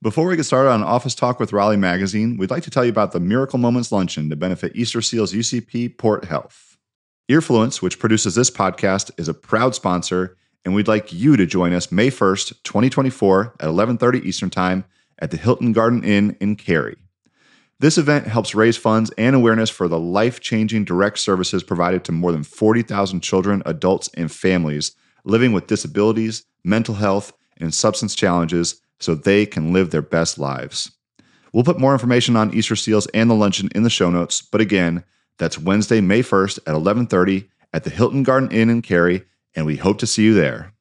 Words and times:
Before 0.00 0.28
we 0.28 0.36
get 0.36 0.44
started 0.44 0.70
on 0.70 0.84
Office 0.84 1.16
Talk 1.16 1.40
with 1.40 1.52
Raleigh 1.52 1.76
Magazine, 1.76 2.36
we'd 2.36 2.52
like 2.52 2.62
to 2.62 2.70
tell 2.70 2.84
you 2.84 2.90
about 2.90 3.10
the 3.10 3.18
Miracle 3.18 3.58
Moments 3.58 3.90
Luncheon 3.90 4.30
to 4.30 4.36
benefit 4.36 4.76
Easter 4.76 5.02
Seals 5.02 5.32
UCP 5.32 5.98
Port 5.98 6.26
Health. 6.26 6.78
Earfluence, 7.28 7.82
which 7.82 7.98
produces 7.98 8.36
this 8.36 8.48
podcast, 8.48 9.10
is 9.18 9.26
a 9.26 9.34
proud 9.34 9.74
sponsor, 9.74 10.36
and 10.64 10.72
we'd 10.72 10.86
like 10.86 11.12
you 11.12 11.36
to 11.36 11.46
join 11.46 11.72
us 11.72 11.90
May 11.90 12.10
1st, 12.10 12.62
2024 12.62 13.56
at 13.58 13.68
11:30 13.68 14.24
Eastern 14.24 14.50
Time 14.50 14.84
at 15.18 15.32
the 15.32 15.36
Hilton 15.36 15.72
Garden 15.72 16.04
Inn 16.04 16.36
in 16.38 16.54
Cary. 16.54 16.96
This 17.80 17.98
event 17.98 18.28
helps 18.28 18.54
raise 18.54 18.76
funds 18.76 19.10
and 19.18 19.34
awareness 19.34 19.68
for 19.68 19.88
the 19.88 19.98
life-changing 19.98 20.84
direct 20.84 21.18
services 21.18 21.64
provided 21.64 22.04
to 22.04 22.12
more 22.12 22.30
than 22.30 22.44
40,000 22.44 23.20
children, 23.20 23.64
adults, 23.66 24.08
and 24.14 24.30
families 24.30 24.92
living 25.24 25.52
with 25.52 25.66
disabilities, 25.66 26.44
mental 26.62 26.94
health, 26.94 27.32
and 27.56 27.74
substance 27.74 28.14
challenges 28.14 28.80
so 29.00 29.14
they 29.14 29.46
can 29.46 29.72
live 29.72 29.90
their 29.90 30.02
best 30.02 30.38
lives. 30.38 30.90
We'll 31.52 31.64
put 31.64 31.80
more 31.80 31.92
information 31.92 32.36
on 32.36 32.54
Easter 32.54 32.76
Seals 32.76 33.06
and 33.08 33.30
the 33.30 33.34
luncheon 33.34 33.68
in 33.74 33.82
the 33.82 33.90
show 33.90 34.10
notes, 34.10 34.42
but 34.42 34.60
again, 34.60 35.04
that's 35.38 35.58
Wednesday, 35.58 36.00
May 36.00 36.22
1st 36.22 36.58
at 36.66 36.74
11:30 36.74 37.48
at 37.72 37.84
the 37.84 37.90
Hilton 37.90 38.22
Garden 38.22 38.50
Inn 38.50 38.70
in 38.70 38.82
Cary, 38.82 39.24
and 39.54 39.64
we 39.66 39.76
hope 39.76 39.98
to 39.98 40.06
see 40.06 40.24
you 40.24 40.34
there. 40.34 40.72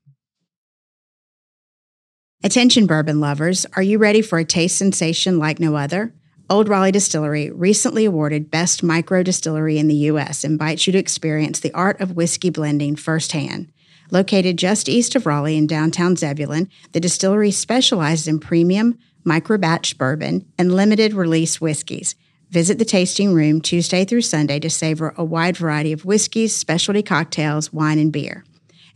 Attention 2.44 2.86
bourbon 2.86 3.20
lovers, 3.20 3.66
are 3.76 3.82
you 3.82 3.98
ready 3.98 4.22
for 4.22 4.40
a 4.40 4.46
taste 4.46 4.78
sensation 4.78 5.40
like 5.40 5.60
no 5.60 5.76
other? 5.76 6.14
Old 6.50 6.70
Raleigh 6.70 6.92
Distillery, 6.94 7.52
recently 7.52 8.06
awarded 8.06 8.50
Best 8.50 8.82
Micro 8.82 9.22
Distillery 9.22 9.78
in 9.78 9.88
the 9.88 9.96
U.S., 9.96 10.44
invites 10.44 10.88
you 10.88 10.94
to 10.94 11.00
experience 11.00 11.60
the 11.60 11.74
art 11.74 12.00
of 12.00 12.16
whiskey 12.16 12.50
blending 12.50 12.96
firsthand. 12.96 13.72
Located 14.10 14.58
just 14.58 14.88
east 14.88 15.16
of 15.16 15.26
Raleigh 15.26 15.58
in 15.58 15.68
downtown 15.68 16.16
Zebulon, 16.16 16.70
the 16.94 17.00
distillery 17.00 17.52
specializes 17.52 18.28
in 18.28 18.40
premium, 18.40 18.98
micro 19.24 19.58
batch 19.58 19.98
bourbon, 19.98 20.46
and 20.58 20.74
limited 20.74 21.14
release 21.14 21.60
whiskeys. 21.60 22.16
Visit 22.50 22.80
the 22.80 22.86
tasting 22.86 23.34
room 23.34 23.60
Tuesday 23.60 24.06
through 24.06 24.22
Sunday 24.22 24.60
to 24.60 24.70
savor 24.70 25.14
a 25.18 25.26
wide 25.26 25.58
variety 25.58 25.92
of 25.92 26.06
whiskeys, 26.06 26.56
specialty 26.56 27.04
cocktails, 27.04 27.74
wine, 27.74 28.00
and 28.00 28.14
beer. 28.14 28.46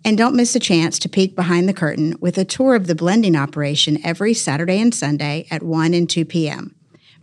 And 0.05 0.17
don't 0.17 0.35
miss 0.35 0.55
a 0.55 0.59
chance 0.59 0.97
to 0.99 1.09
peek 1.09 1.35
behind 1.35 1.67
the 1.67 1.73
curtain 1.73 2.15
with 2.21 2.37
a 2.37 2.45
tour 2.45 2.75
of 2.75 2.87
the 2.87 2.95
blending 2.95 3.35
operation 3.35 4.03
every 4.05 4.33
Saturday 4.33 4.79
and 4.79 4.95
Sunday 4.95 5.45
at 5.51 5.61
1 5.61 5.93
and 5.93 6.09
2 6.09 6.23
p.m. 6.25 6.73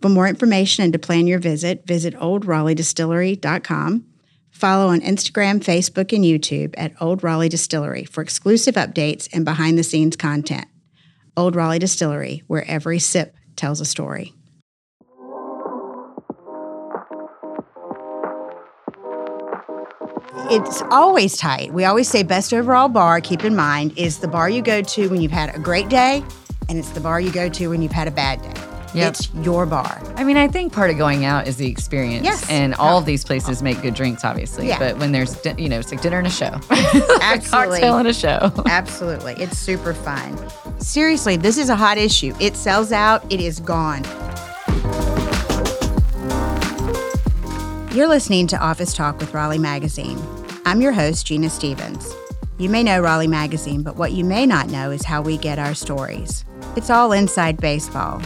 For 0.01 0.11
more 0.11 0.29
information 0.29 0.85
and 0.85 0.93
to 0.93 0.99
plan 0.99 1.27
your 1.27 1.41
visit, 1.41 1.87
visit 1.87 2.15
oldraleighdistillery.com. 2.15 4.05
Follow 4.59 4.89
on 4.89 5.01
Instagram, 5.03 5.61
Facebook, 5.61 6.13
and 6.13 6.25
YouTube 6.25 6.75
at 6.77 6.93
Old 7.01 7.23
Raleigh 7.23 7.49
Distillery 7.49 8.03
for 8.03 8.23
exclusive 8.23 8.75
updates 8.75 9.29
and 9.33 9.45
behind 9.45 9.79
the 9.79 9.85
scenes 9.85 10.17
content. 10.17 10.67
Old 11.37 11.55
Raleigh 11.55 11.79
Distillery, 11.79 12.43
where 12.49 12.65
every 12.67 12.99
sip 12.99 13.37
tells 13.55 13.81
a 13.81 13.85
story. 13.85 14.35
It's 20.51 20.83
always 20.91 21.37
tight. 21.37 21.73
We 21.73 21.85
always 21.85 22.09
say 22.09 22.25
best 22.25 22.53
overall 22.53 22.89
bar, 22.89 23.21
keep 23.21 23.45
in 23.45 23.55
mind, 23.55 23.97
is 23.97 24.19
the 24.19 24.27
bar 24.27 24.51
you 24.51 24.61
go 24.61 24.83
to 24.83 25.09
when 25.09 25.21
you've 25.21 25.31
had 25.31 25.55
a 25.55 25.61
great 25.61 25.89
day, 25.89 26.25
and 26.69 26.77
it's 26.77 26.91
the 26.91 27.01
bar 27.01 27.21
you 27.21 27.31
go 27.31 27.49
to 27.49 27.69
when 27.69 27.81
you've 27.81 27.93
had 27.93 28.09
a 28.09 28.11
bad 28.11 28.43
day. 28.43 28.68
Yep. 28.95 29.09
It's 29.09 29.35
your 29.35 29.67
bar. 29.67 30.01
I 30.17 30.25
mean, 30.25 30.37
I 30.37 30.49
think 30.49 30.73
part 30.73 30.91
of 30.91 30.99
going 30.99 31.25
out 31.25 31.47
is 31.47 31.57
the 31.57 31.69
experience. 31.69 32.25
Yes. 32.25 32.49
And 32.49 32.75
all 32.75 32.99
of 32.99 33.05
these 33.05 33.25
places 33.25 33.63
make 33.63 33.81
good 33.83 33.95
drinks, 33.95 34.25
obviously. 34.25 34.69
Yeah. 34.69 34.79
But 34.79 34.99
when 34.99 35.13
there's, 35.13 35.39
you 35.59 35.69
know, 35.69 35.79
it's 35.79 35.91
like 35.91 36.01
dinner 36.01 36.19
and 36.19 36.27
a 36.27 36.31
show. 36.31 36.59
Absolutely. 36.71 37.81
Cocktail 37.81 37.99
and 37.99 38.09
a 38.09 38.15
show. 38.15 38.53
Absolutely. 38.67 39.35
It's 39.35 39.59
super 39.59 39.95
fun. 39.95 40.39
Seriously, 40.81 41.37
this 41.37 41.59
is 41.59 41.69
a 41.69 41.77
hot 41.77 41.99
issue. 41.99 42.35
It 42.41 42.57
sells 42.57 42.93
out, 42.93 43.31
it 43.33 43.41
is 43.41 43.61
gone. 43.61 44.05
You're 47.93 48.09
listening 48.09 48.47
to 48.49 48.59
Office 48.59 48.95
Talk 48.95 49.19
with 49.19 49.35
Raleigh 49.35 49.59
Magazine. 49.59 50.19
I'm 50.65 50.81
your 50.81 50.93
host, 50.93 51.27
Gina 51.27 51.51
Stephens. 51.51 52.15
You 52.59 52.69
may 52.69 52.83
know 52.83 53.01
Raleigh 53.01 53.27
Magazine, 53.27 53.83
but 53.83 53.97
what 53.97 54.13
you 54.13 54.25
may 54.25 54.45
not 54.45 54.69
know 54.69 54.91
is 54.91 55.05
how 55.05 55.23
we 55.23 55.37
get 55.37 55.59
our 55.59 55.75
stories. 55.75 56.45
It's 56.77 56.91
all 56.91 57.13
inside 57.13 57.57
baseball. 57.59 58.21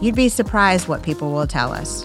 You'd 0.00 0.16
be 0.16 0.28
surprised 0.28 0.88
what 0.88 1.02
people 1.02 1.32
will 1.32 1.46
tell 1.46 1.72
us. 1.72 2.04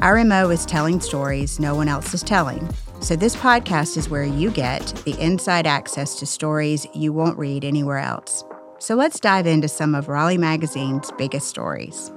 Our 0.00 0.22
MO 0.24 0.50
is 0.50 0.64
telling 0.64 1.00
stories 1.00 1.58
no 1.58 1.74
one 1.74 1.88
else 1.88 2.14
is 2.14 2.22
telling. 2.22 2.68
So, 3.00 3.16
this 3.16 3.36
podcast 3.36 3.96
is 3.96 4.08
where 4.08 4.24
you 4.24 4.50
get 4.50 4.86
the 5.04 5.18
inside 5.20 5.66
access 5.66 6.18
to 6.20 6.26
stories 6.26 6.86
you 6.94 7.12
won't 7.12 7.36
read 7.36 7.64
anywhere 7.64 7.98
else. 7.98 8.44
So, 8.78 8.94
let's 8.94 9.18
dive 9.18 9.46
into 9.46 9.68
some 9.68 9.94
of 9.94 10.08
Raleigh 10.08 10.38
Magazine's 10.38 11.10
biggest 11.18 11.48
stories. 11.48 12.12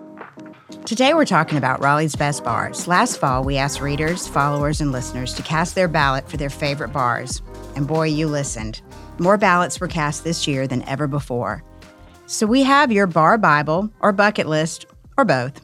Today, 0.86 1.14
we're 1.14 1.26
talking 1.26 1.58
about 1.58 1.82
Raleigh's 1.82 2.16
best 2.16 2.44
bars. 2.44 2.88
Last 2.88 3.18
fall, 3.18 3.44
we 3.44 3.58
asked 3.58 3.82
readers, 3.82 4.28
followers, 4.28 4.82
and 4.82 4.92
listeners 4.92 5.34
to 5.34 5.42
cast 5.42 5.76
their 5.76 5.88
ballot 5.88 6.30
for 6.30 6.38
their 6.38 6.50
favorite 6.50 6.94
bars. 6.94 7.42
And 7.76 7.88
boy, 7.88 8.08
you 8.08 8.28
listened. 8.28 8.82
More 9.18 9.38
ballots 9.38 9.80
were 9.80 9.88
cast 9.88 10.24
this 10.24 10.48
year 10.48 10.68
than 10.68 10.84
ever 10.84 11.08
before. 11.08 11.64
So, 12.28 12.46
we 12.46 12.64
have 12.64 12.92
your 12.92 13.08
bar 13.08 13.38
Bible 13.38 13.90
or 14.00 14.14
bucket 14.14 14.48
list 14.48 14.86
or 15.18 15.26
both. 15.26 15.60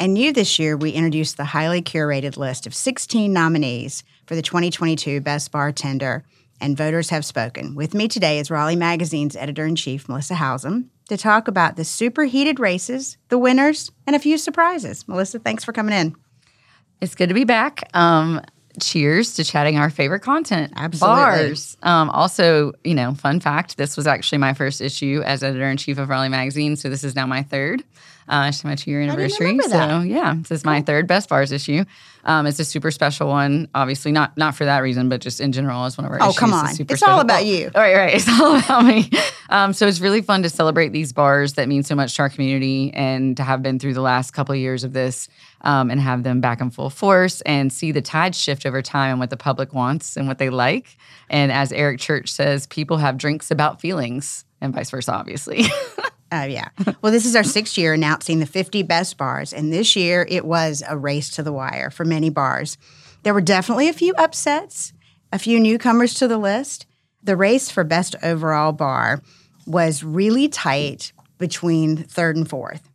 And 0.00 0.14
new 0.14 0.32
this 0.32 0.58
year, 0.58 0.76
we 0.76 0.90
introduced 0.90 1.36
the 1.36 1.44
highly 1.44 1.82
curated 1.82 2.36
list 2.36 2.66
of 2.66 2.74
16 2.74 3.32
nominees 3.32 4.04
for 4.26 4.36
the 4.36 4.42
2022 4.42 5.20
Best 5.20 5.50
Bartender, 5.50 6.24
and 6.60 6.76
voters 6.76 7.10
have 7.10 7.24
spoken. 7.24 7.74
With 7.74 7.94
me 7.94 8.06
today 8.06 8.38
is 8.38 8.50
Raleigh 8.50 8.76
Magazine's 8.76 9.36
editor 9.36 9.64
in 9.64 9.74
chief, 9.74 10.08
Melissa 10.08 10.34
Howsam, 10.34 10.88
to 11.08 11.16
talk 11.16 11.48
about 11.48 11.76
the 11.76 11.84
superheated 11.84 12.60
races, 12.60 13.16
the 13.28 13.38
winners, 13.38 13.90
and 14.06 14.14
a 14.14 14.20
few 14.20 14.38
surprises. 14.38 15.06
Melissa, 15.08 15.38
thanks 15.38 15.64
for 15.64 15.72
coming 15.72 15.94
in. 15.94 16.14
It's 17.00 17.14
good 17.14 17.28
to 17.28 17.34
be 17.34 17.44
back. 17.44 17.88
Um, 17.94 18.40
cheers 18.80 19.34
to 19.34 19.44
chatting 19.44 19.78
our 19.78 19.90
favorite 19.90 20.20
content. 20.20 20.72
Absolutely. 20.76 21.16
Bars. 21.16 21.76
Um, 21.82 22.10
also, 22.10 22.72
you 22.84 22.94
know, 22.94 23.14
fun 23.14 23.40
fact 23.40 23.76
this 23.76 23.96
was 23.96 24.06
actually 24.06 24.38
my 24.38 24.54
first 24.54 24.80
issue 24.80 25.22
as 25.24 25.42
editor 25.42 25.68
in 25.68 25.76
chief 25.76 25.98
of 25.98 26.08
Raleigh 26.08 26.28
Magazine. 26.28 26.76
So 26.76 26.88
this 26.88 27.04
is 27.04 27.14
now 27.14 27.26
my 27.26 27.42
third. 27.42 27.82
Uh, 28.28 28.46
it's 28.48 28.62
my 28.64 28.74
two 28.74 28.90
year 28.90 29.00
anniversary. 29.00 29.58
So 29.60 30.00
yeah, 30.00 30.34
this 30.38 30.50
is 30.50 30.64
my 30.64 30.82
third 30.82 31.06
best 31.06 31.28
bars 31.28 31.50
issue. 31.52 31.84
Um, 32.24 32.46
it's 32.46 32.58
a 32.60 32.64
super 32.64 32.90
special 32.90 33.28
one. 33.28 33.68
Obviously, 33.74 34.12
not 34.12 34.36
not 34.36 34.54
for 34.54 34.66
that 34.66 34.80
reason, 34.80 35.08
but 35.08 35.20
just 35.22 35.40
in 35.40 35.52
general 35.52 35.84
as 35.84 35.96
one 35.96 36.04
of 36.04 36.12
our 36.12 36.18
Oh, 36.20 36.26
issues. 36.28 36.38
come 36.38 36.50
It's 36.52 36.58
on. 36.68 36.74
super 36.74 36.94
It's 36.94 37.02
all 37.02 37.20
about 37.20 37.40
Oh, 37.40 37.44
you. 37.44 37.70
All 37.74 37.80
right, 37.80 37.96
right. 37.96 38.14
It's 38.18 38.28
all 38.28 38.56
about 38.56 38.84
me. 38.84 39.10
Um, 39.48 39.72
so 39.72 39.86
it's 39.86 40.00
really 40.00 40.20
fun 40.20 40.42
to 40.42 40.50
celebrate 40.50 40.90
these 40.92 41.12
bars 41.14 41.54
that 41.54 41.68
mean 41.68 41.82
so 41.84 41.94
much 41.94 42.14
to 42.16 42.22
our 42.22 42.28
community 42.28 42.92
and 42.92 43.34
to 43.38 43.42
have 43.42 43.62
been 43.62 43.78
through 43.78 43.94
the 43.94 44.02
last 44.02 44.32
couple 44.32 44.52
of 44.52 44.58
years 44.58 44.84
of 44.84 44.92
this 44.92 45.28
um, 45.62 45.90
and 45.90 45.98
have 46.00 46.22
them 46.22 46.42
back 46.42 46.60
in 46.60 46.70
full 46.70 46.90
force 46.90 47.40
and 47.42 47.72
see 47.72 47.92
the 47.92 48.02
tide 48.02 48.34
shift 48.34 48.66
over 48.66 48.82
time 48.82 49.12
and 49.12 49.20
what 49.20 49.30
the 49.30 49.36
public 49.38 49.72
wants 49.72 50.16
and 50.18 50.28
what 50.28 50.36
they 50.36 50.50
like. 50.50 50.98
And 51.30 51.50
as 51.50 51.72
Eric 51.72 51.98
Church 51.98 52.30
says, 52.30 52.66
people 52.66 52.98
have 52.98 53.16
drinks 53.16 53.50
about 53.50 53.80
feelings 53.80 54.44
and 54.60 54.74
vice 54.74 54.90
versa, 54.90 55.12
obviously. 55.14 55.64
Oh, 56.30 56.44
yeah. 56.44 56.68
Well, 57.00 57.12
this 57.12 57.24
is 57.24 57.34
our 57.34 57.44
sixth 57.44 57.78
year 57.78 57.94
announcing 57.94 58.38
the 58.38 58.46
50 58.46 58.82
best 58.82 59.16
bars. 59.16 59.52
And 59.52 59.72
this 59.72 59.96
year 59.96 60.26
it 60.28 60.44
was 60.44 60.82
a 60.86 60.96
race 60.96 61.30
to 61.30 61.42
the 61.42 61.52
wire 61.52 61.90
for 61.90 62.04
many 62.04 62.28
bars. 62.28 62.76
There 63.22 63.34
were 63.34 63.40
definitely 63.40 63.88
a 63.88 63.94
few 63.94 64.14
upsets, 64.18 64.92
a 65.32 65.38
few 65.38 65.58
newcomers 65.58 66.14
to 66.14 66.28
the 66.28 66.38
list. 66.38 66.86
The 67.22 67.36
race 67.36 67.70
for 67.70 67.82
best 67.82 68.14
overall 68.22 68.72
bar 68.72 69.22
was 69.66 70.04
really 70.04 70.48
tight 70.48 71.12
between 71.38 71.96
third 72.04 72.36
and 72.36 72.48
fourth. 72.48 72.88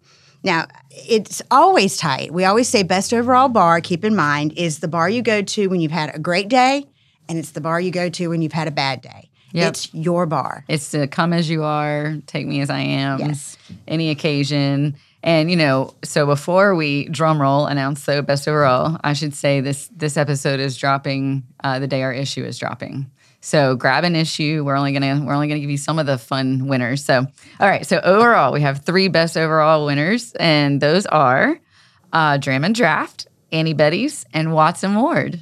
Now, 0.43 0.67
it's 0.91 1.41
always 1.49 1.97
tight. 1.97 2.33
We 2.33 2.43
always 2.45 2.67
say 2.67 2.83
best 2.83 3.13
overall 3.13 3.49
bar, 3.49 3.79
keep 3.81 4.03
in 4.03 4.15
mind, 4.15 4.53
is 4.57 4.79
the 4.79 4.87
bar 4.87 5.09
you 5.09 5.21
go 5.21 5.41
to 5.41 5.67
when 5.67 5.79
you've 5.79 5.91
had 5.91 6.13
a 6.13 6.19
great 6.19 6.49
day, 6.49 6.85
and 7.29 7.39
it's 7.39 7.51
the 7.51 7.61
bar 7.61 7.79
you 7.79 7.91
go 7.91 8.09
to 8.09 8.27
when 8.27 8.41
you've 8.41 8.53
had 8.53 8.67
a 8.67 8.71
bad 8.71 9.01
day. 9.01 9.29
Yep. 9.53 9.69
It's 9.69 9.93
your 9.93 10.25
bar. 10.25 10.65
It's 10.67 10.91
to 10.91 11.07
come 11.07 11.31
as 11.33 11.49
you 11.49 11.63
are, 11.63 12.15
take 12.27 12.45
me 12.45 12.61
as 12.61 12.69
I 12.69 12.79
am, 12.79 13.19
Yes. 13.19 13.55
any 13.87 14.09
occasion. 14.09 14.95
And 15.21 15.49
you 15.49 15.55
know, 15.55 15.93
so 16.03 16.25
before 16.25 16.75
we 16.75 17.07
drum 17.07 17.41
roll 17.41 17.65
announce 17.67 18.05
the 18.05 18.21
best 18.21 18.47
overall, 18.47 18.97
I 19.03 19.13
should 19.13 19.33
say 19.33 19.61
this 19.61 19.89
this 19.95 20.17
episode 20.17 20.59
is 20.59 20.75
dropping 20.77 21.43
uh, 21.63 21.79
the 21.79 21.87
day 21.87 22.03
our 22.03 22.11
issue 22.11 22.43
is 22.43 22.57
dropping. 22.59 23.09
So 23.39 23.75
grab 23.75 24.03
an 24.05 24.15
issue. 24.15 24.63
We're 24.65 24.75
only 24.75 24.91
gonna 24.91 25.23
we're 25.25 25.33
only 25.33 25.47
gonna 25.47 25.59
give 25.61 25.69
you 25.69 25.77
some 25.77 25.99
of 25.99 26.05
the 26.07 26.17
fun 26.17 26.67
winners. 26.67 27.05
So 27.05 27.19
all 27.59 27.67
right. 27.67 27.85
So 27.85 27.99
overall, 28.03 28.51
we 28.51 28.61
have 28.61 28.83
three 28.85 29.07
best 29.07 29.37
overall 29.37 29.85
winners, 29.85 30.33
and 30.39 30.81
those 30.81 31.05
are 31.05 31.59
uh, 32.11 32.37
Dram 32.37 32.63
and 32.63 32.75
Draft, 32.75 33.27
Annie 33.51 33.73
Betty's, 33.73 34.25
and 34.33 34.53
Watts 34.53 34.83
and 34.83 34.95
Ward. 34.95 35.41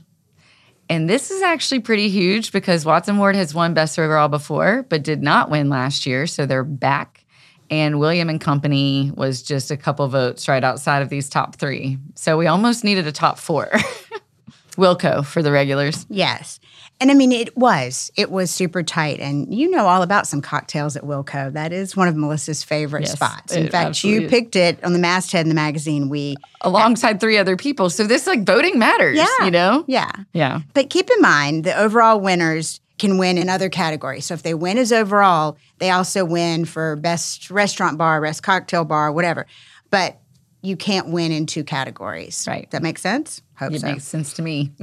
And 0.92 1.10
this 1.10 1.32
is 1.32 1.42
actually 1.42 1.80
pretty 1.80 2.10
huge 2.10 2.52
because 2.52 2.86
Watts 2.86 3.08
and 3.08 3.18
Ward 3.18 3.38
has 3.38 3.54
won 3.54 3.74
Best 3.74 3.98
Overall 3.98 4.28
before, 4.28 4.86
but 4.90 5.04
did 5.04 5.24
not 5.24 5.50
win 5.50 5.70
last 5.70 6.06
year. 6.06 6.28
So 6.28 6.46
they're 6.46 6.66
back. 6.66 7.24
And 7.70 7.98
William 7.98 8.28
and 8.28 8.42
Company 8.42 9.10
was 9.16 9.42
just 9.42 9.72
a 9.72 9.78
couple 9.78 10.06
votes 10.10 10.50
right 10.50 10.62
outside 10.62 11.02
of 11.02 11.08
these 11.08 11.30
top 11.30 11.56
three. 11.56 11.98
So 12.16 12.38
we 12.38 12.48
almost 12.48 12.84
needed 12.84 13.08
a 13.08 13.14
top 13.14 13.40
four. 13.40 13.70
Wilco 14.76 15.26
for 15.26 15.42
the 15.42 15.54
regulars. 15.54 16.06
Yes. 16.10 16.60
And 17.02 17.10
I 17.10 17.16
mean, 17.16 17.32
it 17.32 17.58
was. 17.58 18.12
It 18.16 18.30
was 18.30 18.52
super 18.52 18.84
tight. 18.84 19.20
And 19.20 19.54
you 19.54 19.72
know 19.72 19.88
all 19.88 20.04
about 20.04 20.28
some 20.28 20.40
cocktails 20.40 20.96
at 20.96 21.04
Wilco. 21.04 21.52
That 21.52 21.74
is 21.74 21.98
one 21.98 22.08
of 22.08 22.16
Melissa's 22.16 22.64
favorite 22.64 23.02
Yes, 23.02 23.14
spots. 23.14 23.56
In 23.56 23.70
fact, 23.70 23.88
absolutely 23.88 24.24
you 24.24 24.30
picked 24.30 24.56
it 24.56 24.82
on 24.84 24.94
the 24.94 25.00
masthead 25.00 25.42
in 25.42 25.50
the 25.50 25.56
magazine. 25.56 26.10
We, 26.10 26.36
Alongside 26.62 27.20
three 27.20 27.40
other 27.40 27.58
people. 27.58 27.90
So 27.90 28.06
this 28.06 28.28
like 28.28 28.44
voting 28.46 28.78
matters, 28.78 29.18
yeah. 29.18 29.46
you 29.46 29.50
know? 29.50 29.84
Yeah. 29.88 30.12
Yeah. 30.32 30.62
But 30.76 30.92
keep 30.92 31.10
in 31.10 31.22
mind, 31.22 31.64
the 31.64 31.76
overall 31.76 32.20
winners 32.20 32.80
can 33.00 33.18
win 33.18 33.40
in 33.40 33.50
other 33.50 33.68
categories. 33.68 34.28
So 34.28 34.36
if 34.36 34.44
they 34.44 34.54
win 34.54 34.78
as 34.78 34.92
overall, 34.94 35.58
they 35.80 35.90
also 35.90 36.24
win 36.24 36.66
for 36.66 36.96
best 36.98 37.50
restaurant 37.50 37.98
bar, 37.98 38.22
best 38.22 38.44
cocktail 38.44 38.86
bar, 38.86 39.12
whatever. 39.12 39.48
But 39.90 40.20
you 40.62 40.78
can't 40.78 41.10
win 41.10 41.32
in 41.32 41.48
two 41.48 41.64
categories. 41.64 42.46
Right. 42.48 42.70
That 42.70 42.84
makes 42.84 43.02
sense? 43.02 43.42
Hope 43.56 43.74
It 43.74 43.82
so. 43.82 43.88
makes 43.88 44.04
sense 44.04 44.34
to 44.34 44.44
me. 44.44 44.72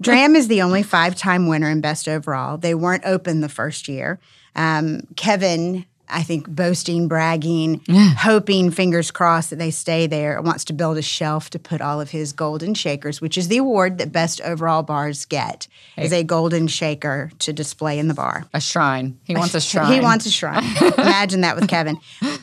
Dram 0.00 0.36
is 0.36 0.48
the 0.48 0.62
only 0.62 0.82
five 0.82 1.14
time 1.14 1.46
winner 1.46 1.70
in 1.70 1.80
best 1.80 2.08
overall. 2.08 2.58
They 2.58 2.74
weren't 2.74 3.04
open 3.04 3.40
the 3.40 3.48
first 3.48 3.88
year. 3.88 4.18
Um, 4.56 5.02
Kevin, 5.16 5.84
I 6.08 6.22
think, 6.22 6.48
boasting, 6.48 7.08
bragging, 7.08 7.80
hoping, 7.88 8.70
fingers 8.70 9.10
crossed, 9.10 9.50
that 9.50 9.58
they 9.58 9.70
stay 9.70 10.06
there, 10.06 10.40
wants 10.42 10.64
to 10.66 10.72
build 10.72 10.98
a 10.98 11.02
shelf 11.02 11.50
to 11.50 11.58
put 11.58 11.80
all 11.80 12.00
of 12.00 12.10
his 12.10 12.32
golden 12.32 12.74
shakers, 12.74 13.20
which 13.20 13.38
is 13.38 13.48
the 13.48 13.56
award 13.56 13.98
that 13.98 14.12
best 14.12 14.40
overall 14.42 14.82
bars 14.82 15.24
get, 15.24 15.66
is 15.96 16.12
a 16.12 16.22
golden 16.22 16.66
shaker 16.68 17.30
to 17.38 17.52
display 17.52 17.98
in 17.98 18.08
the 18.08 18.14
bar. 18.14 18.44
a 18.52 18.60
shrine. 18.60 19.18
He 19.24 19.34
wants 19.34 19.54
a 19.54 19.60
shrine. 19.60 19.92
He 19.92 20.00
wants 20.00 20.26
a 20.26 20.30
shrine. 20.30 20.62
Imagine 20.98 21.40
that 21.40 21.56
with 21.56 21.68
Kevin. 21.68 21.98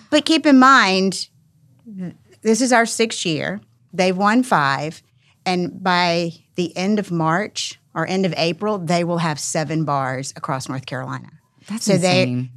But 0.09 0.25
keep 0.25 0.45
in 0.45 0.59
mind, 0.59 1.29
this 2.41 2.61
is 2.61 2.73
our 2.73 2.85
sixth 2.85 3.25
year. 3.25 3.61
They've 3.93 4.17
won 4.17 4.43
five. 4.43 5.01
And 5.45 5.81
by 5.81 6.33
the 6.55 6.75
end 6.77 6.99
of 6.99 7.11
March 7.11 7.79
or 7.93 8.07
end 8.07 8.25
of 8.25 8.33
April, 8.37 8.77
they 8.77 9.03
will 9.03 9.17
have 9.19 9.39
seven 9.39 9.83
bars 9.85 10.33
across 10.35 10.69
North 10.69 10.85
Carolina. 10.85 11.29
That's 11.67 11.85
so 11.85 11.97
they- 11.97 12.21
insane. 12.23 12.49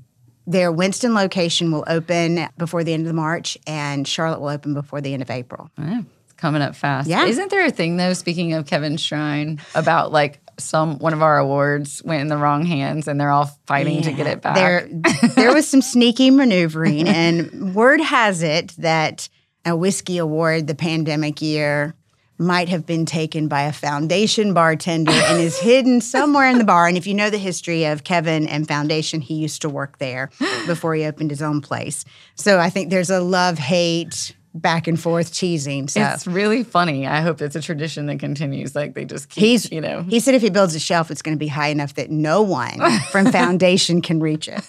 Their 0.46 0.70
Winston 0.70 1.14
location 1.14 1.72
will 1.72 1.84
open 1.86 2.48
before 2.58 2.84
the 2.84 2.92
end 2.92 3.06
of 3.06 3.14
March, 3.14 3.56
and 3.66 4.06
Charlotte 4.06 4.40
will 4.40 4.50
open 4.50 4.74
before 4.74 5.00
the 5.00 5.14
end 5.14 5.22
of 5.22 5.30
April. 5.30 5.70
Yeah, 5.78 6.02
it's 6.22 6.34
coming 6.34 6.60
up 6.60 6.76
fast. 6.76 7.08
Yeah. 7.08 7.24
Isn't 7.24 7.50
there 7.50 7.64
a 7.64 7.70
thing 7.70 7.96
though, 7.96 8.12
speaking 8.12 8.52
of 8.52 8.66
Kevin 8.66 8.98
Shrine, 8.98 9.58
about 9.74 10.12
like 10.12 10.40
some 10.58 10.98
one 10.98 11.14
of 11.14 11.22
our 11.22 11.38
awards 11.38 12.02
went 12.04 12.20
in 12.20 12.28
the 12.28 12.36
wrong 12.36 12.66
hands 12.66 13.08
and 13.08 13.18
they're 13.18 13.30
all 13.30 13.50
fighting 13.66 14.02
to 14.02 14.12
get 14.12 14.26
it 14.26 14.42
back? 14.42 14.54
There, 14.54 14.86
there 15.34 15.54
was 15.54 15.66
some 15.66 15.80
sneaky 15.80 16.30
maneuvering, 16.30 17.08
and 17.08 17.74
word 17.74 18.02
has 18.02 18.42
it 18.42 18.74
that 18.76 19.30
a 19.64 19.74
whiskey 19.74 20.18
award 20.18 20.66
the 20.66 20.74
pandemic 20.74 21.40
year 21.40 21.94
might 22.38 22.68
have 22.68 22.84
been 22.84 23.06
taken 23.06 23.48
by 23.48 23.62
a 23.62 23.72
foundation 23.72 24.52
bartender 24.54 25.12
and 25.12 25.40
is 25.40 25.58
hidden 25.58 26.00
somewhere 26.00 26.48
in 26.48 26.58
the 26.58 26.64
bar. 26.64 26.88
And 26.88 26.96
if 26.96 27.06
you 27.06 27.14
know 27.14 27.30
the 27.30 27.38
history 27.38 27.84
of 27.84 28.04
Kevin 28.04 28.48
and 28.48 28.66
Foundation, 28.66 29.20
he 29.20 29.34
used 29.34 29.62
to 29.62 29.68
work 29.68 29.98
there 29.98 30.30
before 30.66 30.94
he 30.94 31.04
opened 31.04 31.30
his 31.30 31.42
own 31.42 31.60
place. 31.60 32.04
So 32.34 32.58
I 32.58 32.70
think 32.70 32.90
there's 32.90 33.10
a 33.10 33.20
love 33.20 33.58
hate 33.58 34.34
back 34.54 34.86
and 34.86 34.98
forth 35.00 35.32
cheesing. 35.32 35.90
So 35.90 36.00
It's 36.00 36.26
really 36.26 36.62
funny. 36.62 37.06
I 37.06 37.20
hope 37.22 37.42
it's 37.42 37.56
a 37.56 37.60
tradition 37.60 38.06
that 38.06 38.20
continues. 38.20 38.74
Like 38.74 38.94
they 38.94 39.04
just 39.04 39.28
keep, 39.28 39.42
He's, 39.42 39.72
you 39.72 39.80
know, 39.80 40.02
he 40.02 40.20
said 40.20 40.34
if 40.34 40.42
he 40.42 40.50
builds 40.50 40.74
a 40.74 40.80
shelf, 40.80 41.10
it's 41.10 41.22
going 41.22 41.36
to 41.36 41.38
be 41.38 41.48
high 41.48 41.68
enough 41.68 41.94
that 41.94 42.10
no 42.10 42.42
one 42.42 42.78
from 43.10 43.26
Foundation 43.32 44.00
can 44.00 44.20
reach 44.20 44.48
it. 44.48 44.62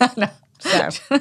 So, 0.60 0.90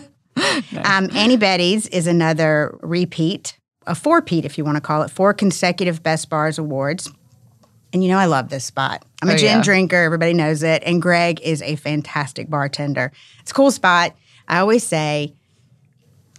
um, 0.84 1.10
Annie 1.14 1.36
Betty's 1.36 1.86
is 1.88 2.06
another 2.06 2.78
repeat, 2.82 3.58
a 3.86 3.94
four-peat, 3.94 4.44
if 4.44 4.56
you 4.58 4.64
want 4.64 4.76
to 4.76 4.80
call 4.80 5.02
it, 5.02 5.10
four 5.10 5.32
consecutive 5.34 6.02
Best 6.02 6.28
Bars 6.30 6.58
awards. 6.58 7.10
And 7.92 8.02
you 8.02 8.10
know, 8.10 8.18
I 8.18 8.26
love 8.26 8.48
this 8.48 8.64
spot. 8.64 9.04
I'm 9.22 9.30
a 9.30 9.34
Oh, 9.34 9.36
gin 9.36 9.58
yeah. 9.58 9.62
drinker. 9.62 9.96
Everybody 9.96 10.34
knows 10.34 10.62
it. 10.62 10.82
And 10.84 11.00
Greg 11.00 11.40
is 11.42 11.62
a 11.62 11.76
fantastic 11.76 12.50
bartender. 12.50 13.12
It's 13.40 13.50
a 13.52 13.54
cool 13.54 13.70
spot. 13.70 14.14
I 14.48 14.58
always 14.58 14.82
say, 14.84 15.34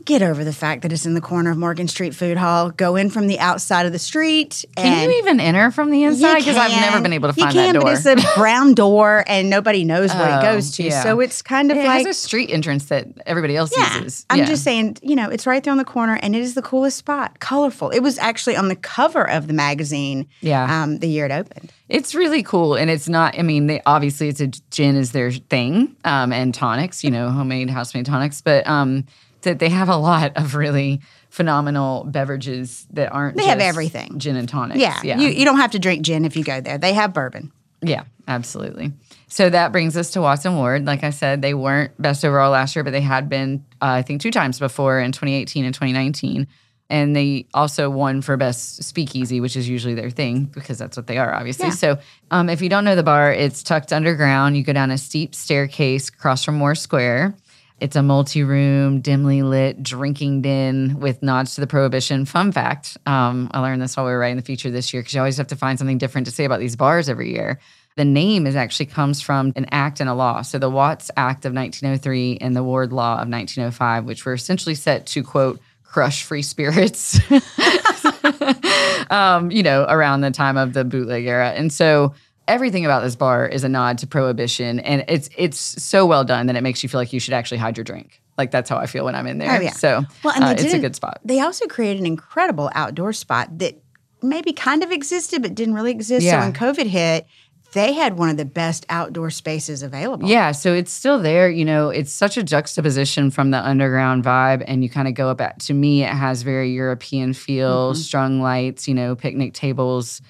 get 0.05 0.21
over 0.21 0.43
the 0.43 0.53
fact 0.53 0.83
that 0.83 0.93
it's 0.93 1.05
in 1.05 1.15
the 1.15 1.21
corner 1.21 1.49
of 1.49 1.57
Morgan 1.57 1.87
Street 1.87 2.15
Food 2.15 2.37
Hall. 2.37 2.69
Go 2.69 2.95
in 2.95 3.09
from 3.09 3.27
the 3.27 3.39
outside 3.39 3.85
of 3.85 3.91
the 3.91 3.99
street. 3.99 4.63
can 4.75 5.09
you 5.09 5.17
even 5.17 5.39
enter 5.39 5.71
from 5.71 5.89
the 5.89 6.03
inside? 6.03 6.37
Because 6.37 6.55
I've 6.55 6.71
never 6.71 7.01
been 7.01 7.13
able 7.13 7.29
to 7.29 7.33
find 7.33 7.51
can, 7.51 7.73
that 7.73 7.79
door. 7.79 7.91
But 7.91 8.05
it's 8.05 8.05
a 8.05 8.35
brown 8.39 8.75
door, 8.75 9.23
and 9.27 9.49
nobody 9.49 9.83
knows 9.83 10.13
where 10.13 10.35
Oh, 10.35 10.39
it 10.39 10.41
goes 10.43 10.71
to. 10.73 10.83
yeah. 10.83 11.03
So 11.03 11.19
it's 11.19 11.41
kind 11.41 11.71
of 11.71 11.77
it 11.77 11.85
like 11.85 12.05
has 12.05 12.17
a 12.17 12.19
street 12.19 12.51
entrance 12.51 12.85
that 12.85 13.07
everybody 13.25 13.55
else 13.55 13.73
yeah. 13.75 13.97
uses. 13.97 14.25
I'm 14.29 14.45
just 14.45 14.63
saying, 14.63 14.97
you 15.01 15.15
know, 15.15 15.29
it's 15.29 15.47
right 15.47 15.63
there 15.63 15.71
on 15.71 15.77
the 15.77 15.85
corner, 15.85 16.19
and 16.21 16.35
it 16.35 16.41
is 16.41 16.53
the 16.53 16.61
coolest 16.61 16.97
spot. 16.97 17.39
Colorful. 17.39 17.89
It 17.89 18.01
was 18.01 18.17
actually 18.19 18.55
on 18.55 18.67
the 18.67 18.75
cover 18.75 19.27
of 19.29 19.47
the 19.47 19.53
magazine. 19.53 20.27
Yeah. 20.41 20.83
Um, 20.83 20.99
the 20.99 21.07
year 21.07 21.25
it 21.25 21.31
opened. 21.31 21.71
It's 21.89 22.15
really 22.15 22.43
cool, 22.43 22.75
and 22.75 22.89
it's 22.89 23.09
not. 23.09 23.37
I 23.37 23.41
mean, 23.41 23.67
they 23.67 23.81
obviously 23.85 24.29
it's 24.29 24.41
a 24.41 24.47
gin 24.47 24.95
is 24.95 25.11
their 25.11 25.31
thing, 25.31 25.95
um, 26.03 26.31
and 26.31 26.53
tonics, 26.53 27.03
you 27.03 27.11
know, 27.11 27.29
homemade 27.29 27.69
house-made 27.69 28.05
tonics. 28.05 28.41
But 28.41 28.65
um, 28.67 29.05
that 29.45 29.59
they 29.59 29.69
have 29.69 29.89
a 29.89 29.95
lot 29.95 30.33
of 30.35 30.53
really 30.53 31.01
phenomenal 31.29 32.03
beverages 32.03 32.85
that 32.91 33.11
aren't. 33.11 33.37
They 33.37 33.45
have 33.45 33.59
everything. 33.59 34.19
gin 34.19 34.35
and 34.35 34.47
tonics. 34.47 34.79
Yeah. 34.79 34.99
yeah, 35.03 35.17
You 35.19 35.29
you 35.29 35.45
don't 35.45 35.57
have 35.57 35.71
to 35.71 35.79
drink 35.79 36.03
gin 36.05 36.25
if 36.25 36.35
you 36.37 36.43
go 36.43 36.61
there. 36.61 36.77
They 36.77 36.93
have 36.93 37.13
bourbon. 37.13 37.51
yeah, 37.81 38.03
absolutely. 38.27 38.91
So 39.27 39.49
that 39.49 39.71
brings 39.71 39.97
us 39.97 40.11
to 40.11 40.21
Watts 40.21 40.45
and 40.45 40.55
Ward. 40.55 40.85
Like 40.85 41.03
I 41.03 41.09
said, 41.09 41.41
they 41.41 41.53
weren't 41.53 41.99
best 42.01 42.23
overall 42.23 42.51
last 42.51 42.75
year, 42.75 42.83
but 42.83 42.91
they 42.91 43.01
had 43.01 43.27
been, 43.27 43.65
uh, 43.81 43.99
I 43.99 44.01
think, 44.01 44.21
two 44.21 44.31
times 44.31 44.59
before 44.59 44.99
in 44.99 45.11
2018 45.11 45.65
and 45.65 45.73
2019. 45.73 46.47
And 46.87 47.15
they 47.15 47.47
also 47.53 47.89
won 47.89 48.21
for 48.21 48.37
best 48.37 48.83
speakeasy, 48.83 49.41
which 49.41 49.57
is 49.57 49.67
usually 49.67 49.95
their 49.95 50.11
thing 50.11 50.45
because 50.45 50.77
that's 50.77 50.95
what 50.95 51.07
they 51.07 51.17
are, 51.17 51.33
obviously. 51.33 51.65
Yeah. 51.65 51.71
So, 51.71 51.97
um, 52.29 52.47
if 52.47 52.61
you 52.61 52.69
don't 52.69 52.85
know 52.85 52.95
the 52.95 53.01
bar, 53.03 53.33
it's 53.33 53.63
tucked 53.63 53.91
underground. 53.91 54.55
You 54.55 54.63
go 54.63 54.71
down 54.71 54.91
a 54.91 54.97
steep 54.99 55.33
staircase 55.33 56.09
across 56.09 56.43
from 56.45 56.55
Moore 56.55 56.75
Square. 56.75 57.35
It's 57.79 57.95
a 57.95 58.01
multi 58.01 58.43
room, 58.43 59.01
dimly 59.01 59.41
lit 59.41 59.83
drinking 59.83 60.41
den 60.41 60.99
with 60.99 61.21
nods 61.21 61.55
to 61.55 61.61
the 61.61 61.67
prohibition. 61.67 62.25
Fun 62.25 62.51
fact 62.51 62.97
um, 63.05 63.49
I 63.53 63.59
learned 63.59 63.81
this 63.81 63.97
while 63.97 64.05
we 64.05 64.11
were 64.13 64.19
writing 64.19 64.37
the 64.37 64.43
feature 64.43 64.71
this 64.71 64.93
year 64.93 65.01
because 65.01 65.13
you 65.13 65.19
always 65.19 65.37
have 65.37 65.47
to 65.47 65.57
find 65.57 65.77
something 65.77 65.97
different 65.97 66.25
to 66.27 66.31
say 66.31 66.45
about 66.45 66.59
these 66.59 66.75
bars 66.75 67.09
every 67.09 67.33
year. 67.33 67.59
The 67.97 68.05
name 68.05 68.47
is 68.47 68.55
actually 68.55 68.87
comes 68.87 69.21
from 69.21 69.53
an 69.55 69.67
act 69.71 69.99
and 69.99 70.09
a 70.09 70.13
law. 70.13 70.41
So 70.41 70.57
the 70.57 70.69
Watts 70.69 71.11
Act 71.15 71.45
of 71.45 71.53
1903 71.53 72.39
and 72.39 72.55
the 72.55 72.63
Ward 72.63 72.91
Law 72.91 73.13
of 73.13 73.29
1905, 73.29 74.05
which 74.05 74.25
were 74.25 74.33
essentially 74.33 74.75
set 74.75 75.05
to 75.07 75.23
quote 75.23 75.59
crush 75.83 76.23
free 76.23 76.41
spirits. 76.41 77.19
um, 79.09 79.51
you 79.51 79.63
know, 79.63 79.85
around 79.87 80.21
the 80.21 80.31
time 80.31 80.57
of 80.57 80.73
the 80.73 80.83
bootleg 80.83 81.25
era. 81.25 81.51
And 81.51 81.71
so 81.71 82.13
everything 82.47 82.85
about 82.85 83.01
this 83.01 83.15
bar 83.15 83.47
is 83.47 83.63
a 83.63 83.69
nod 83.69 83.97
to 83.99 84.07
prohibition 84.07 84.79
and 84.79 85.03
it's 85.07 85.29
it's 85.37 85.57
so 85.59 86.05
well 86.05 86.23
done 86.23 86.45
that 86.47 86.55
it 86.55 86.61
makes 86.63 86.83
you 86.83 86.89
feel 86.89 86.99
like 86.99 87.11
you 87.13 87.19
should 87.19 87.33
actually 87.33 87.57
hide 87.57 87.77
your 87.77 87.83
drink. 87.83 88.21
Like 88.37 88.51
that's 88.51 88.69
how 88.69 88.77
I 88.77 88.85
feel 88.85 89.05
when 89.05 89.15
I'm 89.15 89.27
in 89.27 89.37
there. 89.37 89.57
Oh, 89.57 89.61
yeah. 89.61 89.71
So 89.71 90.03
Well, 90.23 90.33
and 90.35 90.43
uh, 90.43 90.55
it's 90.57 90.73
a 90.73 90.79
good 90.79 90.95
spot. 90.95 91.21
They 91.23 91.39
also 91.39 91.65
created 91.67 92.01
an 92.01 92.05
incredible 92.05 92.69
outdoor 92.75 93.13
spot 93.13 93.57
that 93.59 93.81
maybe 94.21 94.53
kind 94.53 94.83
of 94.83 94.91
existed 94.91 95.41
but 95.41 95.55
didn't 95.55 95.73
really 95.73 95.91
exist. 95.91 96.25
Yeah. 96.25 96.39
So 96.41 96.45
when 96.45 96.53
COVID 96.53 96.87
hit, 96.87 97.25
they 97.73 97.93
had 97.93 98.17
one 98.17 98.29
of 98.29 98.37
the 98.37 98.45
best 98.45 98.85
outdoor 98.89 99.29
spaces 99.29 99.83
available. 99.83 100.29
Yeah, 100.29 100.51
so 100.53 100.73
it's 100.73 100.91
still 100.93 101.19
there. 101.19 101.49
You 101.49 101.65
know, 101.65 101.89
it's 101.89 102.11
such 102.11 102.37
a 102.37 102.43
juxtaposition 102.43 103.31
from 103.31 103.51
the 103.51 103.57
underground 103.57 104.23
vibe, 104.23 104.63
and 104.65 104.81
you 104.81 104.89
kind 104.89 105.09
of 105.09 105.13
go 105.13 105.29
up 105.29 105.41
at. 105.41 105.59
To 105.61 105.73
me, 105.73 106.03
it 106.03 106.09
has 106.09 106.41
very 106.43 106.71
European 106.71 107.33
feel, 107.33 107.91
Mm-hmm. 107.91 107.99
strung 108.01 108.41
lights. 108.41 108.87
You 108.87 108.93
know, 108.93 109.15
picnic 109.15 109.53
tables. 109.53 110.21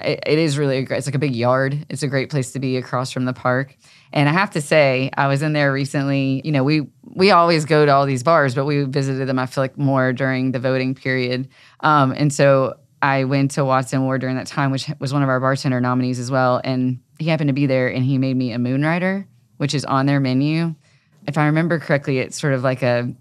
It, 0.00 0.20
it 0.26 0.38
is 0.38 0.58
really 0.58 0.78
a 0.78 0.82
great. 0.82 0.98
It's 0.98 1.06
like 1.06 1.14
a 1.14 1.20
big 1.20 1.34
yard. 1.34 1.86
It's 1.88 2.02
a 2.02 2.08
great 2.08 2.30
place 2.30 2.52
to 2.52 2.58
be 2.58 2.76
across 2.76 3.10
from 3.10 3.24
the 3.24 3.32
park. 3.32 3.76
And 4.12 4.28
I 4.28 4.32
have 4.32 4.50
to 4.52 4.60
say, 4.60 5.10
I 5.16 5.28
was 5.28 5.42
in 5.42 5.52
there 5.52 5.72
recently. 5.72 6.42
You 6.44 6.52
know, 6.52 6.64
we 6.64 6.88
we 7.04 7.30
always 7.30 7.64
go 7.64 7.86
to 7.86 7.92
all 7.92 8.06
these 8.06 8.22
bars, 8.22 8.54
but 8.54 8.64
we 8.64 8.84
visited 8.84 9.28
them. 9.28 9.38
I 9.38 9.46
feel 9.46 9.62
like 9.62 9.78
more 9.78 10.12
during 10.12 10.52
the 10.52 10.58
voting 10.58 10.94
period, 10.94 11.48
um, 11.80 12.12
and 12.16 12.32
so 12.32 12.76
I 13.02 13.24
went 13.24 13.50
to 13.52 13.64
Watts 13.64 13.92
and 13.92 14.04
Ward 14.04 14.20
during 14.20 14.36
that 14.36 14.46
time, 14.46 14.70
which 14.70 14.88
was 15.00 15.12
one 15.12 15.24
of 15.24 15.28
our 15.28 15.40
bartender 15.40 15.80
nominees 15.80 16.20
as 16.20 16.30
well. 16.30 16.60
And 16.62 17.00
he 17.18 17.28
happened 17.28 17.48
to 17.48 17.54
be 17.54 17.66
there 17.66 17.88
and 17.88 18.04
he 18.04 18.16
made 18.16 18.36
me 18.36 18.52
a 18.52 18.58
Moonrider, 18.58 19.26
which 19.56 19.74
is 19.74 19.84
on 19.84 20.06
their 20.06 20.20
menu. 20.20 20.76
If 21.26 21.36
I 21.36 21.46
remember 21.46 21.80
correctly, 21.80 22.18
it's 22.18 22.40
sort 22.40 22.52
of 22.52 22.62
like 22.62 22.82
a, 22.82 23.12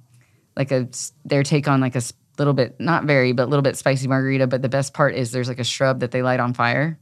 like 0.56 0.72
a, 0.72 0.88
their 1.26 1.42
take 1.42 1.68
on 1.68 1.82
like 1.82 1.96
a 1.96 2.02
little 2.42 2.54
bit, 2.54 2.80
not 2.80 3.06
very, 3.06 3.32
but 3.34 3.44
a 3.44 3.50
little 3.50 3.62
bit 3.64 3.78
spicy 3.78 4.08
margarita. 4.08 4.48
But 4.48 4.62
the 4.62 4.70
best 4.70 4.94
part 4.94 5.16
is 5.16 5.32
there's 5.32 5.48
like 5.48 5.60
a 5.60 5.64
shrub 5.64 6.00
that 6.02 6.12
they 6.12 6.22
light 6.24 6.40
on 6.40 6.54
fire. 6.54 6.98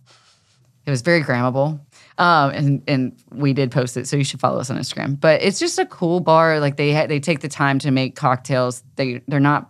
It 0.85 0.89
was 0.89 1.01
very 1.01 1.21
grammable. 1.23 1.79
Um, 2.17 2.51
and 2.51 2.83
and 2.87 3.23
we 3.31 3.53
did 3.53 3.71
post 3.71 3.95
it, 3.95 4.07
so 4.07 4.17
you 4.17 4.23
should 4.25 4.39
follow 4.41 4.59
us 4.59 4.69
on 4.69 4.77
Instagram. 4.77 5.19
But 5.19 5.41
it's 5.41 5.59
just 5.59 5.79
a 5.79 5.85
cool 5.85 6.19
bar. 6.19 6.59
Like 6.59 6.75
they 6.77 6.93
ha- 6.93 7.07
they 7.07 7.19
take 7.19 7.39
the 7.39 7.47
time 7.47 7.79
to 7.79 7.91
make 7.91 8.15
cocktails. 8.15 8.83
They 8.97 9.21
they're 9.27 9.39
not 9.39 9.69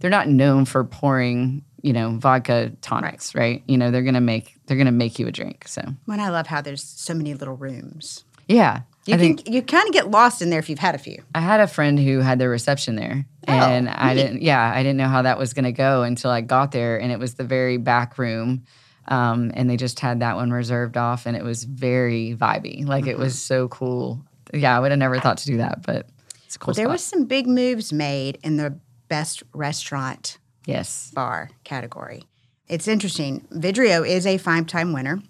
they're 0.00 0.10
not 0.10 0.28
known 0.28 0.64
for 0.64 0.82
pouring 0.84 1.62
you 1.82 1.92
know 1.92 2.16
vodka 2.18 2.72
tonics, 2.80 3.34
right? 3.36 3.62
You 3.68 3.78
know 3.78 3.90
they're 3.92 4.02
gonna 4.02 4.20
make 4.20 4.56
they're 4.66 4.76
gonna 4.76 4.90
make 4.90 5.18
you 5.20 5.28
a 5.28 5.32
drink. 5.32 5.68
So 5.68 5.82
And 6.10 6.20
I 6.20 6.30
love 6.30 6.46
how 6.48 6.60
there's 6.60 6.82
so 6.82 7.14
many 7.14 7.34
little 7.34 7.56
rooms. 7.56 8.24
yeah, 8.48 8.80
You 9.08 9.14
I 9.14 9.16
can 9.16 9.36
think 9.38 9.48
you 9.48 9.62
kind 9.62 9.88
of 9.88 9.94
get 9.94 10.10
lost 10.10 10.42
in 10.42 10.50
there 10.50 10.58
if 10.58 10.68
you've 10.68 10.78
had 10.78 10.94
a 10.94 10.98
few. 10.98 11.22
I 11.34 11.40
had 11.40 11.60
a 11.60 11.66
friend 11.66 11.98
who 11.98 12.18
had 12.18 12.38
their 12.38 12.50
reception 12.50 12.94
there, 12.94 13.24
and 13.44 13.88
I 13.88 14.12
neat. 14.12 14.22
didn't. 14.22 14.42
Yeah, 14.42 14.60
I 14.60 14.82
didn't 14.82 14.98
know 14.98 15.08
how 15.08 15.22
that 15.22 15.38
was 15.38 15.54
gonna 15.54 15.72
go 15.72 16.02
until 16.02 16.30
I 16.30 16.42
got 16.42 16.72
there, 16.72 17.00
and 17.00 17.10
it 17.10 17.18
was 17.18 17.32
the 17.32 17.44
very 17.44 17.78
back 17.78 18.18
room. 18.18 18.64
Um, 19.06 19.50
and 19.54 19.70
they 19.70 19.78
just 19.78 19.98
had 20.00 20.20
that 20.20 20.36
one 20.36 20.50
reserved 20.50 20.98
off, 20.98 21.24
and 21.24 21.34
it 21.34 21.42
was 21.42 21.64
very 21.64 22.36
vibey. 22.38 22.86
Like 22.86 23.06
it 23.06 23.16
was 23.16 23.40
so 23.40 23.68
cool. 23.68 24.22
Yeah, 24.52 24.76
I 24.76 24.80
would 24.80 24.90
have 24.90 24.98
never 24.98 25.18
thought 25.18 25.38
to 25.38 25.46
do 25.46 25.56
that, 25.56 25.86
but 25.86 26.06
it's 26.44 26.58
cool. 26.58 26.74
There 26.74 26.84
spot. 26.84 26.92
was 26.92 27.02
some 27.02 27.24
big 27.24 27.46
moves 27.46 27.94
made 27.94 28.38
in 28.42 28.58
the 28.58 28.78
best 29.08 29.42
restaurant 29.54 30.36
yes, 30.66 31.10
bar 31.14 31.48
category. 31.64 32.24
It's 32.68 32.86
interesting. 32.86 33.48
Vidrio 33.50 34.06
is 34.06 34.26
a 34.26 34.36
five 34.36 34.66
time 34.66 34.92
winner. 34.92 35.22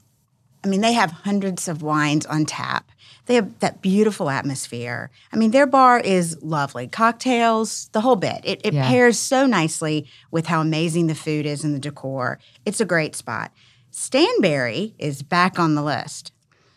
I 0.64 0.68
mean, 0.68 0.80
they 0.80 0.92
have 0.92 1.10
hundreds 1.12 1.68
of 1.68 1.82
wines 1.82 2.26
on 2.26 2.44
tap. 2.46 2.90
They 3.26 3.34
have 3.34 3.58
that 3.60 3.82
beautiful 3.82 4.30
atmosphere. 4.30 5.10
I 5.32 5.36
mean, 5.36 5.50
their 5.50 5.66
bar 5.66 6.00
is 6.00 6.36
lovely. 6.42 6.86
Cocktails, 6.88 7.88
the 7.92 8.00
whole 8.00 8.16
bit. 8.16 8.40
It, 8.44 8.60
it 8.64 8.72
Yeah. 8.74 8.88
pairs 8.88 9.18
so 9.18 9.46
nicely 9.46 10.06
with 10.30 10.46
how 10.46 10.60
amazing 10.60 11.06
the 11.08 11.14
food 11.14 11.44
is 11.46 11.62
and 11.62 11.74
the 11.74 11.78
decor. 11.78 12.38
It's 12.64 12.80
a 12.80 12.84
great 12.86 13.14
spot. 13.14 13.52
Stanbury 13.90 14.94
is 14.98 15.22
back 15.22 15.58
on 15.58 15.74
the 15.74 15.82
list. 15.82 16.32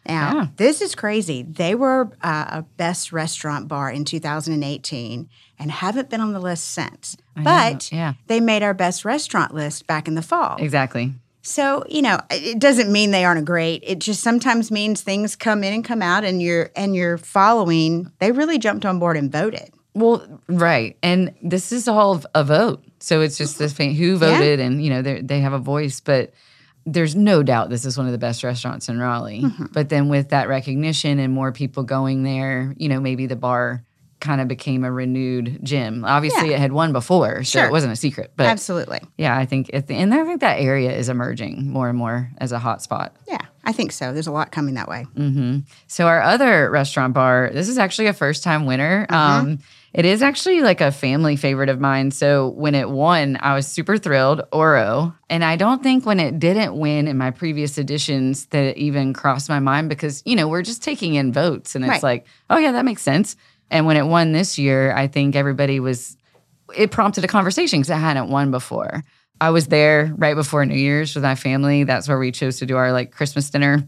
Now, 0.05 0.33
Yeah. 0.35 0.47
this 0.57 0.81
is 0.81 0.93
crazy. 0.95 1.43
They 1.43 1.75
were 1.75 2.09
uh, 2.21 2.45
a 2.49 2.61
best 2.75 3.13
restaurant 3.13 3.67
bar 3.67 3.89
in 3.89 4.03
2018 4.03 5.29
and 5.59 5.71
haven't 5.71 6.09
been 6.09 6.19
on 6.21 6.33
the 6.33 6.39
list 6.39 6.65
since. 6.71 7.15
But 7.35 7.91
yeah. 7.91 8.13
they 8.27 8.39
made 8.39 8.63
our 8.63 8.73
best 8.73 9.05
restaurant 9.05 9.53
list 9.53 9.87
back 9.87 10.07
in 10.07 10.15
the 10.15 10.21
fall. 10.21 10.57
exactly. 10.59 11.13
So, 11.43 11.83
you 11.89 12.01
know, 12.01 12.19
it 12.29 12.59
doesn't 12.59 12.91
mean 12.91 13.11
they 13.11 13.25
aren't 13.25 13.45
great. 13.45 13.83
It 13.85 13.99
just 13.99 14.21
sometimes 14.21 14.71
means 14.71 15.01
things 15.01 15.35
come 15.35 15.63
in 15.63 15.73
and 15.73 15.83
come 15.83 16.01
out 16.01 16.23
and 16.23 16.41
you're 16.41 16.69
and 16.75 16.95
you're 16.95 17.17
following. 17.17 18.11
They 18.19 18.31
really 18.31 18.59
jumped 18.59 18.85
on 18.85 18.99
board 18.99 19.17
and 19.17 19.31
voted. 19.31 19.71
Well, 19.93 20.41
right, 20.47 20.97
and 21.03 21.33
this 21.41 21.73
is 21.73 21.89
all 21.89 22.23
a 22.33 22.45
vote, 22.45 22.81
so 22.99 23.19
it's 23.19 23.37
just 23.37 23.59
this 23.59 23.73
thing 23.73 23.93
who 23.93 24.15
voted, 24.15 24.61
and 24.61 24.81
you 24.81 24.89
know 24.89 25.01
they 25.01 25.19
they 25.19 25.41
have 25.41 25.51
a 25.51 25.59
voice, 25.59 25.99
but 25.99 26.33
there's 26.85 27.15
no 27.15 27.43
doubt 27.43 27.69
this 27.69 27.85
is 27.85 27.97
one 27.97 28.05
of 28.05 28.13
the 28.13 28.17
best 28.17 28.43
restaurants 28.43 28.87
in 28.87 28.99
Raleigh. 28.99 29.41
Mm-hmm. 29.41 29.65
But 29.73 29.89
then 29.89 30.07
with 30.07 30.29
that 30.29 30.47
recognition 30.47 31.19
and 31.19 31.33
more 31.33 31.51
people 31.51 31.83
going 31.83 32.23
there, 32.23 32.73
you 32.77 32.87
know, 32.87 32.99
maybe 32.99 33.25
the 33.25 33.35
bar 33.35 33.83
kind 34.21 34.39
of 34.39 34.47
became 34.47 34.83
a 34.85 34.91
renewed 34.91 35.59
gym. 35.63 36.05
Obviously, 36.05 36.49
Yeah. 36.51 36.55
it 36.55 36.59
had 36.59 36.71
won 36.71 36.93
before, 36.93 37.43
so 37.43 37.59
Sure. 37.59 37.65
it 37.67 37.71
wasn't 37.71 37.91
a 37.91 37.95
secret. 37.97 38.31
But 38.37 38.45
Absolutely. 38.45 39.01
yeah, 39.17 39.35
I 39.37 39.45
think, 39.45 39.69
at 39.73 39.87
the, 39.87 39.95
and 39.95 40.13
I 40.13 40.23
think 40.23 40.39
that 40.41 40.59
area 40.61 40.91
is 40.95 41.09
emerging 41.09 41.69
more 41.69 41.89
and 41.89 41.97
more 41.97 42.29
as 42.37 42.51
a 42.53 42.59
hot 42.59 42.81
spot. 42.81 43.13
Yeah, 43.27 43.39
I 43.65 43.73
think 43.73 43.91
so. 43.91 44.13
There's 44.13 44.27
a 44.27 44.31
lot 44.31 44.51
coming 44.51 44.75
that 44.75 44.87
way. 44.87 45.05
So 45.87 46.07
our 46.07 46.21
other 46.21 46.69
restaurant 46.71 47.13
bar, 47.13 47.49
this 47.53 47.67
is 47.67 47.77
actually 47.77 48.07
a 48.07 48.13
first 48.13 48.43
time 48.43 48.65
winner. 48.65 49.05
Um, 49.09 49.59
it 49.93 50.05
is 50.05 50.21
actually 50.23 50.61
like 50.61 50.79
a 50.79 50.89
family 50.91 51.35
favorite 51.35 51.67
of 51.67 51.81
mine. 51.81 52.11
So 52.11 52.49
when 52.49 52.75
it 52.75 52.89
won, 52.89 53.37
I 53.41 53.55
was 53.55 53.67
super 53.67 53.97
thrilled. 53.97 54.41
Oro, 54.53 55.13
and 55.29 55.43
I 55.43 55.57
don't 55.57 55.83
think 55.83 56.05
when 56.05 56.19
it 56.21 56.39
didn't 56.39 56.77
win 56.77 57.09
in 57.09 57.17
my 57.17 57.31
previous 57.31 57.77
editions 57.77 58.45
that 58.47 58.63
it 58.63 58.77
even 58.77 59.11
crossed 59.13 59.49
my 59.49 59.59
mind 59.59 59.89
because 59.89 60.21
you 60.25 60.35
know 60.37 60.47
we're 60.47 60.61
just 60.61 60.81
taking 60.81 61.15
in 61.15 61.33
votes, 61.33 61.75
and 61.75 61.83
it's 61.83 61.89
Right. 61.91 62.03
like, 62.03 62.25
oh 62.49 62.57
yeah, 62.57 62.71
that 62.71 62.85
makes 62.85 63.01
sense. 63.01 63.35
And 63.71 63.85
when 63.87 63.97
it 63.97 64.05
won 64.05 64.33
this 64.33 64.59
year, 64.59 64.93
I 64.93 65.07
think 65.07 65.35
everybody 65.35 65.79
was. 65.79 66.17
It 66.77 66.91
prompted 66.91 67.23
a 67.23 67.27
conversation 67.27 67.79
because 67.79 67.89
it 67.89 67.99
hadn't 67.99 68.29
won 68.29 68.51
before. 68.51 69.03
I 69.41 69.49
was 69.49 69.67
there 69.67 70.13
right 70.17 70.35
before 70.35 70.65
New 70.65 70.75
Year's 70.75 71.15
with 71.15 71.23
my 71.23 71.35
family. 71.35 71.83
That's 71.83 72.07
where 72.07 72.19
we 72.19 72.31
chose 72.31 72.59
to 72.59 72.65
do 72.65 72.77
our 72.77 72.91
like 72.91 73.11
Christmas 73.11 73.49
dinner. 73.49 73.87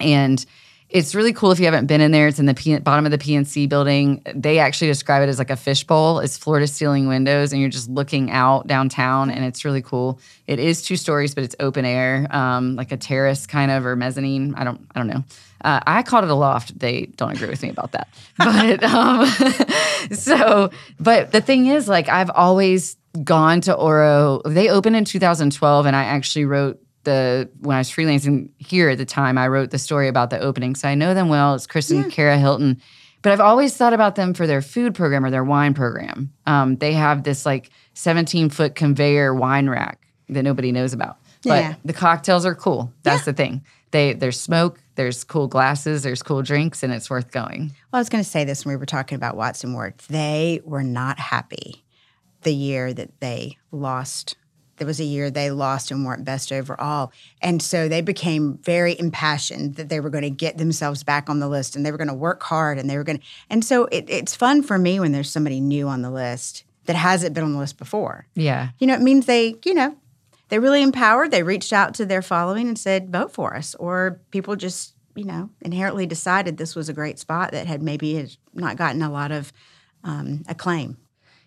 And 0.00 0.44
it's 0.94 1.12
really 1.12 1.32
cool 1.32 1.50
if 1.50 1.58
you 1.58 1.64
haven't 1.64 1.86
been 1.86 2.00
in 2.00 2.12
there. 2.12 2.28
It's 2.28 2.38
in 2.38 2.46
the 2.46 2.54
P- 2.54 2.78
bottom 2.78 3.04
of 3.04 3.10
the 3.10 3.18
PNC 3.18 3.68
building. 3.68 4.22
They 4.32 4.60
actually 4.60 4.86
describe 4.86 5.24
it 5.24 5.28
as 5.28 5.40
like 5.40 5.50
a 5.50 5.56
fishbowl. 5.56 6.20
It's 6.20 6.38
floor 6.38 6.60
to 6.60 6.68
ceiling 6.68 7.08
windows, 7.08 7.52
and 7.52 7.60
you're 7.60 7.68
just 7.68 7.90
looking 7.90 8.30
out 8.30 8.68
downtown, 8.68 9.28
and 9.28 9.44
it's 9.44 9.64
really 9.64 9.82
cool. 9.82 10.20
It 10.46 10.60
is 10.60 10.82
two 10.82 10.96
stories, 10.96 11.34
but 11.34 11.42
it's 11.42 11.56
open 11.58 11.84
air, 11.84 12.28
um, 12.30 12.76
like 12.76 12.92
a 12.92 12.96
terrace 12.96 13.44
kind 13.44 13.72
of 13.72 13.84
or 13.84 13.96
mezzanine. 13.96 14.54
I 14.54 14.62
don't, 14.62 14.86
I 14.94 15.00
don't 15.00 15.08
know. 15.08 15.24
Uh, 15.64 15.80
I 15.84 16.04
called 16.04 16.22
it 16.22 16.30
a 16.30 16.34
loft. 16.34 16.78
They 16.78 17.06
don't 17.16 17.32
agree 17.32 17.48
with 17.48 17.62
me 17.62 17.70
about 17.70 17.90
that. 17.92 18.08
But 18.38 18.84
um, 18.84 19.26
so, 20.12 20.70
but 21.00 21.32
the 21.32 21.40
thing 21.40 21.66
is, 21.66 21.88
like, 21.88 22.08
I've 22.08 22.30
always 22.30 22.96
gone 23.24 23.62
to 23.62 23.74
Oro. 23.74 24.42
They 24.44 24.68
opened 24.68 24.94
in 24.94 25.04
2012, 25.04 25.86
and 25.86 25.96
I 25.96 26.04
actually 26.04 26.44
wrote 26.44 26.83
the 27.04 27.48
when 27.60 27.76
I 27.76 27.80
was 27.80 27.90
freelancing 27.90 28.50
here 28.58 28.88
at 28.90 28.98
the 28.98 29.04
time, 29.04 29.38
I 29.38 29.48
wrote 29.48 29.70
the 29.70 29.78
story 29.78 30.08
about 30.08 30.30
the 30.30 30.38
opening. 30.40 30.74
So 30.74 30.88
I 30.88 30.94
know 30.94 31.14
them 31.14 31.28
well. 31.28 31.54
It's 31.54 31.66
Chris 31.66 31.90
and 31.90 32.10
Kara 32.10 32.38
Hilton. 32.38 32.80
But 33.22 33.32
I've 33.32 33.40
always 33.40 33.74
thought 33.74 33.94
about 33.94 34.16
them 34.16 34.34
for 34.34 34.46
their 34.46 34.60
food 34.60 34.94
program 34.94 35.24
or 35.24 35.30
their 35.30 35.44
wine 35.44 35.72
program. 35.72 36.32
Um, 36.46 36.76
they 36.76 36.92
have 36.92 37.22
this 37.22 37.46
like 37.46 37.70
17 37.94 38.50
foot 38.50 38.74
conveyor 38.74 39.34
wine 39.34 39.68
rack 39.70 40.06
that 40.28 40.42
nobody 40.42 40.72
knows 40.72 40.92
about. 40.92 41.16
But 41.42 41.62
Yeah. 41.62 41.74
the 41.84 41.92
cocktails 41.94 42.44
are 42.44 42.54
cool. 42.54 42.92
That's 43.02 43.24
the 43.24 43.32
thing. 43.32 43.64
They 43.92 44.12
there's 44.12 44.38
smoke, 44.40 44.80
there's 44.96 45.24
cool 45.24 45.46
glasses, 45.46 46.02
there's 46.02 46.22
cool 46.22 46.42
drinks, 46.42 46.82
and 46.82 46.92
it's 46.92 47.08
worth 47.08 47.30
going. 47.30 47.68
Well, 47.92 47.98
I 47.98 47.98
was 47.98 48.08
going 48.08 48.24
to 48.24 48.28
say 48.28 48.44
this 48.44 48.64
when 48.66 48.74
we 48.74 48.76
were 48.78 48.86
talking 48.86 49.16
about 49.16 49.36
Watts 49.36 49.62
and 49.64 49.72
Ward. 49.72 49.94
They 50.08 50.60
were 50.64 50.82
not 50.82 51.18
happy 51.18 51.84
the 52.42 52.52
year 52.52 52.92
that 52.92 53.20
they 53.20 53.56
lost. 53.70 54.36
There 54.76 54.86
was 54.86 55.00
a 55.00 55.04
year 55.04 55.30
they 55.30 55.50
lost 55.50 55.90
and 55.90 56.04
weren't 56.04 56.24
best 56.24 56.52
overall. 56.52 57.12
And 57.40 57.62
so 57.62 57.88
they 57.88 58.00
became 58.00 58.58
very 58.58 58.98
impassioned 58.98 59.76
that 59.76 59.88
they 59.88 60.00
were 60.00 60.10
going 60.10 60.22
to 60.22 60.30
get 60.30 60.58
themselves 60.58 61.02
back 61.02 61.30
on 61.30 61.40
the 61.40 61.48
list 61.48 61.76
and 61.76 61.84
they 61.84 61.92
were 61.92 61.98
going 61.98 62.08
to 62.08 62.14
work 62.14 62.42
hard 62.42 62.78
and 62.78 62.88
they 62.88 62.96
were 62.96 63.04
going 63.04 63.18
to. 63.18 63.24
And 63.48 63.64
so 63.64 63.86
it, 63.86 64.06
it's 64.08 64.34
fun 64.34 64.62
for 64.62 64.78
me 64.78 64.98
when 64.98 65.12
there's 65.12 65.30
somebody 65.30 65.60
new 65.60 65.88
on 65.88 66.02
the 66.02 66.10
list 66.10 66.64
that 66.86 66.96
hasn't 66.96 67.34
been 67.34 67.44
on 67.44 67.52
the 67.52 67.58
list 67.58 67.78
before. 67.78 68.26
Yeah. 68.34 68.70
You 68.78 68.86
know, 68.86 68.94
it 68.94 69.00
means 69.00 69.26
they, 69.26 69.56
you 69.64 69.74
know, 69.74 69.96
they 70.48 70.58
really 70.58 70.82
empowered. 70.82 71.30
They 71.30 71.42
reached 71.42 71.72
out 71.72 71.94
to 71.94 72.06
their 72.06 72.22
following 72.22 72.68
and 72.68 72.78
said, 72.78 73.10
vote 73.10 73.32
for 73.32 73.56
us. 73.56 73.74
Or 73.76 74.20
people 74.30 74.56
just, 74.56 74.94
you 75.14 75.24
know, 75.24 75.50
inherently 75.62 76.06
decided 76.06 76.56
this 76.56 76.74
was 76.74 76.88
a 76.88 76.92
great 76.92 77.18
spot 77.18 77.52
that 77.52 77.66
had 77.66 77.82
maybe 77.82 78.14
had 78.14 78.36
not 78.52 78.76
gotten 78.76 79.02
a 79.02 79.10
lot 79.10 79.32
of 79.32 79.52
um, 80.02 80.42
acclaim. 80.48 80.98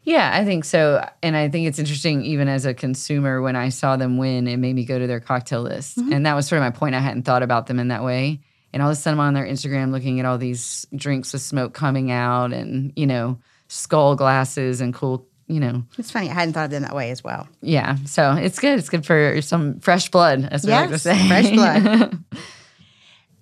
Yeah, 0.08 0.30
I 0.34 0.46
think 0.46 0.64
so. 0.64 1.06
And 1.22 1.36
I 1.36 1.50
think 1.50 1.68
it's 1.68 1.80
interesting, 1.80 2.24
even 2.24 2.48
as 2.48 2.66
a 2.66 2.74
consumer, 2.74 3.42
when 3.42 3.58
I 3.58 3.68
saw 3.70 3.98
them 3.98 4.18
win, 4.18 4.48
it 4.48 4.56
made 4.56 4.74
me 4.74 4.86
go 4.86 4.98
to 4.98 5.06
their 5.06 5.20
cocktail 5.20 5.62
list. 5.64 5.98
Mm-hmm. 5.98 6.14
And 6.14 6.26
that 6.26 6.34
was 6.34 6.48
sort 6.48 6.62
of 6.62 6.64
my 6.64 6.72
point. 6.72 6.96
I 6.96 7.00
hadn't 7.00 7.24
thought 7.24 7.44
about 7.44 7.68
them 7.68 7.78
in 7.78 7.90
that 7.90 8.06
way. 8.06 8.40
And 8.72 8.82
all 8.82 8.90
of 8.90 8.94
a 8.94 8.96
sudden, 8.96 9.20
I'm 9.20 9.28
on 9.28 9.34
their 9.34 9.46
Instagram 9.46 9.92
looking 9.92 10.22
at 10.22 10.26
all 10.26 10.38
these 10.38 10.86
drinks 10.96 11.34
with 11.34 11.42
smoke 11.42 11.74
coming 11.74 12.10
out 12.10 12.54
and, 12.54 12.94
you 12.96 13.06
know, 13.06 13.40
skull 13.68 14.16
glasses 14.16 14.80
and 14.80 14.94
cool, 14.94 15.28
you 15.48 15.60
know, 15.60 15.84
It's 15.98 16.10
funny. 16.12 16.30
I 16.30 16.34
hadn't 16.34 16.54
thought 16.54 16.66
of 16.66 16.72
them 16.72 16.84
that 16.84 16.96
way 16.96 17.12
as 17.12 17.22
well. 17.22 17.48
yeah. 17.62 17.98
So 18.06 18.32
it's 18.32 18.60
good. 18.60 18.80
It's 18.80 18.88
good 18.90 19.06
for 19.06 19.42
some 19.42 19.82
fresh 19.82 20.10
blood, 20.10 20.48
as 20.50 20.66
we 20.66 20.72
like 20.72 20.86
to 20.88 20.92
Yes, 20.94 21.02
say. 21.04 21.28
fresh 21.28 21.52
blood. 21.52 22.18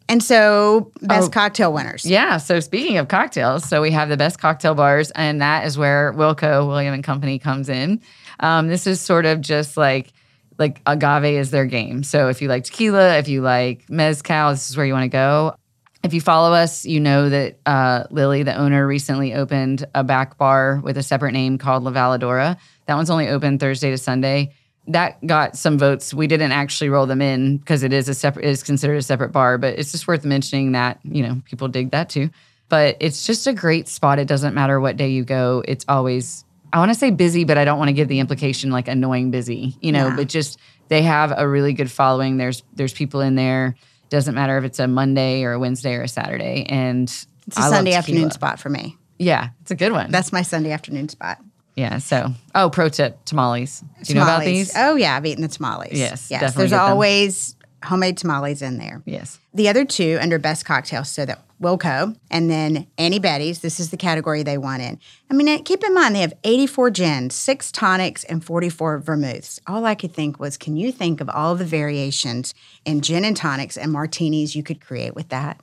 And 0.07 0.21
so, 0.21 0.91
best 1.01 1.27
Oh. 1.27 1.29
cocktail 1.31 1.73
winners. 1.73 2.05
Yeah. 2.05 2.37
So 2.37 2.59
speaking 2.59 2.97
of 2.97 3.07
cocktails, 3.07 3.67
so 3.67 3.81
we 3.81 3.91
have 3.91 4.07
the 4.09 4.17
best 4.17 4.39
cocktail 4.39 4.75
bars, 4.75 5.09
and 5.11 5.41
that 5.41 5.65
is 5.65 5.77
where 5.77 6.13
Wilco 6.13 6.67
William 6.67 6.93
and 6.93 7.03
Company 7.03 7.39
comes 7.39 7.69
in. 7.69 8.01
Um, 8.39 8.67
this 8.67 8.85
is 8.85 9.01
sort 9.01 9.25
of 9.25 9.41
just 9.41 9.77
like 9.77 10.13
like 10.57 10.79
agave 10.85 11.37
is 11.39 11.51
their 11.51 11.65
game. 11.65 12.01
So 12.03 12.29
if 12.29 12.41
you 12.41 12.47
like 12.47 12.63
tequila, 12.63 13.17
if 13.17 13.27
you 13.27 13.41
like 13.41 13.89
mezcal, 13.89 14.51
this 14.51 14.69
is 14.69 14.77
where 14.77 14.85
you 14.85 14.93
want 14.93 15.03
to 15.03 15.09
go. 15.09 15.55
If 16.03 16.13
you 16.13 16.21
follow 16.21 16.53
us, 16.53 16.85
you 16.85 16.99
know 16.99 17.27
that 17.29 17.57
uh, 17.65 18.03
Lily, 18.11 18.43
the 18.43 18.55
owner, 18.55 18.85
recently 18.87 19.33
opened 19.33 19.85
a 19.95 20.03
back 20.03 20.37
bar 20.37 20.79
with 20.83 20.97
a 20.97 21.03
separate 21.03 21.31
name 21.33 21.57
called 21.57 21.83
La 21.83 21.91
Valadora. 21.91 22.57
That 22.85 22.95
one's 22.95 23.09
only 23.09 23.27
open 23.27 23.57
Thursday 23.57 23.89
to 23.89 23.97
Sunday. 23.97 24.53
That 24.87 25.25
got 25.25 25.57
some 25.57 25.77
votes. 25.79 26.13
We 26.13 26.27
didn't 26.27 26.51
actually 26.51 26.89
roll 26.89 27.05
them 27.07 27.21
in 27.21 27.57
because 27.57 27.81
it 27.83 27.91
is 27.91 28.07
a 28.07 28.13
separate, 28.13 28.45
it 28.45 28.49
is 28.49 28.61
considered 28.63 28.97
a 28.97 29.01
separate 29.01 29.29
bar. 29.31 29.57
But 29.57 29.79
it's 29.79 29.91
just 29.91 30.07
worth 30.07 30.23
mentioning 30.25 30.73
that 30.73 30.99
you 31.03 31.23
know 31.23 31.41
people 31.45 31.67
dig 31.67 31.91
that 31.91 32.09
too. 32.09 32.29
But 32.69 32.97
it's 32.99 33.25
just 33.25 33.47
a 33.47 33.53
great 33.53 33.87
spot. 33.87 34.19
It 34.19 34.27
doesn't 34.27 34.53
matter 34.53 34.79
what 34.79 34.97
day 34.97 35.09
you 35.09 35.23
go. 35.23 35.63
It's 35.67 35.85
always 35.87 36.45
I 36.73 36.79
want 36.79 36.91
to 36.91 36.95
say 36.95 37.09
busy, 37.11 37.45
but 37.45 37.57
I 37.57 37.65
don't 37.65 37.79
want 37.79 37.89
to 37.89 37.93
give 37.93 38.07
the 38.09 38.19
implication 38.19 38.69
like 38.69 38.87
annoying 38.87 39.31
busy. 39.31 39.75
You 39.81 39.91
know, 39.91 40.07
Yeah. 40.09 40.15
but 40.17 40.27
just 40.27 40.59
they 40.89 41.01
have 41.01 41.33
a 41.35 41.47
really 41.47 41.73
good 41.73 41.89
following. 41.89 42.37
There's 42.37 42.61
there's 42.73 42.93
people 42.93 43.21
in 43.21 43.35
there. 43.35 43.75
Doesn't 44.09 44.35
matter 44.35 44.57
if 44.59 44.63
it's 44.65 44.77
a 44.79 44.87
Monday 44.87 45.43
or 45.43 45.53
a 45.53 45.59
Wednesday 45.59 45.95
or 45.95 46.03
a 46.03 46.07
Saturday. 46.07 46.65
And 46.69 47.03
It's 47.47 47.57
a 47.57 47.61
I 47.61 47.69
Sunday 47.69 47.93
afternoon 47.93 48.29
spot 48.29 48.59
for 48.59 48.69
me. 48.69 48.97
Yeah, 49.17 49.49
it's 49.61 49.71
a 49.71 49.75
good 49.75 49.93
one. 49.93 50.11
That's 50.11 50.31
my 50.31 50.43
Sunday 50.43 50.71
afternoon 50.71 51.09
spot. 51.09 51.39
Yeah. 51.75 51.97
So, 51.99 52.33
oh, 52.53 52.69
pro 52.69 52.89
tip: 52.89 53.23
tamales. 53.25 53.83
Do 54.03 54.13
you 54.13 54.15
know 54.15 54.23
about 54.23 54.43
these? 54.43 54.73
Oh, 54.75 54.95
yeah. 54.95 55.15
I've 55.15 55.25
eaten 55.25 55.41
the 55.41 55.47
tamales. 55.47 55.93
Yes, 55.93 56.29
Yes. 56.31 56.41
definitely 56.41 56.61
There's 56.69 56.73
always 56.73 57.55
homemade 57.83 58.17
tamales 58.17 58.61
in 58.61 58.77
there. 58.77 59.01
Yes. 59.05 59.39
The 59.53 59.69
other 59.69 59.85
two 59.85 60.17
under 60.21 60.39
best 60.39 60.65
cocktails, 60.65 61.09
so 61.09 61.25
that 61.25 61.41
Wilco 61.61 62.17
and 62.29 62.49
then 62.49 62.87
Annie 62.97 63.19
Betty's. 63.19 63.59
This 63.59 63.79
is 63.79 63.89
the 63.89 63.97
category 63.97 64.43
they 64.43 64.57
won 64.57 64.81
in. 64.81 64.99
I 65.29 65.33
mean, 65.33 65.47
uh, 65.47 65.59
keep 65.63 65.83
in 65.83 65.93
mind 65.93 66.15
they 66.15 66.21
have 66.21 66.33
84 66.43 66.89
gins, 66.89 67.35
six 67.35 67.71
tonics, 67.71 68.23
and 68.25 68.43
44 68.43 68.99
vermouths. 68.99 69.61
All 69.67 69.85
I 69.85 69.95
could 69.95 70.13
think 70.13 70.39
was, 70.39 70.57
can 70.57 70.75
you 70.75 70.91
think 70.91 71.21
of 71.21 71.29
all 71.29 71.55
the 71.55 71.63
variations 71.65 72.53
in 72.83 73.01
gin 73.01 73.23
and 73.23 73.37
tonics 73.37 73.77
and 73.77 73.91
martinis 73.91 74.55
you 74.55 74.63
could 74.63 74.81
create 74.81 75.15
with 75.15 75.29
that? 75.29 75.61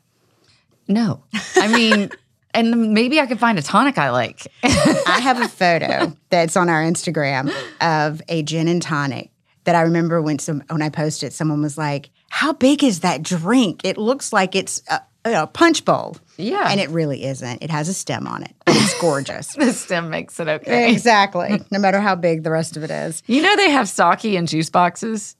No. 0.88 1.25
I 1.57 1.69
mean, 1.69 2.11
and 2.55 2.93
maybe 2.93 3.21
I 3.21 3.27
could 3.27 3.39
find 3.39 3.59
a 3.59 3.63
tonic 3.63 3.99
I 3.99 4.11
like. 4.11 4.47
I 4.63 5.21
have 5.23 5.41
a 5.41 5.49
photo 5.49 6.17
that's 6.31 6.57
on 6.57 6.69
our 6.69 6.83
Instagram 6.83 7.53
of 7.81 8.23
a 8.29 8.43
gin 8.43 8.69
and 8.69 8.83
tonic 8.83 9.31
that 9.65 9.75
I 9.75 9.83
remember 9.83 10.21
when 10.21 10.39
some 10.39 10.63
when 10.69 10.83
I 10.83 10.89
posted, 10.89 11.33
someone 11.33 11.63
was 11.63 11.79
like, 11.79 12.11
"How 12.29 12.53
big 12.53 12.83
is 12.83 13.01
that 13.01 13.23
drink? 13.23 13.85
It 13.85 13.97
looks 13.97 14.33
like 14.33 14.55
it's 14.55 14.83
a, 14.89 15.01
a 15.25 15.47
punch 15.47 15.85
bowl." 15.85 16.17
Yeah. 16.37 16.69
and 16.71 16.81
it 16.81 16.89
really 16.91 17.25
isn't. 17.25 17.63
It 17.63 17.71
has 17.71 17.89
a 17.89 17.95
stem 17.95 18.27
on 18.27 18.43
it, 18.43 18.55
it's 18.67 19.01
gorgeous. 19.01 19.55
the 19.55 19.73
stem 19.73 20.11
makes 20.11 20.41
it 20.41 20.49
okay. 20.49 20.91
exactly. 20.93 21.61
No 21.71 21.79
matter 21.79 22.01
how 22.01 22.17
big 22.17 22.43
the 22.43 22.51
rest 22.51 22.77
of 22.77 22.83
it 22.83 22.91
is. 22.91 23.23
You 23.27 23.43
know 23.43 23.55
they 23.57 23.71
have 23.71 23.89
sake 23.89 24.25
and 24.25 24.49
juice 24.49 24.71
boxes. 24.71 25.37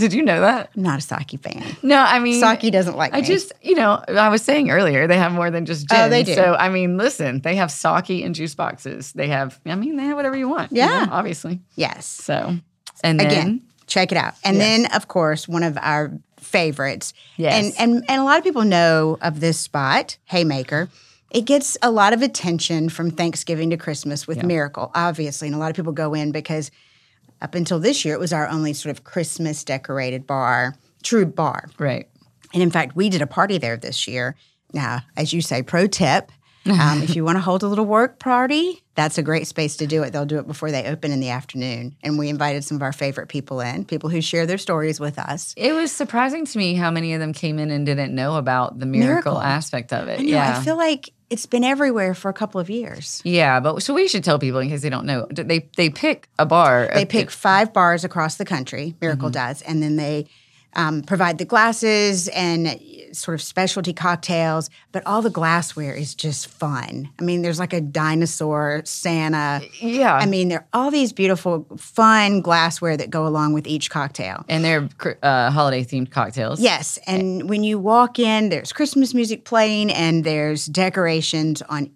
Did 0.00 0.12
you 0.12 0.22
know 0.22 0.40
that? 0.40 0.70
I'm 0.76 0.82
not 0.82 0.98
a 0.98 1.02
sake 1.02 1.38
fan. 1.42 1.62
No, 1.82 1.96
I 1.98 2.18
mean 2.18 2.40
Sake 2.40 2.72
doesn't 2.72 2.96
like 2.96 3.12
it. 3.12 3.16
I 3.16 3.20
me. 3.20 3.26
just, 3.26 3.52
you 3.62 3.74
know, 3.76 4.02
I 4.08 4.28
was 4.28 4.42
saying 4.42 4.70
earlier 4.70 5.06
they 5.06 5.16
have 5.18 5.32
more 5.32 5.50
than 5.50 5.64
just 5.66 5.88
gin. 5.88 6.00
Oh, 6.00 6.08
they 6.08 6.22
do. 6.24 6.34
So 6.34 6.54
I 6.54 6.68
mean, 6.70 6.96
listen, 6.96 7.40
they 7.42 7.54
have 7.56 7.70
sake 7.70 8.24
and 8.24 8.34
juice 8.34 8.54
boxes. 8.54 9.12
They 9.12 9.28
have, 9.28 9.60
I 9.66 9.74
mean, 9.76 9.96
they 9.96 10.04
have 10.04 10.16
whatever 10.16 10.36
you 10.36 10.48
want. 10.48 10.72
you 10.72 10.78
Yeah. 10.78 11.04
know, 11.04 11.12
obviously. 11.12 11.60
yes. 11.76 12.06
So, 12.06 12.56
and 13.04 13.20
then, 13.20 13.26
Again, 13.26 13.60
check 13.86 14.10
it 14.12 14.18
out. 14.18 14.34
And 14.44 14.56
Yes. 14.56 14.66
then, 14.66 14.92
of 14.96 15.08
course, 15.08 15.46
one 15.46 15.62
of 15.62 15.78
our 15.80 16.12
favorites. 16.38 17.12
Yes. 17.36 17.76
And, 17.78 17.94
and 17.94 18.04
and 18.08 18.20
a 18.20 18.24
lot 18.24 18.38
of 18.38 18.44
people 18.44 18.64
know 18.64 19.18
of 19.22 19.40
this 19.40 19.58
spot, 19.58 20.16
Haymaker. 20.26 20.88
It 21.30 21.44
gets 21.44 21.78
a 21.80 21.90
lot 21.92 22.12
of 22.12 22.22
attention 22.22 22.88
from 22.88 23.10
Thanksgiving 23.12 23.70
to 23.70 23.76
Christmas 23.76 24.26
with 24.26 24.42
Miracle, 24.42 24.90
obviously. 24.96 25.46
And 25.46 25.54
a 25.54 25.58
lot 25.58 25.70
of 25.70 25.76
people 25.76 25.92
go 25.92 26.12
in 26.12 26.32
because 26.32 26.72
up 27.40 27.54
until 27.54 27.78
this 27.78 28.04
year, 28.04 28.14
it 28.14 28.20
was 28.20 28.32
our 28.32 28.48
only 28.48 28.72
sort 28.72 28.90
of 28.90 29.04
Christmas 29.04 29.64
decorated 29.64 30.26
bar, 30.26 30.76
true 31.02 31.26
bar. 31.26 31.68
right. 31.78 32.06
And 32.52 32.64
in 32.64 32.70
fact, 32.72 32.96
we 32.96 33.08
did 33.08 33.22
a 33.22 33.28
party 33.28 33.58
there 33.58 33.76
this 33.76 34.08
year. 34.08 34.34
Now, 34.72 35.02
as 35.16 35.32
you 35.32 35.40
say, 35.40 35.62
pro 35.62 35.86
tip 35.86 36.32
um, 36.66 37.02
if 37.02 37.16
you 37.16 37.24
want 37.24 37.36
to 37.36 37.40
hold 37.40 37.62
a 37.62 37.68
little 37.68 37.84
work 37.84 38.18
party, 38.18 38.82
that's 38.94 39.18
a 39.18 39.22
great 39.22 39.46
space 39.46 39.76
to 39.78 39.86
do 39.86 40.02
it. 40.02 40.12
They'll 40.12 40.26
do 40.26 40.38
it 40.38 40.46
before 40.46 40.70
they 40.70 40.84
open 40.86 41.12
in 41.12 41.20
the 41.20 41.30
afternoon. 41.30 41.96
And 42.02 42.18
we 42.18 42.28
invited 42.28 42.64
some 42.64 42.76
of 42.76 42.82
our 42.82 42.92
favorite 42.92 43.28
people 43.28 43.60
in, 43.60 43.84
people 43.84 44.10
who 44.10 44.20
share 44.20 44.46
their 44.46 44.58
stories 44.58 45.00
with 45.00 45.18
us. 45.18 45.54
It 45.56 45.72
was 45.72 45.90
surprising 45.92 46.44
to 46.46 46.58
me 46.58 46.74
how 46.74 46.90
many 46.90 47.14
of 47.14 47.20
them 47.20 47.32
came 47.32 47.58
in 47.58 47.70
and 47.70 47.86
didn't 47.86 48.14
know 48.14 48.36
about 48.36 48.78
the 48.78 48.86
miracle, 48.86 49.32
Miracle. 49.32 49.40
aspect 49.40 49.92
of 49.92 50.08
it. 50.08 50.20
I 50.20 50.22
know, 50.22 50.28
yeah. 50.28 50.58
I 50.58 50.62
feel 50.62 50.76
like 50.76 51.10
it's 51.30 51.46
been 51.46 51.64
everywhere 51.64 52.12
for 52.12 52.28
a 52.28 52.32
couple 52.34 52.60
of 52.60 52.68
years. 52.68 53.22
yeah, 53.24 53.60
but 53.60 53.82
so 53.82 53.94
we 53.94 54.08
should 54.08 54.24
tell 54.24 54.38
people 54.38 54.58
in 54.58 54.68
case 54.68 54.82
they 54.82 54.90
don't 54.90 55.06
know. 55.06 55.26
They 55.30 55.68
they 55.76 55.88
pick 55.88 56.28
a 56.38 56.44
bar. 56.44 56.90
They 56.92 57.06
pick 57.06 57.30
five 57.30 57.72
bars 57.72 58.04
across 58.04 58.36
the 58.36 58.44
country, 58.44 58.96
Miracle 59.00 59.28
mm-hmm. 59.28 59.48
does, 59.48 59.62
and 59.62 59.82
then 59.82 59.96
they 59.96 60.26
um, 60.74 61.02
provide 61.02 61.38
the 61.38 61.44
glasses 61.44 62.28
and 62.28 62.80
sort 63.12 63.34
of 63.34 63.42
specialty 63.42 63.92
cocktails, 63.92 64.70
but 64.92 65.04
all 65.04 65.20
the 65.20 65.30
glassware 65.30 65.92
is 65.92 66.14
just 66.14 66.46
fun. 66.46 67.08
I 67.18 67.22
mean, 67.22 67.42
there's 67.42 67.58
like 67.58 67.72
a 67.72 67.80
dinosaur, 67.80 68.82
Santa. 68.84 69.62
Yeah. 69.80 70.14
I 70.14 70.26
mean, 70.26 70.48
there 70.48 70.60
are 70.60 70.66
all 70.72 70.90
these 70.92 71.12
beautiful, 71.12 71.66
fun 71.76 72.40
glassware 72.40 72.96
that 72.96 73.10
go 73.10 73.26
along 73.26 73.52
with 73.52 73.66
each 73.66 73.90
cocktail. 73.90 74.44
and 74.48 74.64
they're 74.64 74.88
uh, 75.22 75.50
holiday 75.50 75.82
themed 75.82 76.10
cocktails. 76.10 76.60
Yes, 76.60 76.98
and 77.06 77.48
when 77.48 77.64
you 77.64 77.78
walk 77.78 78.18
in, 78.18 78.48
there's 78.48 78.72
Christmas 78.72 79.12
music 79.12 79.44
playing, 79.44 79.90
and 79.90 80.22
there's 80.22 80.66
decorations 80.66 81.62
on 81.62 81.90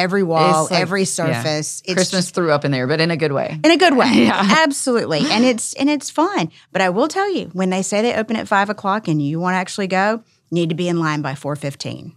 every 0.00 0.22
wall, 0.22 0.64
like- 0.64 0.72
every 0.80 1.02
yeah. 1.02 1.04
surface. 1.04 1.82
It's 1.84 1.94
Christmas 1.94 2.30
threw 2.30 2.50
up 2.50 2.64
in 2.64 2.70
there, 2.70 2.86
but 2.86 3.00
in 3.00 3.10
a 3.10 3.16
good 3.16 3.32
way. 3.32 3.58
in 3.62 3.70
a 3.70 3.76
good 3.76 3.96
way. 3.96 4.10
Yeah. 4.30 4.56
Absolutely. 4.64 5.20
And 5.30 5.44
it's 5.44 5.74
and 5.74 5.88
it's 5.88 6.10
fun. 6.10 6.50
But 6.72 6.82
I 6.82 6.90
will 6.90 7.08
tell 7.08 7.32
you, 7.32 7.50
when 7.52 7.70
they 7.70 7.82
say 7.82 8.02
they 8.02 8.14
open 8.14 8.36
at 8.36 8.48
five 8.48 8.68
o'clock 8.68 9.08
and 9.08 9.20
you 9.22 9.40
want 9.40 9.54
to 9.54 9.58
actually 9.58 9.86
go, 9.86 10.22
you 10.50 10.54
need 10.54 10.68
to 10.70 10.74
be 10.74 10.88
in 10.88 10.98
line 10.98 11.22
by 11.22 11.34
four 11.34 11.56
fifteen. 11.56 12.16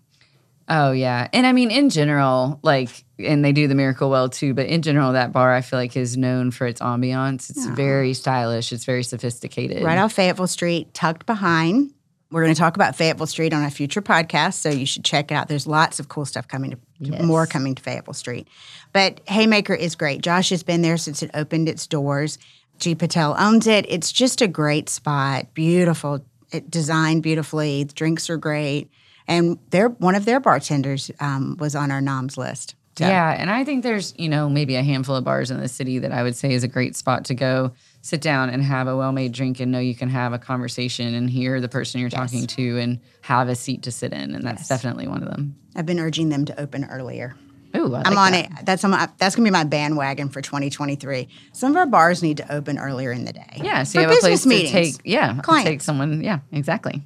Oh 0.70 0.92
yeah, 0.92 1.28
and 1.34 1.46
I 1.46 1.52
mean 1.52 1.72
in 1.72 1.90
general, 1.90 2.60
like, 2.64 3.04
and 3.20 3.44
they 3.44 3.52
do 3.52 3.68
the 3.68 3.76
Miracle 3.76 4.10
well 4.10 4.30
too. 4.30 4.54
But 4.54 4.68
in 4.68 4.82
general, 4.82 5.12
that 5.14 5.32
bar 5.34 5.54
I 5.54 5.62
feel 5.62 5.78
like 5.78 5.98
is 5.98 6.16
known 6.18 6.52
for 6.52 6.66
its 6.66 6.80
ambiance. 6.80 7.50
It's 7.50 7.66
very 7.66 8.14
stylish. 8.14 8.72
It's 8.72 8.86
very 8.86 9.04
sophisticated. 9.04 9.84
Right 9.84 9.98
off 9.98 10.14
Fayetteville 10.14 10.48
Street, 10.48 10.94
tucked 10.94 11.26
behind. 11.26 11.94
We're 12.34 12.42
going 12.44 12.56
to 12.56 12.60
talk 12.60 12.76
about 12.76 12.96
Fayetteville 12.96 13.28
Street 13.28 13.54
on 13.54 13.64
a 13.64 13.70
future 13.70 14.02
podcast, 14.02 14.56
so 14.56 14.70
you 14.70 14.88
should 14.88 15.06
check 15.06 15.32
it 15.32 15.36
out. 15.36 15.48
There's 15.50 15.68
lots 15.68 16.00
of 16.00 16.08
cool 16.10 16.26
stuff 16.26 16.48
coming 16.48 16.72
to 16.72 16.78
Yes. 17.00 17.22
more 17.22 17.46
coming 17.46 17.76
to 17.76 17.84
Fayetteville 17.84 18.14
Street. 18.16 18.48
But 18.92 19.22
Haymaker 19.28 19.74
is 19.76 19.94
great. 19.96 20.22
Josh 20.22 20.50
has 20.50 20.64
been 20.64 20.82
there 20.82 20.98
since 20.98 21.22
it 21.22 21.30
opened 21.34 21.70
its 21.70 21.86
doors. 21.86 22.40
G 22.80 22.96
Patel 22.96 23.36
owns 23.38 23.68
it. 23.68 23.86
It's 23.88 24.12
just 24.12 24.42
a 24.42 24.48
great 24.48 24.90
spot. 24.90 25.54
Beautiful. 25.54 26.26
It 26.52 26.72
designed 26.72 27.22
beautifully. 27.22 27.84
The 27.84 27.94
drinks 27.94 28.30
are 28.32 28.38
great. 28.38 28.90
And 29.28 29.60
their 29.70 29.90
one 29.90 30.16
of 30.16 30.26
their 30.26 30.40
bartenders 30.40 31.12
um, 31.20 31.56
was 31.60 31.76
on 31.76 31.92
our 31.92 32.02
noms 32.02 32.36
list. 32.38 32.74
So- 32.98 33.08
Yeah, 33.08 33.30
and 33.32 33.50
I 33.52 33.64
think 33.64 33.84
there's 33.84 34.14
you 34.18 34.30
know 34.30 34.50
maybe 34.50 34.76
a 34.76 34.82
handful 34.84 35.16
of 35.16 35.24
bars 35.24 35.52
in 35.52 35.60
the 35.60 35.68
city 35.68 36.00
that 36.00 36.12
I 36.12 36.24
would 36.24 36.36
say 36.36 36.54
is 36.54 36.64
a 36.64 36.68
great 36.68 36.96
spot 36.96 37.26
to 37.26 37.36
go 37.36 37.74
sit 38.04 38.20
down 38.20 38.50
and 38.50 38.62
have 38.62 38.88
a 38.88 38.96
well-made 38.96 39.32
drink 39.32 39.62
and 39.62 39.72
know 39.72 39.80
you 39.80 39.96
can 39.96 40.10
have 40.10 40.34
a 40.34 40.38
conversation 40.38 41.16
and 41.16 41.30
hear 41.30 41.62
the 41.62 41.70
person 41.70 42.02
you're 42.02 42.10
talking 42.10 42.46
to 42.46 42.78
and 42.78 43.00
have 43.22 43.48
a 43.48 43.56
seat 43.56 43.82
to 43.84 43.92
sit 43.92 44.12
in, 44.12 44.36
and 44.36 44.44
that's 44.44 44.68
definitely 44.68 45.08
one 45.08 45.24
of 45.24 45.30
them. 45.30 45.56
I've 45.76 45.86
been 45.86 46.00
urging 46.00 46.28
them 46.30 46.44
to 46.46 46.60
open 46.60 46.84
earlier. 46.86 47.36
Ooh, 47.76 47.96
I 47.96 48.04
I'm 48.06 48.14
like 48.14 48.18
on 48.18 48.32
that. 48.34 48.60
it. 48.60 48.66
That's 48.66 48.84
on 48.84 48.92
that's 49.18 49.36
gonna 49.36 49.48
be 49.48 49.52
my 49.52 49.64
bandwagon 49.64 50.30
for 50.30 50.42
2023. 50.42 51.28
Some 51.54 51.72
of 51.72 51.78
our 51.78 51.86
bars 51.88 52.22
need 52.22 52.38
to 52.38 52.54
open 52.54 52.78
earlier 52.78 53.12
in 53.12 53.26
the 53.26 53.34
day. 53.34 53.62
Yeah, 53.64 53.84
so 53.84 53.94
For 53.94 54.02
you 54.02 54.08
have 54.10 54.18
a 54.18 54.20
place 54.20 54.34
business 54.44 54.44
to 54.44 54.50
meetings. 54.72 54.98
take 54.98 55.02
yeah, 55.06 55.42
to 55.42 55.64
take 55.64 55.82
someone. 55.82 56.22
Yeah, 56.22 56.40
exactly. 56.52 57.02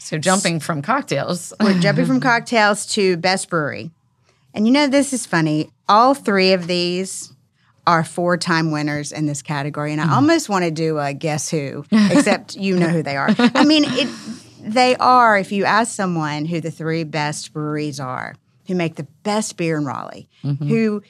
So 0.00 0.18
jumping 0.18 0.60
from 0.60 0.82
cocktails. 0.82 1.52
We're 1.60 1.78
jumping 1.80 2.04
from 2.04 2.20
cocktails 2.20 2.84
to 2.94 3.16
best 3.16 3.48
brewery, 3.48 3.90
and 4.52 4.66
you 4.66 4.72
know 4.72 4.86
this 4.88 5.12
is 5.12 5.24
funny. 5.24 5.70
All 5.88 6.14
three 6.14 6.52
of 6.52 6.66
these 6.66 7.32
are 7.86 8.04
four-time 8.04 8.70
winners 8.70 9.12
in 9.12 9.26
this 9.26 9.42
category, 9.42 9.92
and 9.92 10.00
I 10.00 10.14
almost 10.14 10.48
want 10.48 10.64
to 10.64 10.70
do 10.70 10.98
a 10.98 11.14
guess 11.14 11.50
who, 11.50 11.84
except 11.92 12.56
you 12.56 12.76
know 12.78 12.88
who 12.88 13.02
they 13.02 13.16
are. 13.16 13.28
I 13.38 13.64
mean, 13.64 13.84
it. 13.86 14.08
They 14.60 14.96
are. 14.96 15.38
If 15.38 15.52
you 15.52 15.64
ask 15.64 15.94
someone 15.94 16.44
who 16.44 16.60
the 16.60 16.72
three 16.72 17.04
best 17.04 17.52
breweries 17.52 18.00
are, 18.00 18.34
who 18.66 18.74
make 18.74 18.96
the 18.96 19.06
best 19.22 19.56
beer 19.56 19.78
in 19.78 19.84
Raleigh, 19.84 20.28
who 20.42 21.02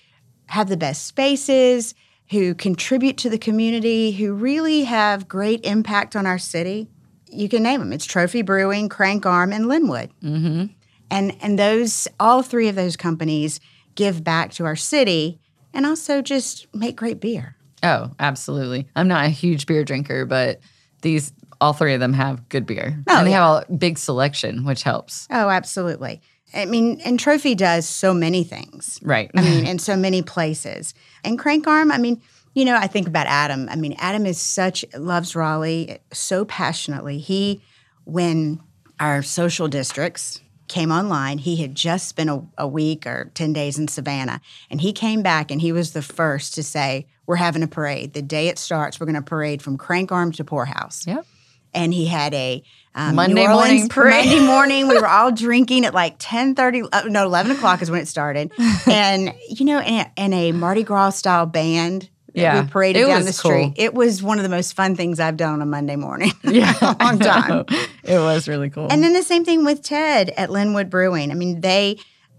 have 0.46 0.68
the 0.68 0.76
best 0.76 1.06
spaces, 1.06 1.94
who 2.30 2.54
contribute 2.54 3.16
to 3.18 3.30
the 3.30 3.38
community, 3.38 4.12
who 4.12 4.34
really 4.34 4.84
have 4.84 5.28
great 5.28 5.64
impact 5.64 6.16
on 6.16 6.26
our 6.26 6.38
city. 6.38 6.88
You 7.30 7.48
can 7.48 7.62
name 7.62 7.80
them. 7.80 7.92
It's 7.92 8.04
Trophy 8.04 8.42
Brewing, 8.42 8.88
Crank 8.88 9.24
Arm, 9.26 9.52
and 9.52 9.66
Lynnwood. 9.66 10.10
Mm-hmm. 10.22 10.66
And 11.10 11.36
and 11.40 11.58
those 11.58 12.08
all 12.18 12.42
three 12.42 12.68
of 12.68 12.74
those 12.74 12.96
companies 12.96 13.60
give 13.94 14.22
back 14.22 14.50
to 14.52 14.64
our 14.64 14.76
city 14.76 15.40
and 15.76 15.84
also 15.84 16.22
just 16.22 16.66
make 16.74 16.96
great 16.96 17.20
beer. 17.20 17.54
Oh, 17.82 18.10
absolutely. 18.18 18.88
I'm 18.96 19.06
not 19.06 19.26
a 19.26 19.28
huge 19.28 19.66
beer 19.66 19.84
drinker, 19.84 20.24
but 20.24 20.58
these 21.02 21.32
all 21.60 21.74
three 21.74 21.92
of 21.94 22.00
them 22.00 22.14
have 22.14 22.48
good 22.48 22.66
beer. 22.66 23.02
Oh, 23.06 23.18
and 23.18 23.26
they 23.26 23.32
yeah. 23.32 23.60
have 23.60 23.68
a 23.68 23.72
big 23.72 23.98
selection, 23.98 24.64
which 24.64 24.82
helps. 24.82 25.28
Oh, 25.30 25.50
absolutely. 25.50 26.22
I 26.54 26.64
mean, 26.64 27.00
and 27.04 27.20
Trophy 27.20 27.54
does 27.54 27.86
so 27.86 28.14
many 28.14 28.42
things. 28.42 28.98
Right. 29.02 29.30
I 29.36 29.42
mean, 29.42 29.66
in 29.68 29.78
so 29.78 29.96
many 29.96 30.22
places. 30.22 30.94
And 31.22 31.38
Crank 31.38 31.66
Arm, 31.66 31.92
I 31.92 31.98
mean, 31.98 32.22
you 32.54 32.64
know, 32.64 32.76
I 32.76 32.86
think 32.86 33.06
about 33.06 33.26
Adam. 33.26 33.68
I 33.70 33.76
mean, 33.76 33.94
Adam 33.98 34.24
is 34.24 34.40
such 34.40 34.84
loves 34.96 35.36
Raleigh 35.36 35.98
so 36.10 36.46
passionately. 36.46 37.18
He, 37.18 37.60
when 38.04 38.60
our 38.98 39.22
social 39.22 39.68
districts 39.68 40.40
came 40.68 40.90
online, 40.90 41.38
he 41.38 41.56
had 41.56 41.74
just 41.74 42.08
spent 42.08 42.30
a, 42.30 42.42
a 42.58 42.68
week 42.68 43.06
or 43.06 43.30
ten 43.34 43.52
days 43.52 43.78
in 43.78 43.88
Savannah, 43.88 44.40
and 44.70 44.80
he 44.80 44.92
came 44.92 45.22
back 45.22 45.50
and 45.50 45.60
he 45.60 45.72
was 45.72 45.92
the 45.92 46.02
first 46.02 46.54
to 46.54 46.62
say, 46.62 47.06
"We're 47.26 47.36
having 47.36 47.62
a 47.62 47.68
parade. 47.68 48.12
The 48.14 48.22
day 48.22 48.48
it 48.48 48.58
starts, 48.58 48.98
we're 49.00 49.06
going 49.06 49.14
to 49.16 49.22
parade 49.22 49.62
from 49.62 49.76
Crank 49.76 50.12
Arm 50.12 50.32
to 50.32 50.44
Poorhouse." 50.44 51.06
Yep. 51.06 51.26
and 51.74 51.92
he 51.92 52.06
had 52.06 52.32
a 52.34 52.62
um, 52.94 53.14
Monday 53.14 53.46
morning 53.46 53.88
parade. 53.88 54.26
Monday 54.26 54.40
morning, 54.46 54.88
we 54.88 54.98
were 54.98 55.08
all 55.08 55.30
drinking 55.30 55.84
at 55.84 55.94
like 55.94 56.16
ten 56.18 56.54
thirty. 56.54 56.82
Uh, 56.90 57.02
no, 57.06 57.24
eleven 57.24 57.52
o'clock 57.52 57.82
is 57.82 57.90
when 57.90 58.00
it 58.00 58.08
started, 58.08 58.50
and 58.86 59.34
you 59.48 59.66
know, 59.66 59.78
and, 59.78 60.10
and 60.16 60.34
a 60.34 60.52
Mardi 60.52 60.82
Gras 60.82 61.10
style 61.10 61.46
band. 61.46 62.08
Yeah, 62.36 62.62
we 62.62 62.68
paraded 62.68 63.02
it 63.02 63.06
down 63.06 63.24
the 63.24 63.32
street. 63.32 63.50
cool. 63.50 63.72
It 63.76 63.94
was 63.94 64.22
one 64.22 64.38
of 64.38 64.42
the 64.42 64.48
most 64.48 64.74
fun 64.74 64.94
things 64.96 65.18
I've 65.20 65.36
done 65.36 65.54
on 65.54 65.62
a 65.62 65.66
Monday 65.66 65.96
morning. 65.96 66.32
Yeah. 66.44 66.72
a 66.80 66.96
long 67.02 67.18
time. 67.18 67.64
it 68.04 68.18
was 68.18 68.46
really 68.48 68.70
cool. 68.70 68.88
And 68.90 69.02
then 69.02 69.12
the 69.12 69.22
same 69.22 69.44
thing 69.44 69.64
with 69.64 69.82
Ted 69.82 70.30
at 70.36 70.48
Lynnwood 70.50 70.90
Brewing. 70.90 71.30
I 71.30 71.34
mean, 71.34 71.60
they 71.60 71.98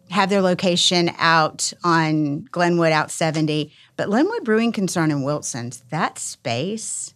have 0.09 0.29
their 0.29 0.41
location 0.41 1.11
out 1.17 1.73
on 1.83 2.43
Glenwood 2.51 2.91
out 2.93 3.11
70, 3.11 3.71
but 3.97 4.07
Lynnwood 4.07 4.43
Brewing 4.43 4.71
Concern 4.71 5.11
in 5.11 5.23
Wilson's, 5.23 5.81
that 5.89 6.17
space 6.17 7.13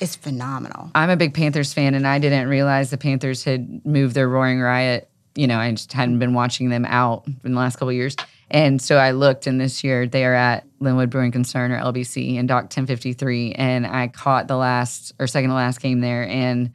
is 0.00 0.14
phenomenal. 0.16 0.90
I'm 0.94 1.10
a 1.10 1.16
big 1.16 1.34
Panthers 1.34 1.72
fan, 1.72 1.94
and 1.94 2.06
I 2.06 2.18
didn't 2.18 2.48
realize 2.48 2.90
the 2.90 2.98
Panthers 2.98 3.44
had 3.44 3.84
moved 3.86 4.14
their 4.14 4.28
Roaring 4.28 4.60
Riot. 4.60 5.08
You 5.34 5.46
know, 5.46 5.58
I 5.58 5.70
just 5.72 5.92
hadn't 5.92 6.18
been 6.18 6.34
watching 6.34 6.68
them 6.68 6.84
out 6.84 7.26
in 7.26 7.52
the 7.54 7.58
last 7.58 7.76
couple 7.76 7.88
of 7.88 7.94
years. 7.94 8.16
And 8.50 8.80
so 8.80 8.96
I 8.96 9.12
looked, 9.12 9.46
and 9.46 9.60
this 9.60 9.82
year 9.82 10.06
they 10.06 10.24
are 10.24 10.34
at 10.34 10.66
Lynnwood 10.80 11.10
Brewing 11.10 11.32
Concern 11.32 11.72
or 11.72 11.80
LBC 11.80 12.36
in 12.36 12.46
Dock 12.46 12.64
1053. 12.64 13.52
And 13.52 13.86
I 13.86 14.08
caught 14.08 14.48
the 14.48 14.56
last 14.56 15.12
or 15.18 15.26
second 15.26 15.50
to 15.50 15.56
last 15.56 15.80
game 15.80 16.00
there. 16.00 16.26
And 16.28 16.72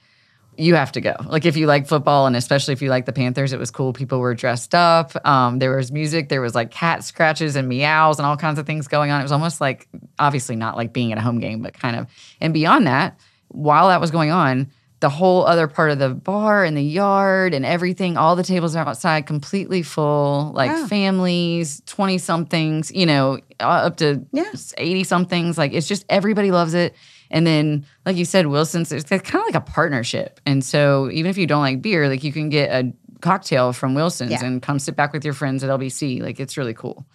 you 0.60 0.75
have 0.75 0.91
to 0.91 1.01
go. 1.01 1.15
Like 1.25 1.45
if 1.45 1.55
you 1.55 1.67
like 1.67 1.88
football 1.88 2.27
and 2.27 2.36
especially 2.36 2.73
if 2.73 2.82
you 2.82 2.89
like 2.89 3.05
the 3.05 3.13
Panthers, 3.13 3.53
it 3.53 3.60
was 3.60 3.71
cool. 3.71 3.93
People 3.93 4.19
were 4.19 4.36
dressed 4.36 4.75
up. 4.75 5.13
Um, 5.25 5.60
there 5.60 5.75
was 5.75 5.91
music. 5.91 6.27
There 6.27 6.41
was 6.41 6.53
like 6.53 6.69
cat 6.69 7.03
scratches 7.03 7.55
and 7.55 7.69
meows 7.69 8.19
and 8.19 8.25
all 8.25 8.36
kinds 8.36 8.60
of 8.60 8.65
things 8.65 8.89
going 8.89 9.10
on. 9.10 9.21
It 9.21 9.23
was 9.23 9.32
almost 9.32 9.62
like 9.62 9.88
obviously 10.19 10.58
not 10.58 10.75
like 10.75 10.91
being 10.91 11.13
at 11.13 11.17
a 11.17 11.21
home 11.21 11.39
game, 11.39 11.62
but 11.62 11.73
kind 11.73 11.95
of. 11.95 12.08
And 12.41 12.53
beyond 12.53 12.88
that, 12.88 13.17
while 13.47 13.88
that 13.88 14.01
was 14.01 14.12
going 14.12 14.32
on, 14.32 14.69
the 15.01 15.09
whole 15.09 15.45
other 15.45 15.67
part 15.67 15.91
of 15.91 15.99
the 15.99 16.09
bar 16.09 16.63
and 16.65 16.75
the 16.75 16.83
yard 16.83 17.53
and 17.53 17.65
everything, 17.65 18.17
all 18.17 18.35
the 18.35 18.43
tables 18.43 18.75
are 18.75 18.85
outside 18.85 19.25
completely 19.25 19.81
full, 19.81 20.51
like 20.53 20.71
Wow. 20.71 20.88
families, 20.88 21.81
20 21.85 22.17
somethings, 22.17 22.91
you 22.91 23.05
know, 23.05 23.39
uh, 23.62 23.63
up 23.88 23.97
to 23.97 24.25
Yeah. 24.33 24.51
80 24.77 25.03
somethings. 25.05 25.57
Like 25.57 25.73
it's 25.73 25.88
just 25.88 26.05
everybody 26.09 26.51
loves 26.51 26.73
it. 26.73 26.95
And 27.31 27.45
then, 27.47 27.85
like 28.05 28.17
you 28.17 28.25
said, 28.25 28.47
Wilson's, 28.47 28.91
it's 28.91 29.07
kind 29.07 29.23
of 29.23 29.45
like 29.45 29.55
a 29.55 29.62
partnership. 29.62 30.39
And 30.45 30.65
so 30.65 31.09
even 31.12 31.29
if 31.29 31.38
you 31.38 31.47
don't 31.47 31.62
like 31.62 31.81
beer, 31.81 32.09
like 32.09 32.23
you 32.23 32.33
can 32.33 32.49
get 32.49 32.69
a 32.71 32.91
cocktail 33.21 33.71
from 33.71 33.93
Wilson's 33.93 34.31
Yeah. 34.31 34.43
and 34.45 34.62
come 34.62 34.79
sit 34.79 34.95
back 34.95 35.13
with 35.13 35.23
your 35.23 35.33
friends 35.33 35.63
at 35.63 35.69
LBC. 35.69 36.21
Like 36.21 36.39
it's 36.39 36.57
really 36.57 36.73
cool. 36.73 37.05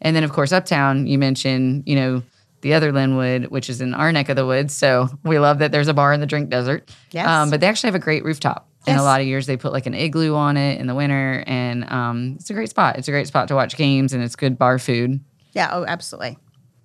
And 0.00 0.14
then, 0.14 0.22
of 0.24 0.32
course, 0.32 0.52
Uptown, 0.52 1.06
you 1.06 1.18
mentioned, 1.18 1.82
you 1.86 1.96
know, 1.96 2.22
the 2.64 2.74
other 2.74 2.90
Lynnwood, 2.92 3.50
which 3.50 3.70
is 3.70 3.80
in 3.80 3.94
our 3.94 4.10
neck 4.10 4.28
of 4.28 4.34
the 4.36 4.44
woods. 4.44 4.74
So 4.74 5.08
we 5.22 5.38
love 5.38 5.58
that 5.60 5.70
there's 5.70 5.86
a 5.86 5.94
bar 5.94 6.12
in 6.12 6.18
the 6.20 6.26
drink 6.26 6.50
desert. 6.50 6.90
Yes. 7.12 7.28
Um, 7.28 7.50
but 7.50 7.60
they 7.60 7.68
actually 7.68 7.88
have 7.88 7.94
a 7.94 8.00
great 8.00 8.24
rooftop. 8.24 8.68
And 8.86 8.94
Yes. 8.96 9.00
a 9.00 9.04
lot 9.04 9.20
of 9.20 9.26
years 9.26 9.46
they 9.46 9.56
put 9.56 9.72
like 9.72 9.86
an 9.86 9.94
igloo 9.94 10.34
on 10.34 10.56
it 10.56 10.80
in 10.80 10.86
the 10.86 10.94
winter. 10.94 11.44
And 11.46 11.84
um, 11.90 12.34
it's 12.40 12.50
a 12.50 12.54
great 12.54 12.70
spot. 12.70 12.98
It's 12.98 13.06
a 13.06 13.10
great 13.12 13.26
spot 13.28 13.48
to 13.48 13.54
watch 13.54 13.76
games 13.76 14.12
and 14.12 14.22
it's 14.22 14.34
good 14.36 14.58
bar 14.58 14.78
food. 14.78 15.20
Yeah. 15.52 15.68
Oh, 15.72 15.84
absolutely. 15.86 16.36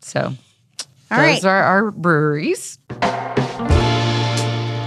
So 0.02 0.22
All 0.22 1.18
those 1.18 1.18
right. 1.18 1.46
are 1.46 1.64
our 1.64 1.92
breweries. 1.92 2.78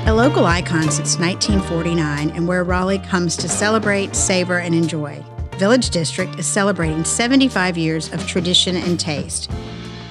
A 0.04 0.12
local 0.14 0.44
icon 0.46 0.90
since 0.90 1.18
1949 1.18 2.30
and 2.30 2.46
where 2.46 2.64
Raleigh 2.64 2.98
comes 2.98 3.36
to 3.38 3.48
celebrate, 3.48 4.14
savor, 4.14 4.58
and 4.58 4.74
enjoy. 4.74 5.22
Village 5.56 5.90
District 5.90 6.38
is 6.38 6.46
celebrating 6.46 7.04
75 7.04 7.78
years 7.78 8.12
of 8.12 8.26
tradition 8.26 8.76
and 8.76 8.98
taste. 8.98 9.50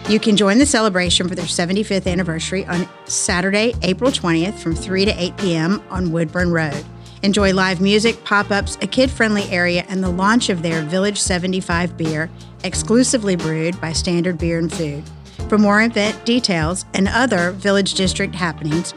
You 0.10 0.20
can 0.20 0.36
join 0.36 0.58
the 0.58 0.66
celebration 0.66 1.30
for 1.30 1.36
their 1.36 1.46
75th 1.46 2.12
anniversary 2.12 2.66
on 2.66 2.88
Saturday, 3.06 3.74
April 3.82 4.12
20th 4.12 4.56
from 4.56 4.76
3 4.76 5.06
to 5.06 5.12
8 5.12 5.38
p.m. 5.38 5.84
on 5.90 6.12
Woodburn 6.12 6.52
Road. 6.52 6.84
Enjoy 7.24 7.54
live 7.54 7.80
music, 7.80 8.24
pop 8.26 8.50
ups, 8.50 8.78
a 8.82 8.88
kid 8.88 9.12
friendly 9.12 9.44
area, 9.44 9.86
and 9.90 10.04
the 10.04 10.10
launch 10.10 10.50
of 10.50 10.64
their 10.64 10.82
Village 10.82 11.20
75 11.20 11.96
beer, 11.96 12.30
exclusively 12.64 13.36
brewed 13.36 13.80
by 13.80 13.94
Standard 13.94 14.38
Beer 14.38 14.58
and 14.58 14.74
Food. 14.74 15.04
For 15.48 15.58
more 15.58 15.82
event 15.84 16.26
details 16.26 16.86
and 16.94 17.08
other 17.08 17.52
Village 17.52 17.94
District 17.94 18.34
happenings, 18.34 18.94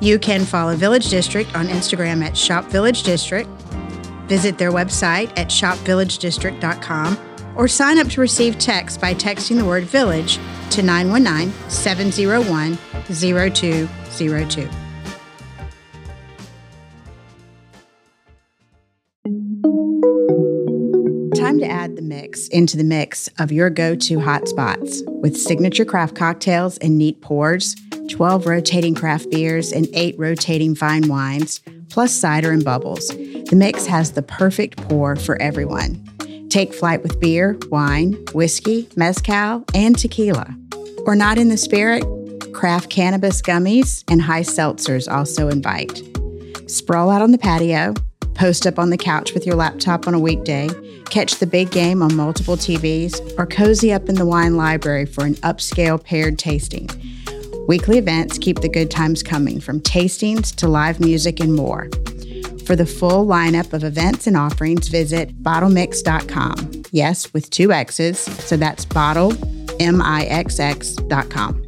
you 0.00 0.18
can 0.18 0.44
follow 0.44 0.74
Village 0.74 1.08
District 1.08 1.54
on 1.54 1.68
Instagram 1.68 2.24
at 2.24 2.36
Shop 2.36 2.64
Village 2.66 3.04
District, 3.04 3.48
visit 4.26 4.58
their 4.58 4.72
website 4.72 5.30
at 5.38 5.48
shopvillagedistrict.com, 5.48 7.18
or 7.56 7.68
sign 7.68 7.98
up 7.98 8.08
to 8.08 8.20
receive 8.20 8.58
text 8.58 9.00
by 9.00 9.14
texting 9.14 9.56
the 9.56 9.64
word 9.64 9.84
village 9.84 10.38
to 10.70 10.82
919 10.82 11.52
701 11.68 12.78
0202. 13.08 14.68
Time 21.34 21.58
to 21.58 21.66
add 21.66 21.96
the 21.96 22.02
mix 22.02 22.48
into 22.48 22.76
the 22.76 22.84
mix 22.84 23.28
of 23.38 23.52
your 23.52 23.70
go 23.70 23.94
to 23.94 24.16
hotspots 24.16 25.02
with 25.20 25.36
signature 25.36 25.84
craft 25.84 26.16
cocktails 26.16 26.78
and 26.78 26.96
neat 26.98 27.20
pours, 27.20 27.76
12 28.08 28.46
rotating 28.46 28.94
craft 28.94 29.30
beers, 29.30 29.70
and 29.72 29.86
8 29.94 30.18
rotating 30.18 30.74
fine 30.74 31.08
wines, 31.08 31.60
plus 31.90 32.12
cider 32.12 32.50
and 32.50 32.64
bubbles. 32.64 33.08
The 33.08 33.54
mix 33.56 33.86
has 33.86 34.12
the 34.12 34.22
perfect 34.22 34.78
pour 34.88 35.16
for 35.16 35.40
everyone. 35.40 36.13
Take 36.54 36.72
flight 36.72 37.02
with 37.02 37.18
beer, 37.18 37.58
wine, 37.68 38.12
whiskey, 38.32 38.88
mezcal, 38.94 39.64
and 39.74 39.98
tequila. 39.98 40.56
Or 41.04 41.16
not 41.16 41.36
in 41.36 41.48
the 41.48 41.56
spirit, 41.56 42.04
craft 42.52 42.90
cannabis 42.90 43.42
gummies 43.42 44.04
and 44.06 44.22
high 44.22 44.42
seltzers 44.42 45.12
also 45.12 45.48
invite. 45.48 46.00
Sprawl 46.70 47.10
out 47.10 47.22
on 47.22 47.32
the 47.32 47.38
patio, 47.38 47.92
post 48.34 48.68
up 48.68 48.78
on 48.78 48.90
the 48.90 48.96
couch 48.96 49.34
with 49.34 49.44
your 49.44 49.56
laptop 49.56 50.06
on 50.06 50.14
a 50.14 50.18
weekday, 50.20 50.68
catch 51.10 51.40
the 51.40 51.46
big 51.48 51.72
game 51.72 52.02
on 52.02 52.14
multiple 52.14 52.56
TVs, 52.56 53.36
or 53.36 53.46
cozy 53.46 53.92
up 53.92 54.08
in 54.08 54.14
the 54.14 54.24
wine 54.24 54.56
library 54.56 55.06
for 55.06 55.24
an 55.24 55.34
upscale 55.38 56.00
paired 56.00 56.38
tasting. 56.38 56.88
Weekly 57.66 57.98
events 57.98 58.38
keep 58.38 58.60
the 58.60 58.68
good 58.68 58.92
times 58.92 59.24
coming 59.24 59.58
from 59.58 59.80
tastings 59.80 60.54
to 60.54 60.68
live 60.68 61.00
music 61.00 61.40
and 61.40 61.52
more. 61.52 61.88
For 62.66 62.74
the 62.76 62.86
full 62.86 63.26
lineup 63.26 63.74
of 63.74 63.84
events 63.84 64.26
and 64.26 64.36
offerings, 64.36 64.88
visit 64.88 65.42
bottlemixx.com. 65.42 66.84
Yes, 66.92 67.32
with 67.34 67.50
two 67.50 67.72
X's, 67.72 68.18
so 68.18 68.56
that's 68.56 68.86
bottle, 68.86 69.34
M 69.80 70.00
I 70.00 70.24
X 70.24 70.58
X.com. 70.58 71.60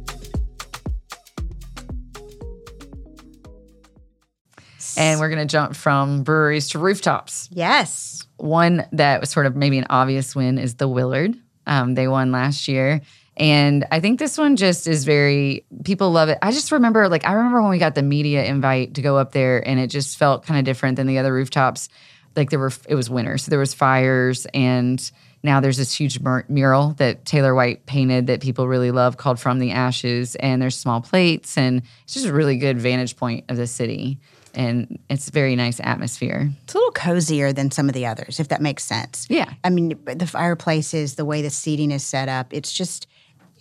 And 4.97 5.19
we're 5.19 5.29
going 5.29 5.47
to 5.47 5.51
jump 5.51 5.75
from 5.75 6.23
breweries 6.23 6.69
to 6.69 6.79
rooftops. 6.79 7.47
Yes. 7.51 8.25
One 8.37 8.83
that 8.93 9.19
was 9.21 9.29
sort 9.29 9.45
of 9.45 9.55
maybe 9.55 9.77
an 9.77 9.85
obvious 9.91 10.35
win 10.35 10.57
is 10.57 10.75
the 10.75 10.87
Willard. 10.87 11.35
Um, 11.67 11.93
they 11.93 12.07
won 12.07 12.31
last 12.31 12.67
year. 12.67 13.01
And 13.39 13.85
I 13.91 13.99
think 13.99 14.17
this 14.17 14.35
one 14.35 14.55
just 14.55 14.87
is 14.87 15.05
very, 15.05 15.63
people 15.83 16.11
love 16.11 16.29
it. 16.29 16.39
I 16.41 16.51
just 16.51 16.71
remember, 16.71 17.07
like, 17.07 17.23
I 17.23 17.33
remember 17.33 17.61
when 17.61 17.69
we 17.69 17.77
got 17.77 17.93
the 17.93 18.01
media 18.01 18.43
invite 18.43 18.95
to 18.95 19.03
go 19.03 19.15
up 19.15 19.31
there 19.31 19.65
and 19.65 19.79
it 19.79 19.87
just 19.87 20.17
felt 20.17 20.43
kind 20.43 20.57
of 20.57 20.65
different 20.65 20.95
than 20.95 21.05
the 21.05 21.19
other 21.19 21.31
rooftops. 21.31 21.87
Like, 22.35 22.49
there 22.49 22.57
were, 22.57 22.71
it 22.89 22.95
was 22.95 23.11
winter. 23.11 23.37
So 23.37 23.51
there 23.51 23.59
was 23.59 23.75
fires 23.75 24.47
and 24.55 25.11
now 25.43 25.59
there's 25.59 25.77
this 25.77 25.93
huge 25.93 26.19
mur- 26.19 26.45
mural 26.49 26.93
that 26.97 27.25
Taylor 27.25 27.53
White 27.53 27.85
painted 27.85 28.25
that 28.25 28.41
people 28.41 28.67
really 28.67 28.89
love 28.89 29.17
called 29.17 29.39
From 29.39 29.59
the 29.59 29.71
Ashes. 29.71 30.35
And 30.35 30.59
there's 30.59 30.75
small 30.75 31.01
plates 31.01 31.59
and 31.59 31.83
it's 32.05 32.15
just 32.15 32.25
a 32.25 32.33
really 32.33 32.57
good 32.57 32.79
vantage 32.79 33.17
point 33.17 33.45
of 33.49 33.57
the 33.57 33.67
city. 33.67 34.19
And 34.55 34.97
it's 35.11 35.27
a 35.27 35.31
very 35.31 35.55
nice 35.55 35.79
atmosphere. 35.79 36.49
It's 36.63 36.73
a 36.73 36.77
little 36.77 36.91
cozier 36.91 37.53
than 37.53 37.69
some 37.69 37.87
of 37.87 37.93
the 37.93 38.07
others, 38.07 38.39
if 38.39 38.47
that 38.47 38.63
makes 38.63 38.83
sense. 38.83 39.27
Yeah. 39.29 39.53
I 39.63 39.69
mean, 39.69 39.99
the 40.05 40.25
fireplaces, 40.25 41.13
the 41.13 41.25
way 41.25 41.43
the 41.43 41.51
seating 41.51 41.91
is 41.91 42.03
set 42.03 42.29
up, 42.29 42.51
it's 42.51 42.73
just, 42.73 43.05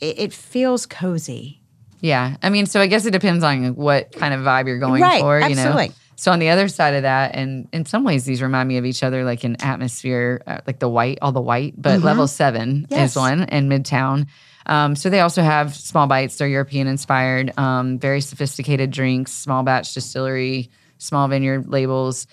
it, 0.00 0.18
it 0.18 0.32
feels 0.32 0.86
cozy. 0.86 1.60
Yeah. 2.00 2.36
I 2.42 2.50
mean, 2.50 2.66
so 2.66 2.80
I 2.80 2.86
guess 2.86 3.06
it 3.06 3.10
depends 3.12 3.42
on 3.42 3.74
what 3.74 4.12
kind 4.12 4.34
of 4.34 4.40
vibe 4.40 4.66
you're 4.66 4.78
going 4.78 5.02
Right, 5.02 5.20
for, 5.20 5.40
you 5.40 5.54
know. 5.54 5.88
So 6.18 6.32
on 6.32 6.38
the 6.38 6.48
other 6.50 6.68
side 6.68 6.94
of 6.94 7.02
that, 7.02 7.34
and 7.34 7.68
in 7.72 7.84
some 7.84 8.04
ways 8.04 8.24
these 8.24 8.40
remind 8.40 8.68
me 8.68 8.78
of 8.78 8.86
each 8.86 9.02
other, 9.02 9.24
like 9.24 9.44
in 9.44 9.60
atmosphere, 9.62 10.42
uh, 10.46 10.60
like 10.66 10.78
the 10.78 10.88
white, 10.88 11.18
all 11.20 11.32
the 11.32 11.40
white, 11.42 11.74
but 11.76 12.00
level 12.00 12.26
seven 12.26 12.82
Mm-hmm. 12.84 12.94
Yes. 12.94 13.10
is 13.10 13.16
one 13.16 13.42
in 13.44 13.68
Midtown. 13.68 14.26
Um, 14.66 14.96
so 14.96 15.10
they 15.10 15.20
also 15.20 15.42
have 15.42 15.74
small 15.74 16.06
bites. 16.06 16.36
They're 16.36 16.48
European 16.48 16.86
inspired, 16.86 17.56
um, 17.58 17.98
very 17.98 18.20
sophisticated 18.20 18.90
drinks, 18.90 19.32
small 19.32 19.62
batch 19.62 19.92
distillery, 19.94 20.70
small 20.98 21.28
vineyard 21.28 21.68
labels. 21.68 22.26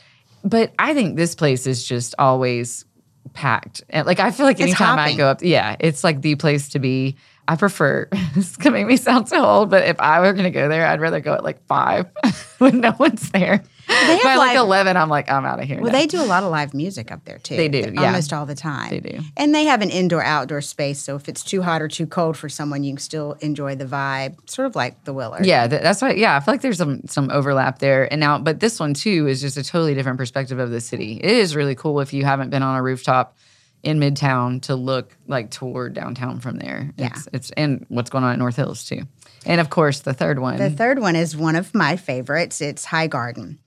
But 0.43 0.73
I 0.79 0.93
think 0.93 1.15
this 1.15 1.35
place 1.35 1.67
is 1.67 1.85
just 1.85 2.15
always 2.17 2.85
packed. 3.33 3.83
And 3.89 4.05
like 4.07 4.19
I 4.19 4.31
feel 4.31 4.45
like 4.45 4.59
anytime 4.59 4.97
I 4.99 5.15
go 5.15 5.27
up, 5.27 5.39
yeah, 5.41 5.75
it's 5.79 6.03
like 6.03 6.21
the 6.21 6.35
place 6.35 6.69
to 6.69 6.79
be. 6.79 7.17
I 7.47 7.55
prefer. 7.55 8.07
It's 8.35 8.57
gonna 8.57 8.73
make 8.75 8.87
me 8.87 8.97
sound 8.97 9.29
so 9.29 9.45
old, 9.45 9.69
but 9.69 9.83
if 9.87 9.99
I 9.99 10.19
were 10.21 10.33
gonna 10.33 10.49
go 10.49 10.67
there, 10.67 10.87
I'd 10.87 10.99
rather 10.99 11.19
go 11.19 11.33
at 11.33 11.43
like 11.43 11.63
five 11.67 12.07
when 12.57 12.79
no 12.79 12.95
one's 12.97 13.29
there. 13.29 13.63
have 13.87 14.23
By 14.23 14.35
like 14.37 14.55
live- 14.55 14.65
eleven, 14.65 14.97
I'm 14.97 15.09
like, 15.09 15.29
I'm 15.29 15.45
out 15.45 15.59
of 15.59 15.65
here. 15.67 15.79
Well, 15.81 15.91
now. 15.91 15.99
they 15.99 16.07
do 16.07 16.19
a 16.19 16.25
lot 16.25 16.41
of 16.43 16.49
live 16.49 16.73
music 16.73 17.11
up 17.11 17.25
there 17.25 17.37
too. 17.37 17.55
They 17.55 17.67
do, 17.69 17.91
yeah. 17.93 18.05
Almost 18.07 18.33
all 18.33 18.47
the 18.47 18.55
time. 18.55 18.89
They 18.89 19.01
do. 19.01 19.19
And 19.37 19.53
they 19.53 19.65
have 19.65 19.81
an 19.83 19.91
indoor 19.91 20.23
outdoor 20.23 20.61
space. 20.61 20.99
So 20.99 21.15
if 21.15 21.29
it's 21.29 21.43
too 21.43 21.61
hot 21.61 21.81
or 21.81 21.87
too 21.87 22.07
cold 22.07 22.37
for 22.37 22.49
someone, 22.49 22.83
you 22.83 22.93
can 22.93 22.97
still 22.99 23.33
enjoy 23.41 23.75
the 23.75 23.85
vibe, 23.85 24.49
sort 24.49 24.65
of 24.65 24.75
like 24.75 25.03
the 25.03 25.13
Willard. 25.13 25.45
Yeah, 25.45 25.67
th- 25.67 25.83
that's 25.83 26.01
why. 26.01 26.13
Yeah, 26.13 26.35
I 26.35 26.39
feel 26.39 26.53
like 26.55 26.61
there's 26.61 26.77
some 26.79 27.01
some 27.07 27.29
overlap 27.29 27.77
there. 27.79 28.11
And 28.11 28.19
now, 28.19 28.39
but 28.39 28.61
this 28.61 28.79
one 28.79 28.95
too 28.95 29.27
is 29.27 29.41
just 29.41 29.57
a 29.57 29.63
totally 29.63 29.93
different 29.93 30.17
perspective 30.17 30.57
of 30.57 30.71
the 30.71 30.81
city. 30.81 31.19
It 31.23 31.31
is 31.31 31.55
really 31.55 31.75
cool 31.75 31.99
if 31.99 32.13
you 32.13 32.25
haven't 32.25 32.49
been 32.49 32.63
on 32.63 32.75
a 32.77 32.81
rooftop 32.81 33.37
in 33.83 33.99
Midtown 33.99 34.61
to 34.63 34.75
look 34.75 35.15
like 35.27 35.51
toward 35.51 35.93
downtown 35.93 36.39
from 36.39 36.57
there. 36.57 36.91
Yeah. 36.97 37.07
It's, 37.07 37.27
it's 37.33 37.51
and 37.51 37.85
what's 37.89 38.09
going 38.09 38.23
on 38.23 38.31
at 38.33 38.39
North 38.39 38.55
Hills 38.55 38.85
too. 38.85 39.01
And 39.45 39.59
of 39.59 39.69
course, 39.69 39.99
the 39.99 40.13
third 40.13 40.39
one. 40.39 40.57
The 40.57 40.69
third 40.69 40.99
one 40.99 41.15
is 41.17 41.35
one 41.35 41.55
of 41.57 41.75
my 41.75 41.97
favorites. 41.97 42.61
It's 42.61 42.85
High 42.85 43.07
Garden. 43.07 43.59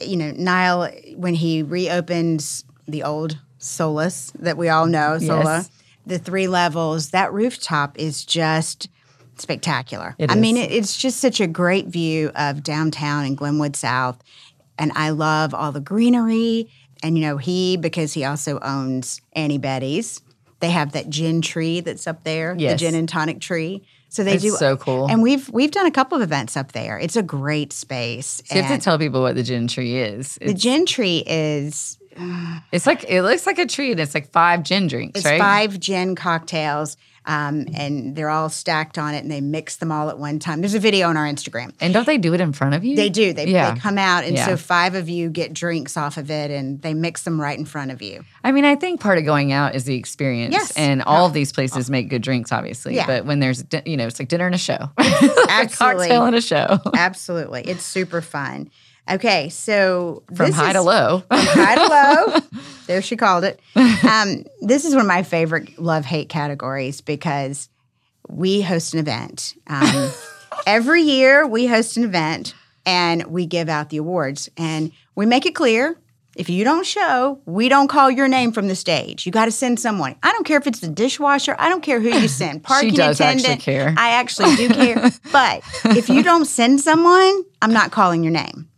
You 0.00 0.16
know, 0.16 0.30
Niall, 0.30 0.88
when 1.16 1.34
he 1.34 1.62
reopens 1.62 2.64
the 2.88 3.02
old 3.02 3.38
Solas 3.58 4.32
that 4.38 4.56
we 4.56 4.70
all 4.70 4.86
know, 4.86 5.18
Sola, 5.18 5.44
Yes. 5.58 5.70
the 6.06 6.18
three 6.18 6.46
levels, 6.48 7.10
that 7.10 7.30
rooftop 7.32 7.98
is 7.98 8.24
just 8.24 8.88
spectacular. 9.36 10.14
It 10.18 10.30
I 10.30 10.36
mean, 10.36 10.56
it, 10.56 10.70
it's 10.70 10.96
just 10.96 11.18
such 11.18 11.40
a 11.40 11.46
great 11.46 11.88
view 11.88 12.30
of 12.34 12.62
downtown 12.62 13.24
and 13.26 13.36
Glenwood 13.36 13.76
South. 13.76 14.22
And 14.78 14.92
I 14.94 15.10
love 15.10 15.52
all 15.52 15.72
the 15.72 15.80
greenery. 15.80 16.70
And, 17.02 17.16
you 17.16 17.24
know, 17.24 17.36
he, 17.38 17.76
because 17.76 18.12
he 18.12 18.24
also 18.24 18.58
owns 18.60 19.20
Annie 19.32 19.58
Betty's, 19.58 20.20
they 20.60 20.70
have 20.70 20.92
that 20.92 21.08
gin 21.08 21.40
tree 21.40 21.80
that's 21.80 22.06
up 22.06 22.24
there, 22.24 22.54
Yes. 22.58 22.72
the 22.72 22.78
gin 22.86 22.94
and 22.94 23.08
tonic 23.08 23.40
tree. 23.40 23.82
So 24.10 24.24
they 24.24 24.34
It's 24.34 24.42
do 24.42 24.50
so 24.50 24.76
cool. 24.76 25.08
And 25.08 25.22
we've 25.22 25.48
we've 25.50 25.70
done 25.70 25.86
a 25.86 25.90
couple 25.92 26.16
of 26.16 26.22
events 26.22 26.56
up 26.56 26.72
there. 26.72 26.98
It's 26.98 27.14
a 27.16 27.22
great 27.22 27.72
space. 27.72 28.42
So 28.44 28.56
you 28.56 28.62
have 28.62 28.76
to 28.76 28.84
tell 28.84 28.98
people 28.98 29.22
what 29.22 29.36
the 29.36 29.44
gin 29.44 29.68
tree 29.68 29.96
is. 29.98 30.36
the 30.42 30.52
gin 30.52 30.84
tree 30.84 31.22
is 31.26 31.96
uh, 32.18 32.58
it's 32.72 32.86
like 32.88 33.04
it 33.08 33.22
looks 33.22 33.46
like 33.46 33.58
a 33.60 33.66
tree, 33.66 33.92
and 33.92 34.00
it's 34.00 34.14
like 34.14 34.30
five 34.32 34.64
gin 34.64 34.88
drinks, 34.88 35.20
it's 35.20 35.26
right? 35.26 35.40
five 35.40 35.78
gin 35.78 36.16
cocktails, 36.16 36.96
um, 37.30 37.66
and 37.74 38.16
they're 38.16 38.28
all 38.28 38.48
stacked 38.48 38.98
on 38.98 39.14
it, 39.14 39.18
and 39.22 39.30
they 39.30 39.40
mix 39.40 39.76
them 39.76 39.92
all 39.92 40.08
at 40.10 40.18
one 40.18 40.38
time. 40.40 40.60
There's 40.60 40.74
a 40.74 40.80
video 40.80 41.08
on 41.08 41.16
our 41.16 41.26
Instagram. 41.26 41.72
And 41.80 41.94
don't 41.94 42.06
they 42.06 42.18
do 42.18 42.34
it 42.34 42.40
in 42.40 42.52
front 42.52 42.74
of 42.74 42.82
you? 42.84 42.96
They 42.96 43.08
do. 43.08 43.32
They, 43.32 43.46
Yeah. 43.46 43.72
they 43.74 43.80
come 43.80 43.98
out, 43.98 44.24
and 44.24 44.36
Yeah. 44.36 44.46
so 44.46 44.56
five 44.56 44.94
of 44.96 45.08
you 45.08 45.30
get 45.30 45.52
drinks 45.52 45.96
off 45.96 46.16
of 46.16 46.30
it, 46.30 46.50
and 46.50 46.82
they 46.82 46.92
mix 46.92 47.22
them 47.22 47.40
right 47.40 47.56
in 47.58 47.64
front 47.64 47.90
of 47.92 48.02
you. 48.02 48.24
I 48.42 48.50
mean, 48.52 48.64
I 48.64 48.74
think 48.74 49.00
part 49.00 49.18
of 49.18 49.24
going 49.24 49.52
out 49.52 49.74
is 49.76 49.84
the 49.84 49.94
experience. 49.94 50.52
Yes. 50.52 50.72
And 50.76 51.02
all 51.02 51.26
of 51.26 51.32
these 51.32 51.52
places 51.52 51.88
make 51.88 52.08
good 52.08 52.22
drinks, 52.22 52.50
obviously. 52.52 52.96
Yeah. 52.96 53.06
But 53.06 53.26
when 53.26 53.38
there's, 53.38 53.62
you 53.86 53.96
know, 53.96 54.06
it's 54.08 54.18
like 54.18 54.28
dinner 54.28 54.46
and 54.46 54.54
a 54.54 54.58
show. 54.58 54.90
Absolutely. 54.98 55.46
a 55.46 55.68
cocktail 55.68 56.24
and 56.24 56.36
a 56.36 56.40
show. 56.40 56.78
Absolutely, 56.94 57.62
it's 57.62 57.84
super 57.84 58.20
fun. 58.20 58.70
Okay, 59.08 59.48
so 59.48 60.22
From 60.34 60.46
this 60.46 60.54
high 60.56 60.68
is- 60.68 60.74
to 60.74 60.82
low. 60.82 61.22
high 61.30 61.74
to 61.74 61.86
low. 62.40 62.60
There 62.86 63.02
she 63.02 63.16
called 63.16 63.44
it. 63.44 63.60
Um, 63.76 64.44
this 64.60 64.84
is 64.84 64.94
one 64.94 65.02
of 65.02 65.06
my 65.08 65.22
favorite 65.22 65.78
love 65.78 66.04
hate 66.04 66.28
categories 66.28 67.00
because 67.00 67.68
we 68.28 68.60
host 68.62 68.94
an 68.94 69.00
event. 69.00 69.54
Um, 69.66 70.10
every 70.66 71.02
year 71.02 71.46
we 71.46 71.66
host 71.66 71.96
an 71.96 72.04
event 72.04 72.54
and 72.86 73.24
we 73.26 73.46
give 73.46 73.68
out 73.68 73.90
the 73.90 73.96
awards 73.98 74.48
and 74.56 74.92
we 75.14 75.26
make 75.26 75.46
it 75.46 75.54
clear. 75.54 75.96
If 76.36 76.48
you 76.48 76.62
don't 76.62 76.86
show, 76.86 77.40
we 77.44 77.68
don't 77.68 77.88
call 77.88 78.08
your 78.10 78.28
name 78.28 78.52
from 78.52 78.68
the 78.68 78.76
stage. 78.76 79.26
You 79.26 79.32
got 79.32 79.46
to 79.46 79.50
send 79.50 79.80
someone. 79.80 80.14
I 80.22 80.30
don't 80.30 80.44
care 80.44 80.58
if 80.58 80.66
it's 80.68 80.78
the 80.78 80.88
dishwasher. 80.88 81.56
I 81.58 81.68
don't 81.68 81.82
care 81.82 82.00
who 82.00 82.08
you 82.08 82.28
send. 82.28 82.62
Parking 82.64 82.90
she 82.90 82.96
does 82.96 83.20
actually 83.20 83.40
attendant. 83.40 83.60
care. 83.62 83.94
I 83.98 84.10
actually 84.10 84.54
do 84.54 84.68
care. 84.68 85.10
but 85.32 85.62
if 85.86 86.08
you 86.08 86.22
don't 86.22 86.44
send 86.44 86.80
someone, 86.80 87.42
I'm 87.60 87.72
not 87.72 87.90
calling 87.90 88.22
your 88.22 88.32
name. 88.32 88.68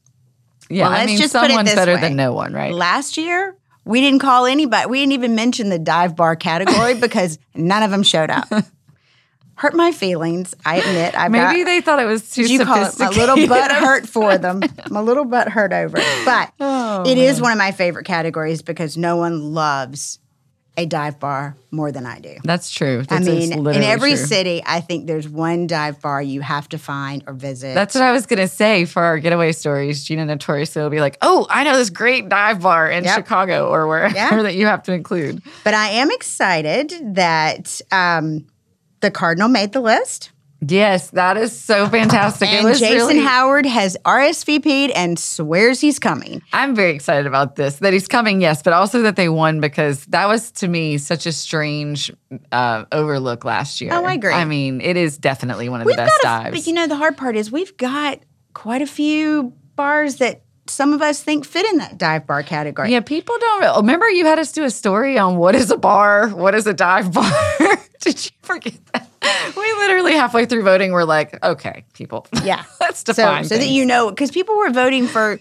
Yeah. 0.73 0.89
Well, 0.89 0.99
I 0.99 1.07
mean, 1.07 1.19
just 1.19 1.35
put 1.35 1.45
it 1.45 1.49
someone's 1.49 1.75
better 1.75 1.95
way. 1.95 2.01
than 2.01 2.17
no 2.17 2.33
one, 2.33 2.53
right? 2.53 2.73
Last 2.73 3.17
year, 3.17 3.57
we 3.85 4.01
didn't 4.01 4.21
call 4.21 4.47
anybody. 4.47 4.89
We 4.89 5.01
didn't 5.01 5.13
even 5.13 5.35
mention 5.35 5.69
the 5.69 5.79
dive 5.79 6.17
bar 6.17 6.37
category 6.37 6.95
because 7.01 7.39
none 7.55 7.83
of 7.83 7.91
them 7.91 8.03
showed 8.03 8.31
up. 8.31 8.49
Hurt 9.55 9.75
my 9.75 9.93
feelings. 9.93 10.55
I 10.65 10.77
admit. 10.79 11.15
I 11.17 11.29
Maybe 11.29 11.63
they 11.63 11.81
thought 11.81 12.01
it 12.01 12.07
was 12.07 12.31
too 12.31 12.43
you 12.51 12.65
call 12.65 12.85
it 12.87 12.99
my 12.99 13.11
little 13.11 13.47
butt 13.47 13.71
hurt 13.71 14.09
for 14.09 14.37
them. 14.45 14.61
My 14.91 15.01
little 15.01 15.25
butt 15.25 15.49
hurt 15.49 15.73
over 15.73 15.99
it. 15.99 16.25
But 16.25 16.53
Oh, 16.59 17.05
it 17.07 17.19
is 17.19 17.41
one 17.41 17.53
of 17.53 17.59
my 17.59 17.71
favorite 17.71 18.05
categories 18.07 18.63
because 18.63 18.97
no 18.97 19.17
one 19.17 19.53
loves 19.53 20.19
a 20.77 20.87
dive 20.87 21.21
bar 21.21 21.55
more 21.71 21.93
than 21.93 22.07
I 22.07 22.19
do. 22.19 22.37
That's 22.45 22.71
true. 22.71 23.05
I 23.11 23.19
mean, 23.19 23.53
in 23.53 23.83
every 23.83 24.15
true. 24.15 24.25
city, 24.25 24.63
I 24.65 24.81
think 24.81 25.07
there's 25.07 25.29
one 25.29 25.67
dive 25.67 26.01
bar 26.01 26.23
you 26.23 26.41
have 26.41 26.67
to 26.71 26.79
find 26.79 27.23
or 27.27 27.35
visit. 27.35 27.75
That's 27.75 27.95
what 27.95 28.03
I 28.05 28.13
was 28.13 28.25
gonna 28.27 28.49
say 28.49 28.87
for 28.87 29.03
our 29.03 29.19
getaway 29.19 29.53
stories. 29.53 30.05
Gina 30.05 30.25
notoriously 30.25 30.81
will 30.83 30.89
be 30.91 31.01
like, 31.01 31.19
"Oh, 31.21 31.47
I 31.51 31.65
know 31.65 31.77
this 31.77 31.91
great 31.91 32.29
dive 32.31 32.63
bar 32.63 32.91
in 32.91 33.05
Yep. 33.05 33.15
Chicago 33.17 33.69
or 33.69 33.87
wherever 33.87 34.15
Yeah. 34.15 34.43
that 34.43 34.55
you 34.55 34.67
have 34.67 34.83
to 34.85 34.93
include." 34.93 35.43
but 35.63 35.75
I 35.75 35.89
am 35.91 36.11
excited 36.11 36.93
that 37.17 37.81
um, 37.91 38.47
the 39.01 39.11
Cardinal 39.11 39.49
made 39.49 39.73
the 39.73 39.81
list. 39.81 40.31
Yes, 40.64 41.11
that 41.11 41.37
is 41.37 41.59
so 41.59 41.88
fantastic. 41.88 42.48
it 42.48 42.53
And 42.55 42.68
was 42.68 42.79
Jason 42.79 42.96
really, 42.96 43.18
Howard 43.18 43.66
has 43.66 43.96
RSVP'd 44.05 44.92
and 44.92 45.18
swears 45.18 45.81
he's 45.81 45.98
coming. 45.98 46.40
I'm 46.53 46.75
very 46.77 46.92
excited 46.94 47.27
about 47.27 47.57
this 47.57 47.77
that 47.77 47.92
he's 47.92 48.07
coming. 48.07 48.40
Yes, 48.40 48.62
but 48.62 48.72
also 48.72 49.03
that 49.03 49.16
they 49.16 49.29
won 49.29 49.61
because 49.61 50.07
that 50.07 50.29
was 50.29 50.53
to 50.53 50.68
me 50.68 50.98
such 50.98 51.27
a 51.27 51.33
strange 51.33 52.12
uh, 52.53 52.85
overlook 52.92 53.44
last 53.44 53.81
year. 53.81 53.90
Oh, 53.92 54.05
I 54.05 54.14
agree. 54.14 54.33
I 54.33 54.44
mean, 54.44 54.81
it 54.81 54.96
is 54.96 55.18
definitely 55.18 55.68
one 55.68 55.81
of 55.81 55.87
We've 55.87 55.96
the 55.96 56.03
best 56.03 56.22
got 56.22 56.40
a, 56.40 56.44
dives. 56.51 56.57
but 56.61 56.66
you 56.68 56.75
know 56.75 56.87
the 56.87 56.96
hard 56.96 57.16
part 57.16 57.35
is 57.37 57.51
we've 57.51 57.77
got 57.77 58.20
quite 58.55 58.83
a 58.83 58.87
few 58.87 59.53
bars 59.75 60.16
that 60.16 60.42
some 60.68 60.92
of 60.92 61.03
us 61.03 61.20
think 61.20 61.44
fit 61.44 61.66
in 61.72 61.79
that 61.79 61.98
dive 61.98 62.25
bar 62.25 62.44
category. 62.44 62.92
yeah, 62.92 63.01
people 63.01 63.35
don't 63.40 63.62
re- 63.62 63.72
remember 63.79 64.09
you 64.09 64.25
had 64.27 64.38
us 64.38 64.53
do 64.53 64.62
a 64.62 64.70
story 64.70 65.18
on 65.18 65.37
what 65.38 65.57
is 65.57 65.72
a 65.72 65.77
bar, 65.77 66.29
what 66.29 66.55
is 66.55 66.68
a 66.68 66.72
dive 66.75 67.12
bar. 67.12 67.33
Did 68.01 68.25
you 68.25 68.31
forget 68.42 68.75
that? 68.92 69.09
We 69.57 69.73
literally 69.75 70.13
halfway 70.13 70.47
through 70.47 70.63
voting, 70.65 70.93
we're 70.93 71.05
like, 71.05 71.43
okay, 71.45 71.85
people, 71.93 72.27
Yeah. 72.45 72.65
let's 72.81 73.01
So, 73.01 73.13
define. 73.13 73.45
so 73.45 73.57
that 73.59 73.69
you 73.69 73.85
know, 73.87 74.11
because 74.11 74.31
people 74.31 74.57
were 74.57 74.71
voting 74.71 75.07
for. 75.07 75.39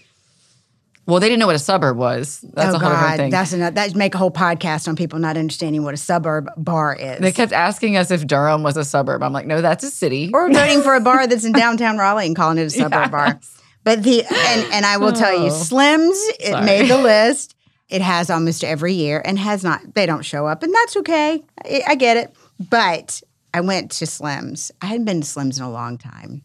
well, 1.06 1.18
they 1.20 1.28
didn't 1.28 1.40
know 1.40 1.46
what 1.46 1.56
a 1.56 1.60
suburb 1.60 1.96
was. 1.96 2.44
That's 2.54 2.74
oh 2.74 2.76
a 2.76 2.78
whole 2.78 2.90
God, 2.92 3.16
thing. 3.16 3.30
that's 3.30 3.52
enough. 3.52 3.74
That 3.74 3.94
make 3.96 4.14
a 4.14 4.18
whole 4.18 4.30
podcast 4.30 4.86
on 4.88 4.94
people 4.96 5.18
not 5.18 5.36
understanding 5.36 5.82
what 5.82 5.94
a 5.94 5.96
suburb 5.96 6.48
bar 6.56 6.94
is. 6.94 7.20
they 7.20 7.32
kept 7.32 7.52
asking 7.52 7.96
us 7.96 8.10
if 8.10 8.26
Durham 8.26 8.62
was 8.62 8.76
a 8.76 8.84
suburb. 8.84 9.22
I'm 9.22 9.32
like, 9.32 9.46
no, 9.46 9.60
that's 9.60 9.82
a 9.84 9.90
city. 9.90 10.30
or 10.32 10.50
voting 10.52 10.82
for 10.82 10.94
a 10.94 11.00
bar 11.00 11.26
that's 11.28 11.44
in 11.44 11.52
downtown 11.52 11.98
Raleigh 11.98 12.26
and 12.26 12.36
calling 12.36 12.58
it 12.58 12.64
a 12.66 12.70
suburb 12.70 13.10
bar. 13.10 13.40
But 13.84 14.04
the 14.04 14.22
and 14.24 14.72
and 14.72 14.86
I 14.86 14.98
will 14.98 15.12
tell 15.12 15.32
you, 15.32 15.46
Oh. 15.46 15.50
Slims 15.50 16.16
it 16.38 16.52
Sorry. 16.52 16.64
made 16.64 16.88
the 16.90 16.98
list. 16.98 17.56
It 17.88 18.00
has 18.00 18.30
almost 18.30 18.62
every 18.64 18.94
year 18.94 19.20
and 19.24 19.38
has 19.38 19.64
not. 19.64 19.94
They 19.94 20.06
don't 20.06 20.22
show 20.22 20.46
up, 20.46 20.62
and 20.62 20.72
that's 20.72 20.96
okay. 20.98 21.42
I, 21.64 21.82
I 21.88 21.94
get 21.96 22.16
it. 22.16 22.34
But 22.70 23.20
I 23.54 23.60
went 23.60 23.90
to 23.92 24.04
Slims. 24.04 24.70
I 24.80 24.86
hadn't 24.86 25.04
been 25.04 25.20
to 25.20 25.26
Slims 25.26 25.58
in 25.58 25.64
a 25.64 25.70
long 25.70 25.98
time, 25.98 26.42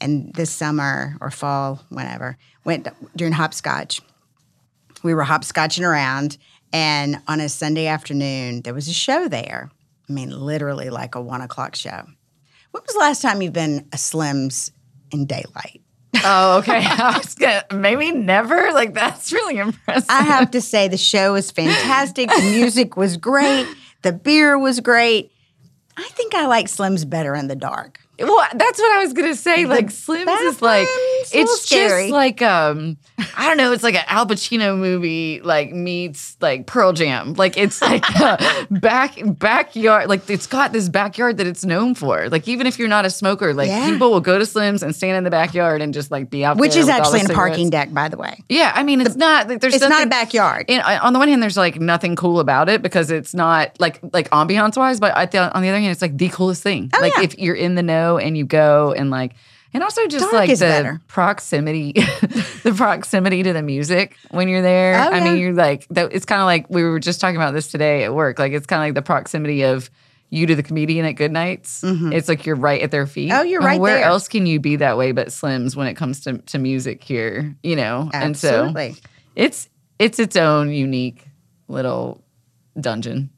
and 0.00 0.32
this 0.34 0.50
summer 0.50 1.16
or 1.20 1.30
fall, 1.30 1.84
whenever, 1.88 2.36
went 2.64 2.88
during 3.16 3.32
hopscotch. 3.32 4.00
We 5.02 5.14
were 5.14 5.24
hopscotching 5.24 5.86
around, 5.86 6.38
and 6.72 7.20
on 7.28 7.40
a 7.40 7.48
Sunday 7.48 7.86
afternoon, 7.86 8.62
there 8.62 8.74
was 8.74 8.88
a 8.88 8.92
show 8.92 9.28
there. 9.28 9.70
I 10.08 10.12
mean, 10.12 10.30
literally 10.30 10.90
like 10.90 11.14
a 11.14 11.20
one 11.20 11.40
o'clock 11.40 11.74
show. 11.74 12.04
When 12.70 12.82
was 12.82 12.94
the 12.94 13.00
last 13.00 13.22
time 13.22 13.42
you've 13.42 13.52
been 13.52 13.86
a 13.92 13.96
Slims 13.96 14.70
in 15.10 15.26
daylight? 15.26 15.82
oh, 16.24 16.58
okay. 16.58 16.84
I 16.84 17.18
was 17.18 17.34
gonna 17.34 17.64
maybe 17.72 18.12
never. 18.12 18.72
Like 18.72 18.94
that's 18.94 19.32
really 19.32 19.58
impressive. 19.58 20.06
I 20.08 20.22
have 20.22 20.50
to 20.52 20.60
say 20.60 20.88
the 20.88 20.96
show 20.96 21.32
was 21.32 21.50
fantastic. 21.50 22.28
The 22.28 22.50
music 22.52 22.96
was 22.96 23.16
great. 23.16 23.66
The 24.02 24.12
beer 24.12 24.58
was 24.58 24.80
great. 24.80 25.32
I 25.96 26.08
think 26.10 26.34
I 26.34 26.46
like 26.46 26.66
Slims 26.66 27.08
better 27.08 27.34
in 27.34 27.48
the 27.48 27.56
dark. 27.56 28.00
Well, 28.18 28.46
that's 28.54 28.78
what 28.78 28.92
I 28.96 29.00
was 29.02 29.12
gonna 29.12 29.34
say. 29.34 29.66
Like 29.66 29.86
Slims 29.86 30.42
is 30.42 30.62
like 30.62 30.86
bathroom's 30.86 31.34
a 31.34 31.38
little 31.38 31.54
it's 31.54 31.62
scary. 31.62 32.02
just 32.04 32.12
like 32.12 32.42
um 32.42 32.96
I 33.36 33.46
don't 33.48 33.56
know. 33.56 33.72
It's 33.72 33.82
like 33.82 33.94
an 33.96 34.04
Al 34.06 34.26
Pacino 34.26 34.78
movie 34.78 35.40
like 35.42 35.72
meets 35.72 36.36
like 36.40 36.66
Pearl 36.66 36.92
Jam. 36.92 37.34
Like 37.34 37.56
it's 37.56 37.80
like 37.82 38.04
a 38.20 38.66
back 38.70 39.16
backyard. 39.24 40.08
Like 40.08 40.28
it's 40.30 40.46
got 40.46 40.72
this 40.72 40.88
backyard 40.88 41.38
that 41.38 41.46
it's 41.46 41.64
known 41.64 41.94
for. 41.94 42.28
Like 42.28 42.46
even 42.48 42.66
if 42.66 42.78
you're 42.78 42.88
not 42.88 43.04
a 43.04 43.10
smoker, 43.10 43.52
like 43.54 43.68
Yeah. 43.68 43.90
people 43.90 44.10
will 44.10 44.20
go 44.20 44.38
to 44.38 44.44
Slims 44.44 44.82
and 44.82 44.94
stand 44.94 45.16
in 45.16 45.24
the 45.24 45.30
backyard 45.30 45.82
and 45.82 45.92
just 45.94 46.10
like 46.10 46.30
be 46.30 46.44
out 46.44 46.56
Which 46.56 46.76
is 46.76 46.88
actually 46.88 47.20
the 47.20 47.26
in 47.26 47.30
a 47.30 47.34
parking 47.34 47.70
deck, 47.70 47.92
by 47.92 48.08
the 48.08 48.16
way. 48.16 48.42
Yeah, 48.48 48.72
I 48.74 48.82
mean 48.84 49.00
it's 49.00 49.16
not. 49.16 49.48
like, 49.48 49.60
There's 49.60 49.74
It's 49.74 49.88
not 49.88 50.04
a 50.06 50.08
backyard. 50.08 50.66
in, 50.68 50.80
on 50.80 51.12
the 51.12 51.18
one 51.18 51.28
hand, 51.28 51.42
there's 51.42 51.56
like 51.56 51.80
nothing 51.80 52.14
cool 52.16 52.38
about 52.40 52.68
it 52.68 52.82
because 52.82 53.10
it's 53.10 53.34
not 53.34 53.78
like 53.80 53.98
like 54.12 54.30
ambiance 54.30 54.76
wise, 54.76 55.00
but 55.00 55.16
I 55.16 55.26
th- 55.26 55.50
on 55.52 55.62
the 55.62 55.68
other 55.68 55.78
hand, 55.78 55.90
it's 55.90 56.02
like 56.02 56.16
the 56.16 56.28
coolest 56.28 56.62
thing. 56.62 56.90
like 57.00 57.12
Oh, 57.16 57.20
yeah. 57.20 57.24
if 57.24 57.38
you're 57.38 57.54
in 57.56 57.74
the 57.74 57.82
know 57.82 58.03
and 58.18 58.36
you 58.36 58.44
go 58.44 58.92
and 58.92 59.10
like 59.10 59.32
and 59.72 59.82
also 59.82 60.06
just 60.06 60.22
Dark 60.30 60.32
like 60.34 60.50
the 60.50 60.56
better. 60.64 61.00
proximity, 61.08 61.92
the 62.62 62.72
proximity 62.76 63.42
to 63.42 63.52
the 63.52 63.62
music 63.62 64.16
when 64.30 64.48
you're 64.48 64.62
there. 64.62 64.94
Oh, 64.94 65.08
I 65.10 65.18
yeah. 65.18 65.24
mean, 65.24 65.38
you're 65.38 65.52
like 65.52 65.86
that. 65.90 66.12
It's 66.12 66.24
kind 66.24 66.40
of 66.40 66.46
like 66.46 66.70
we 66.70 66.82
were 66.84 67.00
just 67.00 67.20
talking 67.20 67.36
about 67.36 67.54
this 67.54 67.68
today 67.72 68.04
at 68.04 68.14
work. 68.14 68.38
Like 68.38 68.52
it's 68.52 68.66
kind 68.66 68.80
of 68.82 68.86
like 68.86 68.94
the 68.94 69.02
proximity 69.02 69.62
of. 69.62 69.90
You 70.30 70.46
to 70.46 70.56
the 70.56 70.64
comedian 70.64 71.04
at 71.06 71.12
Good 71.12 71.30
Nights. 71.30 71.82
It's 71.84 72.28
like 72.28 72.44
you're 72.44 72.56
right 72.56 72.80
at 72.82 72.90
their 72.90 73.06
feet. 73.06 73.30
Mm-hmm. 73.30 73.38
Oh, 73.40 73.42
you're 73.44 73.60
And 73.60 73.66
right 73.66 73.80
Where 73.80 73.96
there. 73.98 74.04
else 74.04 74.26
can 74.26 74.46
you 74.46 74.58
be 74.58 74.74
that 74.76 74.96
way 74.96 75.12
but 75.12 75.28
Slims 75.28 75.76
when 75.76 75.86
it 75.86 75.94
comes 75.94 76.22
to, 76.22 76.38
to 76.38 76.58
music 76.58 77.04
here? 77.04 77.54
You 77.62 77.76
know, 77.76 78.10
and 78.12 78.36
so 78.36 78.64
Absolutely. 78.64 78.96
it's 79.36 79.68
it's 80.00 80.18
its 80.18 80.34
own 80.34 80.72
unique 80.72 81.28
little 81.68 82.20
dungeon. 82.80 83.30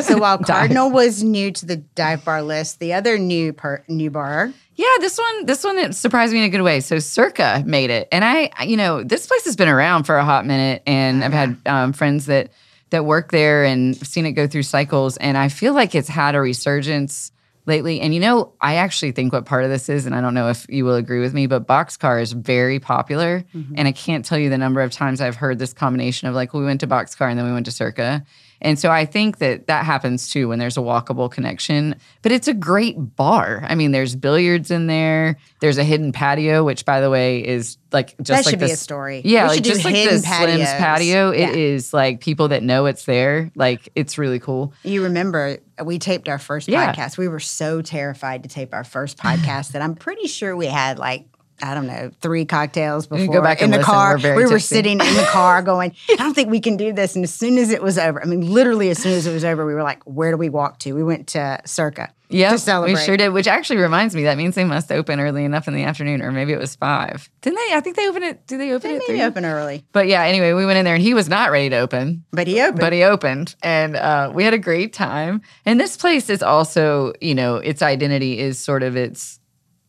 So 0.00 0.18
while 0.18 0.38
Cardinal 0.38 0.90
was 0.90 1.22
new 1.22 1.50
to 1.52 1.66
the 1.66 1.76
dive 1.76 2.24
bar 2.24 2.42
list, 2.42 2.80
the 2.80 2.94
other 2.94 3.18
new 3.18 3.52
per, 3.52 3.84
new 3.88 4.10
bar, 4.10 4.52
yeah, 4.76 4.86
this 5.00 5.18
one 5.18 5.46
this 5.46 5.62
one 5.62 5.78
it 5.78 5.94
surprised 5.94 6.32
me 6.32 6.40
in 6.40 6.44
a 6.44 6.48
good 6.48 6.62
way. 6.62 6.80
So 6.80 6.98
Circa 6.98 7.62
made 7.64 7.90
it, 7.90 8.08
and 8.10 8.24
I 8.24 8.50
you 8.64 8.76
know 8.76 9.02
this 9.02 9.26
place 9.26 9.44
has 9.44 9.56
been 9.56 9.68
around 9.68 10.04
for 10.04 10.16
a 10.16 10.24
hot 10.24 10.46
minute, 10.46 10.82
and 10.86 11.22
I've 11.22 11.32
had 11.32 11.56
um, 11.66 11.92
friends 11.92 12.26
that 12.26 12.50
that 12.90 13.04
work 13.04 13.30
there 13.30 13.64
and 13.64 13.96
seen 13.96 14.26
it 14.26 14.32
go 14.32 14.46
through 14.46 14.64
cycles, 14.64 15.16
and 15.18 15.38
I 15.38 15.48
feel 15.48 15.74
like 15.74 15.94
it's 15.94 16.08
had 16.08 16.34
a 16.34 16.40
resurgence 16.40 17.30
lately. 17.66 18.00
And 18.00 18.12
you 18.12 18.20
know, 18.20 18.52
I 18.60 18.76
actually 18.76 19.12
think 19.12 19.32
what 19.32 19.46
part 19.46 19.64
of 19.64 19.70
this 19.70 19.88
is, 19.88 20.06
and 20.06 20.14
I 20.14 20.20
don't 20.20 20.34
know 20.34 20.48
if 20.48 20.66
you 20.68 20.84
will 20.84 20.96
agree 20.96 21.20
with 21.20 21.34
me, 21.34 21.46
but 21.46 21.68
Boxcar 21.68 22.20
is 22.20 22.32
very 22.32 22.80
popular, 22.80 23.44
and 23.76 23.86
I 23.86 23.92
can't 23.92 24.24
tell 24.24 24.38
you 24.38 24.50
the 24.50 24.58
number 24.58 24.80
of 24.80 24.90
times 24.90 25.20
I've 25.20 25.36
heard 25.36 25.60
this 25.60 25.72
combination 25.72 26.26
of 26.26 26.34
like 26.34 26.52
we 26.52 26.64
went 26.64 26.80
to 26.80 26.88
Boxcar 26.88 27.30
and 27.30 27.38
then 27.38 27.46
we 27.46 27.52
went 27.52 27.66
to 27.66 27.72
Circa. 27.72 28.24
And 28.64 28.78
so 28.78 28.90
I 28.90 29.04
think 29.04 29.38
that 29.38 29.66
that 29.68 29.84
happens 29.84 30.30
too 30.30 30.48
when 30.48 30.58
there's 30.58 30.76
a 30.76 30.80
walkable 30.80 31.30
connection. 31.30 31.94
But 32.22 32.32
it's 32.32 32.48
a 32.48 32.54
great 32.54 32.96
bar. 33.14 33.62
I 33.68 33.74
mean, 33.74 33.92
there's 33.92 34.16
billiards 34.16 34.70
in 34.72 34.86
there. 34.88 35.36
There's 35.60 35.78
a 35.78 35.84
hidden 35.84 36.10
patio, 36.12 36.64
which 36.64 36.84
by 36.84 37.00
the 37.00 37.10
way 37.10 37.46
is 37.46 37.76
like 37.92 38.16
just 38.16 38.28
that 38.28 38.36
like 38.46 38.50
should 38.50 38.58
be 38.58 38.72
a 38.72 38.76
story. 38.76 39.20
Yeah, 39.24 39.42
We 39.42 39.48
like 39.48 39.54
should 39.56 39.64
just 39.64 39.84
like 39.84 39.94
hidden 39.94 40.14
the 40.16 40.20
Slim's 40.22 40.68
patio. 40.72 41.30
It 41.30 41.38
Yeah. 41.40 41.50
is 41.50 41.92
like 41.94 42.20
people 42.20 42.48
that 42.48 42.62
know 42.62 42.86
it's 42.86 43.04
there. 43.04 43.52
Like 43.54 43.90
it's 43.94 44.16
really 44.18 44.40
cool. 44.40 44.72
You 44.82 45.04
remember 45.04 45.58
uh, 45.78 45.84
we 45.84 45.98
taped 45.98 46.28
our 46.28 46.38
first 46.38 46.66
Yeah. 46.66 46.92
podcast. 46.92 47.18
We 47.18 47.28
were 47.28 47.40
so 47.40 47.82
terrified 47.82 48.42
to 48.44 48.48
tape 48.48 48.72
our 48.72 48.84
first 48.84 49.18
podcast 49.18 49.72
that 49.72 49.82
I'm 49.82 49.94
pretty 49.94 50.26
sure 50.26 50.56
we 50.56 50.66
had 50.66 50.98
like 50.98 51.26
I 51.62 51.72
don't 51.74 51.86
know 51.86 52.10
three 52.20 52.44
cocktails 52.44 53.06
before 53.06 53.32
go 53.34 53.42
back 53.42 53.62
in 53.62 53.70
the 53.70 53.76
listen. 53.78 53.92
car. 53.92 54.18
We're 54.22 54.34
we 54.36 54.42
were 54.44 54.50
tipsy. 54.58 54.74
sitting 54.76 54.92
in 55.00 55.14
the 55.14 55.26
car 55.30 55.62
going, 55.72 55.94
I 56.10 56.16
don't 56.16 56.34
think 56.34 56.50
we 56.50 56.60
can 56.60 56.76
do 56.76 56.92
this. 56.92 57.14
And 57.14 57.22
as 57.24 57.32
soon 57.32 57.58
as 57.58 57.70
it 57.70 57.82
was 57.82 57.96
over, 57.98 58.20
I 58.22 58.26
mean, 58.26 58.52
literally 58.52 58.90
as 58.90 58.98
soon 58.98 59.12
as 59.12 59.26
it 59.26 59.32
was 59.32 59.44
over, 59.44 59.64
we 59.64 59.72
were 59.74 59.82
like, 59.84 60.02
where 60.04 60.30
do 60.32 60.36
we 60.36 60.48
walk 60.48 60.80
to? 60.80 60.92
We 60.94 61.04
went 61.04 61.28
to 61.28 61.60
Circa 61.64 62.12
Yeah, 62.28 62.50
to 62.50 62.58
celebrate. 62.58 62.94
we 62.94 63.00
sure 63.00 63.16
did. 63.16 63.28
Which 63.28 63.46
actually 63.46 63.76
reminds 63.78 64.16
me, 64.16 64.24
that 64.24 64.36
means 64.36 64.56
they 64.56 64.64
must 64.64 64.90
open 64.90 65.20
early 65.20 65.44
enough 65.44 65.68
in 65.68 65.74
the 65.74 65.84
afternoon, 65.84 66.22
or 66.22 66.32
maybe 66.32 66.52
it 66.52 66.58
was 66.58 66.74
five. 66.74 67.30
Didn't 67.40 67.56
they? 67.68 67.76
I 67.76 67.80
think 67.80 67.94
they 67.96 68.08
opened 68.08 68.24
it. 68.24 68.46
Did 68.48 68.58
they 68.60 68.72
open 68.72 68.90
They 68.90 68.96
it? 68.96 69.02
maybe 69.06 69.18
three? 69.20 69.22
open 69.24 69.44
early, 69.44 69.84
But 69.92 70.08
yeah, 70.08 70.22
anyway, 70.24 70.52
we 70.54 70.66
went 70.66 70.78
in 70.78 70.84
there 70.84 70.94
and 70.94 71.02
he 71.02 71.14
was 71.14 71.28
not 71.28 71.52
ready 71.52 71.70
to 71.70 71.76
open. 71.76 72.24
but 72.32 72.48
he 72.48 72.60
opened. 72.60 72.80
But 72.80 72.92
he 72.92 73.04
opened 73.04 73.54
and 73.62 73.94
uh, 73.94 74.32
we 74.34 74.42
had 74.42 74.54
a 74.54 74.58
great 74.58 74.92
time. 74.92 75.40
And 75.64 75.78
this 75.78 75.96
place 75.96 76.28
is 76.28 76.42
also, 76.42 77.12
you 77.20 77.34
know, 77.36 77.56
its 77.56 77.80
identity 77.80 78.40
is 78.40 78.58
sort 78.58 78.82
of 78.82 78.96
its 78.96 79.38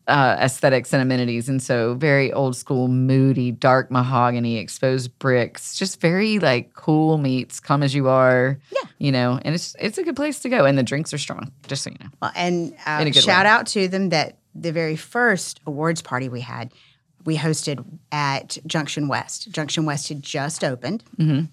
uh, 0.08 0.38
aesthetics 0.40 0.94
and 0.94 1.02
amenities. 1.02 1.50
And 1.50 1.62
so 1.62 1.96
very 1.96 2.32
old 2.32 2.56
school, 2.56 2.88
moody, 2.88 3.52
dark 3.52 3.90
mahogany, 3.90 4.58
exposed 4.58 5.18
bricks, 5.20 5.76
just 5.78 6.00
very 6.00 6.40
like 6.40 6.74
cool 6.74 7.18
meets, 7.18 7.60
come 7.60 7.82
as 7.84 7.96
you 7.96 8.08
are. 8.08 8.60
Yeah. 8.72 8.90
You 9.00 9.12
know, 9.12 9.40
and 9.44 9.56
it's 9.56 9.76
it's 9.80 9.98
a 9.98 10.04
good 10.04 10.16
place 10.16 10.40
to 10.42 10.50
go. 10.50 10.66
And 10.66 10.78
the 10.78 10.84
drinks 10.84 11.14
are 11.14 11.18
strong, 11.18 11.52
just 11.68 11.84
so 11.84 11.90
you 11.90 11.98
know. 12.00 12.10
Well, 12.22 12.32
and 12.36 12.74
uh, 12.86 13.00
In 13.02 13.08
a 13.08 13.12
good 13.12 13.24
shout 13.24 13.46
way. 13.46 13.50
out 13.52 13.68
to 13.68 13.88
them 13.88 14.10
that 14.10 14.38
the 14.54 14.72
very 14.72 14.96
first 14.96 15.60
awards 15.66 16.02
party 16.02 16.30
we 16.30 16.42
had, 16.42 16.72
we 17.26 17.38
hosted 17.38 17.84
at 18.12 18.58
Junction 18.66 19.08
West. 19.08 19.52
Junction 19.52 19.86
West 19.86 20.08
had 20.10 20.22
just 20.22 20.64
opened. 20.64 21.04
Mm-hmm. 21.18 21.46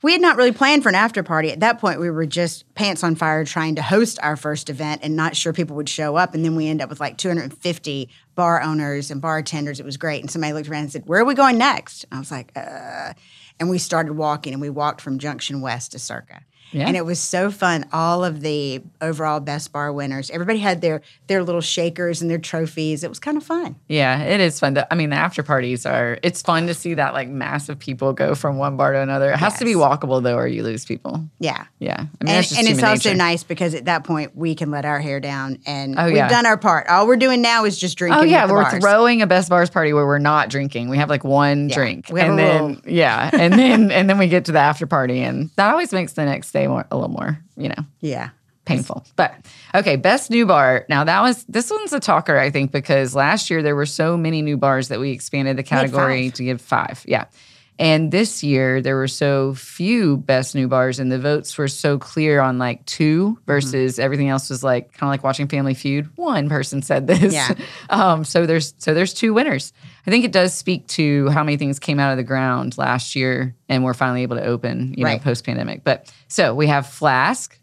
We 0.00 0.12
had 0.12 0.20
not 0.20 0.36
really 0.36 0.52
planned 0.52 0.84
for 0.84 0.88
an 0.88 0.94
after 0.94 1.24
party. 1.24 1.50
At 1.50 1.60
that 1.60 1.80
point, 1.80 1.98
we 1.98 2.08
were 2.08 2.24
just 2.24 2.72
pants 2.74 3.02
on 3.02 3.16
fire 3.16 3.44
trying 3.44 3.74
to 3.76 3.82
host 3.82 4.18
our 4.22 4.36
first 4.36 4.70
event 4.70 5.00
and 5.02 5.16
not 5.16 5.34
sure 5.34 5.52
people 5.52 5.74
would 5.76 5.88
show 5.88 6.14
up. 6.14 6.34
And 6.34 6.44
then 6.44 6.54
we 6.54 6.68
ended 6.68 6.84
up 6.84 6.90
with 6.90 7.00
like 7.00 7.18
250 7.18 8.08
bar 8.36 8.62
owners 8.62 9.10
and 9.10 9.20
bartenders. 9.20 9.80
It 9.80 9.86
was 9.86 9.96
great. 9.96 10.20
And 10.20 10.30
somebody 10.30 10.52
looked 10.52 10.68
around 10.68 10.82
and 10.82 10.92
said, 10.92 11.06
Where 11.06 11.20
are 11.20 11.24
we 11.24 11.34
going 11.34 11.58
next? 11.58 12.04
I 12.12 12.18
was 12.18 12.30
like, 12.30 12.52
uh. 12.54 13.14
And 13.60 13.68
we 13.68 13.78
started 13.78 14.12
walking 14.12 14.52
and 14.52 14.62
we 14.62 14.70
walked 14.70 15.00
from 15.00 15.18
Junction 15.18 15.60
West 15.60 15.90
to 15.90 15.98
Circa. 15.98 16.42
Yeah. 16.72 16.86
And 16.86 16.96
it 16.96 17.04
was 17.04 17.18
so 17.18 17.50
fun. 17.50 17.86
All 17.92 18.24
of 18.24 18.40
the 18.40 18.82
overall 19.00 19.40
best 19.40 19.72
bar 19.72 19.92
winners, 19.92 20.30
everybody 20.30 20.58
had 20.58 20.80
their 20.80 21.02
their 21.26 21.42
little 21.42 21.60
shakers 21.60 22.20
and 22.20 22.30
their 22.30 22.38
trophies. 22.38 23.02
It 23.04 23.08
was 23.08 23.18
kind 23.18 23.36
of 23.36 23.42
fun. 23.44 23.76
Yeah, 23.88 24.22
it 24.22 24.40
is 24.40 24.58
fun. 24.60 24.74
To, 24.74 24.92
I 24.92 24.96
mean, 24.96 25.10
the 25.10 25.16
after 25.16 25.42
parties 25.42 25.86
are. 25.86 26.18
It's 26.22 26.42
fun 26.42 26.66
to 26.66 26.74
see 26.74 26.94
that 26.94 27.14
like 27.14 27.28
massive 27.28 27.78
people 27.78 28.12
go 28.12 28.34
from 28.34 28.58
one 28.58 28.76
bar 28.76 28.92
to 28.92 29.00
another. 29.00 29.30
It 29.32 29.38
has 29.38 29.58
to 29.58 29.64
be 29.64 29.74
walkable 29.74 30.22
though, 30.22 30.36
or 30.36 30.46
you 30.46 30.62
lose 30.62 30.84
people. 30.84 31.24
Yeah. 31.38 31.66
Yeah, 31.78 31.94
I 32.20 32.24
mean, 32.24 32.34
And, 32.34 32.52
and 32.58 32.68
it's 32.68 32.82
also 32.82 33.10
nature. 33.10 33.14
nice 33.16 33.44
because 33.44 33.74
at 33.74 33.84
that 33.86 34.04
point 34.04 34.36
we 34.36 34.54
can 34.54 34.70
let 34.70 34.84
our 34.84 35.00
hair 35.00 35.20
down 35.20 35.58
and 35.66 35.94
Oh, 35.98 36.06
we've 36.06 36.16
yeah. 36.16 36.28
done 36.28 36.44
our 36.44 36.56
part. 36.56 36.88
All 36.88 37.06
we're 37.06 37.16
doing 37.16 37.40
now 37.40 37.64
is 37.64 37.78
just 37.78 37.96
drinking. 37.96 38.20
Oh 38.20 38.24
yeah, 38.24 38.50
we're 38.50 38.62
bars. 38.62 38.80
throwing 38.82 39.22
a 39.22 39.26
best 39.26 39.48
bars 39.48 39.70
party 39.70 39.92
where 39.92 40.04
we're 40.06 40.18
not 40.18 40.50
drinking. 40.50 40.88
We 40.88 40.98
have 40.98 41.08
like 41.08 41.24
one 41.24 41.68
Yeah, 41.68 41.74
drink, 41.74 42.10
and 42.10 42.38
then 42.38 42.82
yeah, 42.84 43.30
and 43.32 43.52
then 43.54 43.90
and 43.92 44.10
then 44.10 44.18
we 44.18 44.26
get 44.28 44.46
to 44.46 44.52
the 44.52 44.58
after 44.58 44.86
party, 44.86 45.20
and 45.22 45.50
that 45.56 45.70
always 45.70 45.92
makes 45.92 46.12
the 46.14 46.24
next 46.24 46.50
day 46.50 46.57
more 46.66 46.86
a 46.90 46.96
little 46.96 47.10
more 47.10 47.38
you 47.56 47.68
know 47.68 47.84
Yeah. 48.00 48.30
painful. 48.64 49.04
But 49.16 49.34
okay, 49.74 49.96
best 49.96 50.30
new 50.30 50.44
bar. 50.46 50.84
Now 50.88 51.04
that 51.04 51.22
was 51.22 51.44
this 51.44 51.70
one's 51.70 51.92
a 51.92 52.00
talker, 52.00 52.38
I 52.38 52.50
think, 52.50 52.70
because 52.72 53.14
last 53.14 53.48
year 53.50 53.62
there 53.62 53.76
were 53.76 53.86
so 53.86 54.16
many 54.16 54.42
new 54.42 54.56
bars 54.58 54.88
that 54.88 55.00
we 55.00 55.10
expanded 55.12 55.56
the 55.56 55.62
category 55.62 56.30
to 56.32 56.44
give 56.44 56.60
five. 56.60 57.02
Yeah. 57.06 57.24
And 57.78 58.10
this 58.10 58.42
year 58.42 58.82
there 58.82 58.96
were 58.96 59.08
so 59.08 59.54
few 59.54 60.16
best 60.16 60.54
new 60.54 60.66
bars, 60.66 60.98
and 60.98 61.12
the 61.12 61.18
votes 61.18 61.56
were 61.56 61.68
so 61.68 61.96
clear 61.96 62.40
on 62.40 62.58
like 62.58 62.84
two 62.86 63.38
versus 63.46 63.98
everything 64.00 64.28
else 64.28 64.50
was 64.50 64.64
like 64.64 64.92
kind 64.92 65.08
of 65.08 65.12
like 65.12 65.22
watching 65.22 65.46
Family 65.46 65.74
Feud. 65.74 66.08
One 66.16 66.48
person 66.48 66.82
said 66.82 67.06
this. 67.06 67.32
Yeah. 67.32 67.54
um, 67.90 68.24
so 68.24 68.46
there's 68.46 68.74
so 68.78 68.94
there's 68.94 69.14
two 69.14 69.32
winners. 69.32 69.72
I 70.06 70.10
think 70.10 70.24
it 70.24 70.32
does 70.32 70.54
speak 70.54 70.88
to 70.88 71.28
how 71.28 71.44
many 71.44 71.56
things 71.56 71.78
came 71.78 72.00
out 72.00 72.10
of 72.10 72.16
the 72.16 72.24
ground 72.24 72.76
last 72.78 73.14
year, 73.14 73.54
and 73.68 73.84
we're 73.84 73.94
finally 73.94 74.22
able 74.22 74.36
to 74.36 74.44
open, 74.44 74.94
you 74.96 75.04
know, 75.04 75.22
post 75.22 75.44
pandemic. 75.44 75.84
But 75.84 76.12
so 76.26 76.54
we 76.54 76.66
have 76.66 76.86
Flask. 76.88 77.56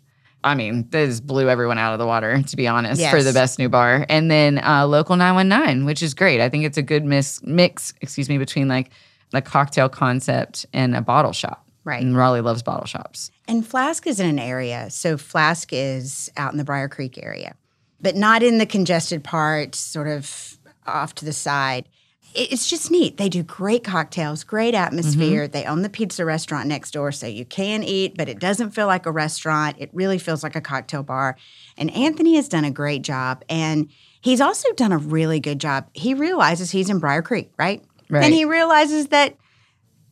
I 0.45 0.53
mean, 0.53 0.87
this 0.91 1.19
blew 1.19 1.49
everyone 1.49 1.79
out 1.79 1.93
of 1.93 1.99
the 1.99 2.05
water, 2.05 2.39
to 2.41 2.55
be 2.55 2.67
honest, 2.67 3.01
for 3.09 3.23
the 3.23 3.33
best 3.33 3.57
new 3.57 3.67
bar. 3.67 4.05
And 4.07 4.29
then 4.29 4.59
uh, 4.63 4.85
Local 4.85 5.15
919, 5.15 5.85
which 5.85 6.03
is 6.03 6.13
great. 6.13 6.39
I 6.39 6.49
think 6.49 6.65
it's 6.65 6.77
a 6.77 6.83
good 6.83 7.03
mis- 7.03 7.41
mix, 7.43 7.95
excuse 7.99 8.29
me, 8.29 8.37
between 8.37 8.67
like 8.67 8.91
a 9.33 9.41
cocktail 9.41 9.89
concept 9.89 10.65
and 10.73 10.95
a 10.95 11.01
bottle 11.01 11.33
shop. 11.33 11.65
Right. 11.83 12.01
And 12.01 12.17
Raleigh 12.17 12.41
loves 12.41 12.63
bottle 12.63 12.87
shops. 12.87 13.31
And 13.47 13.65
Flask 13.65 14.07
is 14.07 14.19
in 14.19 14.27
an 14.27 14.39
area. 14.39 14.89
So 14.89 15.17
Flask 15.17 15.69
is 15.71 16.31
out 16.35 16.51
in 16.51 16.57
the 16.57 16.63
Briar 16.63 16.89
Creek 16.89 17.19
area, 17.21 17.55
but 18.01 18.15
not 18.15 18.41
in 18.41 18.57
the 18.57 18.65
congested 18.65 19.23
part, 19.23 19.75
sort 19.75 20.07
of 20.07 20.57
off 20.87 21.13
to 21.15 21.25
the 21.25 21.33
side. 21.33 21.87
It's 22.33 22.69
just 22.69 22.91
neat. 22.91 23.15
They 23.15 23.29
do 23.29 23.43
great 23.43 23.85
cocktails, 23.85 24.43
great 24.43 24.73
atmosphere. 24.73 25.43
Mm-hmm. 25.43 25.51
They 25.51 25.63
own 25.63 25.83
the 25.83 25.89
pizza 25.89 26.25
restaurant 26.25 26.67
next 26.67 26.91
door, 26.91 27.13
so 27.13 27.27
you 27.27 27.45
can 27.45 27.81
eat, 27.81 28.17
but 28.17 28.27
it 28.27 28.39
doesn't 28.39 28.71
feel 28.71 28.87
like 28.87 29.05
a 29.05 29.11
restaurant. 29.11 29.77
It 29.79 29.89
really 29.93 30.17
feels 30.17 30.43
like 30.43 30.55
a 30.55 30.61
cocktail 30.61 31.01
bar. 31.01 31.37
And 31.77 31.89
Anthony 31.95 32.35
has 32.35 32.49
done 32.49 32.65
a 32.65 32.71
great 32.71 33.03
job. 33.03 33.45
And 33.47 33.89
he's 34.19 34.41
also 34.41 34.73
done 34.73 34.91
a 34.91 34.97
really 34.97 35.39
good 35.39 35.59
job. 35.59 35.87
He 35.93 36.13
realizes 36.13 36.71
he's 36.71 36.89
in 36.89 36.99
Briar 36.99 37.21
Creek, 37.21 37.51
right? 37.57 37.85
Right. 38.09 38.23
And 38.23 38.33
he 38.33 38.45
realizes 38.45 39.07
that 39.07 39.35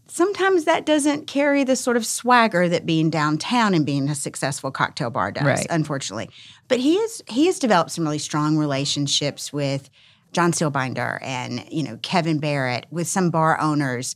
sometimes 0.08 0.66
that 0.66 0.86
doesn't 0.86 1.28
carry 1.28 1.64
the 1.64 1.76
sort 1.76 1.98
of 1.98 2.06
swagger 2.06 2.68
that 2.70 2.86
being 2.86 3.10
downtown 3.10 3.74
and 3.74 3.86
being 3.86 4.10
a 4.10 4.16
successful 4.16 4.72
cocktail 4.72 5.10
bar 5.10 5.32
does, 5.32 5.44
Right. 5.44 5.68
unfortunately. 5.70 6.30
But 6.68 6.80
he 6.80 6.96
is 6.96 7.24
he 7.28 7.46
has 7.48 7.60
developed 7.60 7.92
some 7.92 8.04
really 8.04 8.20
strong 8.20 8.58
relationships 8.58 9.52
with 9.54 9.90
John 10.34 10.52
Steelbinder 10.52 11.20
and 11.22 11.64
you 11.72 11.84
know 11.84 11.98
Kevin 12.02 12.40
Barrett 12.40 12.86
with 12.92 13.08
some 13.08 13.30
bar 13.30 13.60
owners 13.60 14.16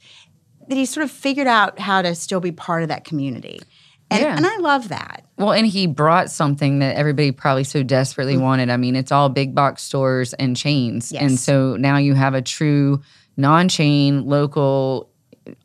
that 0.68 0.76
he's 0.76 0.90
sort 0.90 1.04
of 1.06 1.12
figured 1.12 1.48
out 1.48 1.80
how 1.80 2.02
to 2.02 2.14
still 2.14 2.42
be 2.42 2.52
part 2.52 2.84
of 2.84 2.90
that 2.90 3.06
community. 3.06 3.62
And, 4.10 4.22
Yeah. 4.22 4.36
and 4.36 4.46
I 4.46 4.58
love 4.58 4.90
that. 4.90 5.24
Well, 5.38 5.52
and 5.54 5.66
he 5.68 5.86
brought 5.88 6.30
something 6.32 6.80
that 6.80 6.96
everybody 6.98 7.32
probably 7.32 7.64
so 7.64 7.84
desperately 7.84 8.36
Mm. 8.36 8.42
wanted. 8.42 8.70
I 8.70 8.78
mean, 8.78 8.96
it's 8.96 9.12
all 9.12 9.30
big 9.30 9.54
box 9.56 9.82
stores 9.84 10.34
and 10.34 10.56
chains. 10.58 11.12
And 11.14 11.38
so 11.40 11.76
now 11.78 11.98
you 11.98 12.14
have 12.16 12.34
a 12.34 12.42
true 12.42 13.02
non 13.38 13.70
chain, 13.70 14.26
local, 14.26 15.10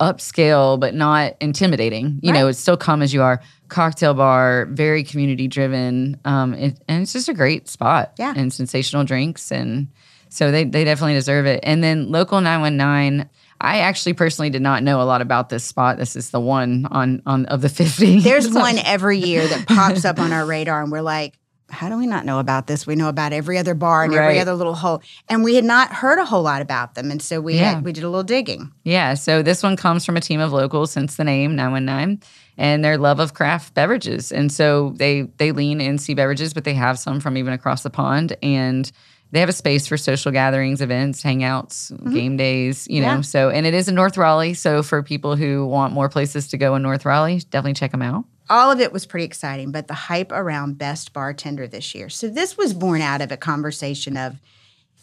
upscale, 0.00 0.78
but 0.78 0.94
not 0.94 1.34
intimidating. 1.40 2.20
You 2.22 2.32
know, 2.32 2.48
it's 2.48 2.58
still 2.58 2.76
come 2.76 3.02
as 3.02 3.12
you 3.12 3.22
are. 3.22 3.40
Cocktail 3.68 4.14
bar, 4.14 4.66
very 4.70 5.02
community 5.02 5.48
driven. 5.48 6.20
Um, 6.24 6.54
it, 6.54 6.78
and 6.88 7.02
it's 7.02 7.12
just 7.12 7.28
a 7.28 7.34
great 7.34 7.68
spot. 7.68 8.12
Yeah. 8.18 8.34
And 8.36 8.52
sensational 8.52 9.04
drinks. 9.04 9.50
And 9.50 9.88
so 10.28 10.50
they, 10.50 10.64
they 10.64 10.84
definitely 10.84 11.14
deserve 11.14 11.46
it. 11.46 11.60
And 11.62 11.82
then 11.82 12.10
Local 12.10 12.40
919. 12.40 13.28
I 13.60 13.78
actually 13.78 14.14
personally 14.14 14.50
did 14.50 14.60
not 14.60 14.82
know 14.82 15.00
a 15.00 15.04
lot 15.04 15.22
about 15.22 15.48
this 15.48 15.62
spot. 15.62 15.96
This 15.96 16.16
is 16.16 16.30
the 16.30 16.40
one 16.40 16.86
on 16.90 17.22
on 17.26 17.46
of 17.46 17.60
the 17.60 17.68
50. 17.68 18.18
There's 18.18 18.48
one 18.52 18.76
every 18.78 19.18
year 19.18 19.46
that 19.46 19.68
pops 19.68 20.04
up 20.04 20.18
on 20.18 20.32
our 20.32 20.44
radar, 20.44 20.82
and 20.82 20.90
we're 20.90 21.00
like, 21.00 21.38
how 21.72 21.88
do 21.88 21.96
we 21.96 22.06
not 22.06 22.24
know 22.24 22.38
about 22.38 22.66
this? 22.66 22.86
We 22.86 22.94
know 22.94 23.08
about 23.08 23.32
every 23.32 23.58
other 23.58 23.74
bar 23.74 24.04
and 24.04 24.14
every 24.14 24.38
other 24.38 24.54
little 24.54 24.74
hole, 24.74 25.02
and 25.28 25.42
we 25.42 25.54
had 25.56 25.64
not 25.64 25.92
heard 25.92 26.18
a 26.18 26.24
whole 26.24 26.42
lot 26.42 26.62
about 26.62 26.94
them, 26.94 27.10
and 27.10 27.20
so 27.20 27.40
we 27.40 27.54
Yeah. 27.54 27.74
had, 27.74 27.84
we 27.84 27.92
did 27.92 28.04
a 28.04 28.08
little 28.08 28.22
digging. 28.22 28.70
Yeah, 28.84 29.14
so 29.14 29.42
this 29.42 29.62
one 29.62 29.76
comes 29.76 30.04
from 30.04 30.16
a 30.16 30.20
team 30.20 30.38
of 30.40 30.52
locals, 30.52 30.92
since 30.92 31.16
the 31.16 31.24
name 31.24 31.56
919, 31.56 32.20
and 32.58 32.84
their 32.84 32.98
love 32.98 33.18
of 33.18 33.34
craft 33.34 33.74
beverages. 33.74 34.30
And 34.30 34.52
so 34.52 34.92
they 34.96 35.22
they 35.38 35.52
lean 35.52 35.80
NC 35.80 36.14
beverages, 36.14 36.52
but 36.54 36.64
they 36.64 36.74
have 36.74 36.98
some 36.98 37.18
from 37.20 37.36
even 37.36 37.52
across 37.52 37.82
the 37.82 37.90
pond, 37.90 38.36
and 38.42 38.90
they 39.32 39.40
have 39.40 39.48
a 39.48 39.52
space 39.54 39.86
for 39.86 39.96
social 39.96 40.30
gatherings, 40.30 40.82
events, 40.82 41.22
hangouts, 41.22 41.90
game 42.12 42.36
days. 42.36 42.86
You 42.90 43.00
know, 43.00 43.06
Mm-hmm. 43.08 43.16
Yeah. 43.16 43.22
so 43.22 43.48
and 43.48 43.66
it 43.66 43.72
is 43.72 43.88
in 43.88 43.94
North 43.94 44.18
Raleigh. 44.18 44.52
So 44.52 44.82
for 44.82 45.02
people 45.02 45.36
who 45.36 45.64
want 45.66 45.94
more 45.94 46.10
places 46.10 46.48
to 46.48 46.58
go 46.58 46.74
in 46.76 46.82
North 46.82 47.06
Raleigh, 47.06 47.40
definitely 47.50 47.72
check 47.72 47.92
them 47.92 48.02
out. 48.02 48.26
All 48.52 48.70
of 48.70 48.80
it 48.80 48.92
was 48.92 49.06
pretty 49.06 49.24
exciting, 49.24 49.72
but 49.72 49.88
the 49.88 49.94
hype 49.94 50.30
around 50.30 50.76
best 50.76 51.14
bartender 51.14 51.66
this 51.66 51.94
year. 51.94 52.10
So 52.10 52.28
this 52.28 52.56
was 52.56 52.74
born 52.74 53.00
out 53.00 53.22
of 53.22 53.32
a 53.32 53.36
conversation 53.38 54.16
of, 54.16 54.36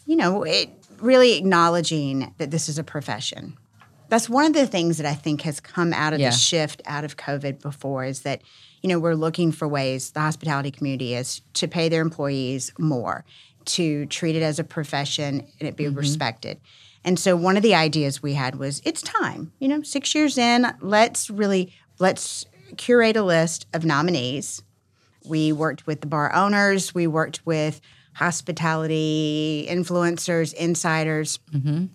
you 0.06 0.14
know, 0.14 0.44
it 0.44 0.70
really 1.00 1.36
acknowledging 1.36 2.32
that 2.38 2.52
this 2.52 2.68
is 2.68 2.78
a 2.78 2.84
profession. 2.84 3.56
That's 4.08 4.28
one 4.28 4.46
of 4.46 4.52
the 4.52 4.68
things 4.68 4.98
that 4.98 5.06
I 5.06 5.14
think 5.14 5.42
has 5.42 5.58
come 5.58 5.92
out 5.92 6.12
of 6.12 6.20
Yeah. 6.20 6.30
the 6.30 6.36
shift 6.36 6.80
out 6.86 7.04
of 7.04 7.16
COVID 7.16 7.60
before 7.60 8.04
is 8.04 8.22
that, 8.22 8.40
you 8.82 8.88
know, 8.88 9.00
we're 9.00 9.14
looking 9.14 9.50
for 9.50 9.66
ways 9.66 10.12
the 10.12 10.20
hospitality 10.20 10.70
community 10.70 11.14
is 11.14 11.42
to 11.54 11.66
pay 11.66 11.88
their 11.88 12.02
employees 12.02 12.72
more, 12.78 13.24
to 13.64 14.06
treat 14.06 14.36
it 14.36 14.42
as 14.42 14.58
a 14.58 14.64
profession 14.64 15.46
and 15.58 15.68
it 15.68 15.76
be 15.76 15.84
mm-hmm. 15.84 15.96
respected. 15.96 16.60
And 17.04 17.18
so 17.18 17.34
one 17.34 17.56
of 17.56 17.62
the 17.62 17.74
ideas 17.74 18.22
we 18.22 18.34
had 18.34 18.56
was 18.56 18.80
it's 18.84 19.02
time, 19.02 19.52
you 19.58 19.68
know, 19.68 19.82
6 19.82 20.14
years 20.14 20.38
in, 20.38 20.66
let's 20.80 21.30
really 21.30 21.72
let's 21.98 22.46
curate 22.76 23.16
a 23.16 23.22
list 23.22 23.66
of 23.72 23.84
nominees. 23.84 24.62
We 25.24 25.52
worked 25.52 25.86
with 25.86 26.00
the 26.00 26.06
bar 26.06 26.34
owners, 26.34 26.94
we 26.94 27.06
worked 27.06 27.44
with 27.44 27.80
hospitality 28.14 29.66
influencers, 29.68 30.52
insiders, 30.54 31.38
mm-hmm. 31.52 31.86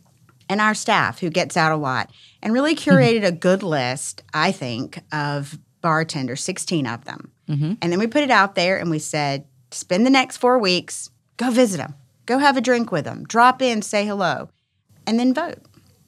and 0.50 0.62
our 0.62 0.74
staff 0.74 1.20
who 1.20 1.30
gets 1.30 1.58
out 1.58 1.72
a 1.72 1.78
lot, 1.78 2.12
and 2.42 2.54
really 2.54 2.76
mm-hmm. 2.76 2.90
curated 2.90 3.26
a 3.26 3.32
good 3.32 3.64
list, 3.64 4.24
I 4.34 4.52
think, 4.52 5.02
of 5.12 5.58
bartenders, 5.82 6.44
16 6.44 6.88
of 6.88 7.06
them. 7.06 7.32
Mm-hmm. 7.48 7.74
And 7.82 7.92
then 7.92 8.00
we 8.00 8.08
put 8.08 8.24
it 8.24 8.32
out 8.32 8.56
there 8.56 8.80
and 8.80 8.90
we 8.90 9.00
said, 9.00 9.46
spend 9.72 10.06
the 10.06 10.10
next 10.10 10.38
four 10.38 10.58
weeks, 10.58 11.10
go 11.38 11.52
visit 11.52 11.78
them, 11.78 11.96
go 12.26 12.40
have 12.40 12.58
a 12.58 12.62
drink 12.62 12.92
with 12.92 13.06
them, 13.06 13.24
drop 13.26 13.62
in, 13.62 13.82
say 13.82 14.06
hello, 14.06 14.50
and 15.06 15.20
then 15.20 15.34
vote. 15.34 15.60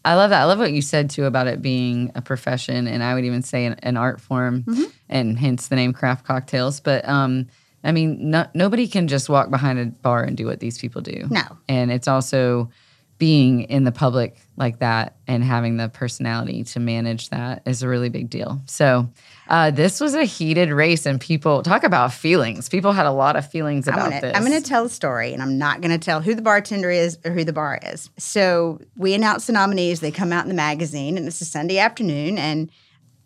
I 0.07 0.15
love 0.15 0.29
that. 0.31 0.41
I 0.41 0.45
love 0.45 0.59
what 0.59 0.71
you 0.71 0.81
said 0.81 1.09
too 1.09 1.25
about 1.25 1.47
it 1.47 1.61
being 1.61 2.11
a 2.15 2.21
profession, 2.21 2.87
and 2.87 3.03
I 3.03 3.13
would 3.13 3.25
even 3.25 3.41
say 3.43 3.65
an, 3.65 3.73
an 3.83 3.97
art 3.97 4.21
form, 4.21 4.63
Mm-hmm. 4.63 4.83
and 5.09 5.37
hence 5.39 5.67
the 5.67 5.75
name 5.75 5.93
craft 5.93 6.25
cocktails. 6.25 6.79
But 6.79 7.07
um, 7.07 7.47
I 7.83 7.91
mean, 7.91 8.31
no, 8.31 8.47
nobody 8.53 8.87
can 8.87 9.07
just 9.07 9.29
walk 9.29 9.49
behind 9.49 9.79
a 9.79 9.85
bar 9.87 10.23
and 10.23 10.35
do 10.37 10.45
what 10.45 10.59
these 10.59 10.77
people 10.77 11.01
do. 11.01 11.27
No. 11.29 11.41
and 11.69 11.91
it's 11.91 12.07
also 12.07 12.69
being 13.17 13.61
in 13.61 13.83
the 13.83 13.91
public 13.91 14.37
like 14.57 14.79
that 14.79 15.15
and 15.27 15.43
having 15.43 15.77
the 15.77 15.89
personality 15.89 16.63
to 16.63 16.79
manage 16.79 17.29
that 17.29 17.63
is 17.65 17.81
a 17.81 17.87
really 17.87 18.09
big 18.09 18.29
deal. 18.29 18.61
So 18.65 19.09
uh, 19.47 19.71
this 19.71 19.99
was 19.99 20.13
a 20.13 20.23
heated 20.23 20.69
race, 20.69 21.05
and 21.05 21.19
people 21.19 21.63
talk 21.63 21.83
about 21.83 22.13
feelings. 22.13 22.69
People 22.69 22.91
had 22.91 23.05
a 23.05 23.11
lot 23.11 23.35
of 23.35 23.49
feelings 23.49 23.87
about 23.87 23.99
I'm 23.99 24.09
gonna, 24.09 24.21
this. 24.21 24.35
I'm 24.35 24.43
gonna 24.43 24.61
tell 24.61 24.85
a 24.85 24.89
story, 24.89 25.33
and 25.33 25.41
I'm 25.41 25.57
not 25.57 25.81
gonna 25.81 25.97
tell 25.97 26.21
who 26.21 26.35
the 26.35 26.41
bartender 26.41 26.91
is 26.91 27.17
or 27.25 27.31
who 27.31 27.43
the 27.43 27.53
bar 27.53 27.79
is. 27.81 28.09
So 28.17 28.79
we 28.95 29.13
announce 29.13 29.47
the 29.47 29.53
nominees. 29.53 29.99
They 29.99 30.11
come 30.11 30.31
out 30.31 30.43
in 30.43 30.49
the 30.49 30.55
magazine, 30.55 31.17
and 31.17 31.27
it's 31.27 31.41
a 31.41 31.45
Sunday 31.45 31.79
afternoon, 31.79 32.37
and 32.37 32.71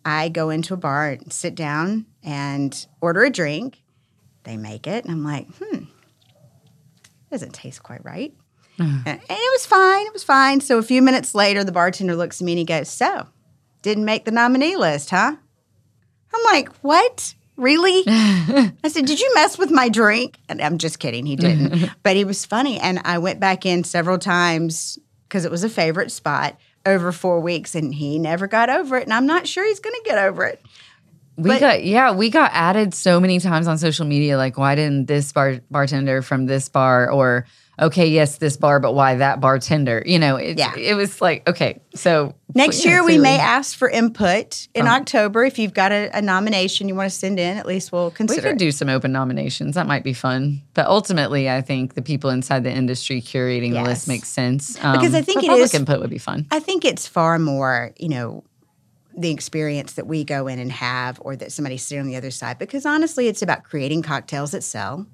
I 0.06 0.30
go 0.30 0.50
into 0.50 0.74
a 0.74 0.78
bar 0.78 1.10
and 1.12 1.34
sit 1.34 1.56
down 1.56 2.06
and 2.24 2.86
order 3.02 3.24
a 3.24 3.30
drink. 3.30 3.82
They 4.44 4.58
make 4.58 4.88
it, 4.88 5.04
and 5.04 5.12
I'm 5.12 5.24
like, 5.24 5.48
hmm, 5.58 5.86
doesn't 7.30 7.54
taste 7.54 7.84
quite 7.84 8.04
right. 8.04 8.34
And 8.82 9.08
and 9.08 9.22
it 9.30 9.52
was 9.54 9.66
fine. 9.66 10.06
It 10.08 10.14
was 10.14 10.24
fine. 10.24 10.62
So 10.62 10.78
a 10.78 10.84
few 10.84 11.02
minutes 11.02 11.34
later, 11.36 11.64
the 11.64 11.72
bartender 11.72 12.16
looks 12.16 12.42
at 12.42 12.46
me 12.46 12.54
and 12.54 12.60
he 12.60 12.66
goes, 12.66 12.90
"So, 12.90 13.28
didn't 13.82 14.06
make 14.06 14.26
the 14.26 14.32
nominee 14.32 14.76
list, 14.76 15.10
huh?" 15.12 15.36
I'm 16.34 16.44
like, 16.54 16.70
"What? 16.78 17.36
Really?" 17.58 18.04
I 18.08 18.88
said, 18.88 19.06
Did 19.06 19.20
you 19.20 19.32
mess 19.36 19.58
with 19.58 19.70
my 19.72 19.90
drink? 19.90 20.40
And 20.50 20.62
I'm 20.62 20.78
just 20.78 21.00
kidding. 21.00 21.26
He 21.26 21.36
didn't. 21.36 21.90
but 22.04 22.16
he 22.16 22.24
was 22.24 22.46
funny. 22.46 22.80
And 22.80 23.00
I 23.04 23.18
went 23.20 23.40
back 23.40 23.66
in 23.66 23.84
several 23.84 24.18
times 24.18 24.98
because 25.28 25.46
it 25.46 25.52
was 25.52 25.64
a 25.64 25.70
favorite 25.70 26.12
spot 26.12 26.58
over 26.86 27.12
four 27.12 27.40
weeks 27.40 27.76
and 27.76 27.94
he 27.94 28.18
never 28.18 28.48
got 28.48 28.70
over 28.70 28.98
it. 28.98 29.04
And 29.04 29.14
I'm 29.14 29.28
not 29.28 29.48
sure 29.48 29.68
he's 29.68 29.80
going 29.80 29.94
to 29.94 30.10
get 30.10 30.18
over 30.18 30.44
it. 30.46 30.62
We 31.38 31.50
But- 31.50 31.60
got 31.60 31.84
yeah, 31.84 32.14
we 32.14 32.30
got 32.32 32.50
added 32.54 32.94
so 32.96 33.20
many 33.20 33.40
times 33.40 33.68
on 33.68 33.78
social 33.78 34.06
media. 34.06 34.38
Like, 34.38 34.58
why 34.58 34.74
didn't 34.76 35.06
this 35.06 35.32
bar 35.32 35.60
bartender 35.70 36.22
from 36.24 36.46
this 36.48 36.68
bar 36.68 37.12
or 37.12 37.46
okay, 37.82 38.08
yes, 38.08 38.38
this 38.38 38.56
bar, 38.58 38.80
but 38.80 38.94
why 38.94 39.16
that 39.16 39.40
bartender? 39.42 40.04
You 40.06 40.20
know, 40.20 40.36
it, 40.36 40.58
Yeah. 40.58 40.76
it 40.78 40.94
was 40.96 41.20
like 41.22 41.48
okay, 41.50 41.82
so 41.96 42.36
Next 42.54 42.84
year, 42.84 43.02
we 43.06 43.18
may 43.18 43.40
ask 43.40 43.78
for 43.78 43.90
input 43.90 44.68
in 44.76 44.86
October. 44.86 45.46
If 45.46 45.58
you've 45.58 45.74
got 45.74 45.94
a, 45.94 46.10
a 46.14 46.22
nomination 46.22 46.90
you 46.90 46.96
want 46.96 47.10
to 47.10 47.16
send 47.18 47.40
in, 47.40 47.58
at 47.58 47.66
least 47.66 47.94
we'll 47.94 48.12
consider. 48.12 48.42
We 48.42 48.42
could 48.54 48.56
it. 48.62 48.66
do 48.66 48.72
some 48.74 48.90
open 48.90 49.14
nominations. 49.14 49.76
That 49.76 49.88
might 49.88 50.04
be 50.04 50.12
fun. 50.14 50.62
But 50.74 50.88
ultimately, 50.88 51.50
I 51.50 51.62
think 51.62 51.94
the 51.94 52.02
people 52.02 52.30
inside 52.30 52.66
the 52.66 52.72
industry 52.72 53.22
curating 53.22 53.72
the 53.72 53.82
list 53.84 54.06
makes 54.08 54.28
sense. 54.28 54.78
Um, 54.84 54.98
Because 54.98 55.16
I 55.16 55.22
think 55.22 55.38
but 55.38 55.44
it 55.46 55.48
public 55.48 55.64
is- 55.64 55.74
input 55.74 56.02
would 56.02 56.10
be 56.10 56.18
fun. 56.18 56.46
I 56.52 56.60
think 56.60 56.84
it's 56.84 57.08
far 57.08 57.40
more, 57.40 57.94
you 57.98 58.10
know, 58.10 58.44
the 59.18 59.32
experience 59.32 59.94
that 59.94 60.08
we 60.08 60.26
go 60.26 60.48
in 60.48 60.60
and 60.60 60.72
have, 60.74 61.20
or 61.22 61.38
that 61.38 61.54
somebody's 61.54 61.84
sitting 61.84 62.02
on 62.02 62.08
the 62.08 62.18
other 62.18 62.32
side. 62.32 62.58
Because 62.60 62.86
honestly, 62.86 63.28
it's 63.30 63.42
about 63.42 63.64
creating 63.64 64.02
cocktails 64.02 64.52
that 64.52 64.64
sell. 64.64 65.06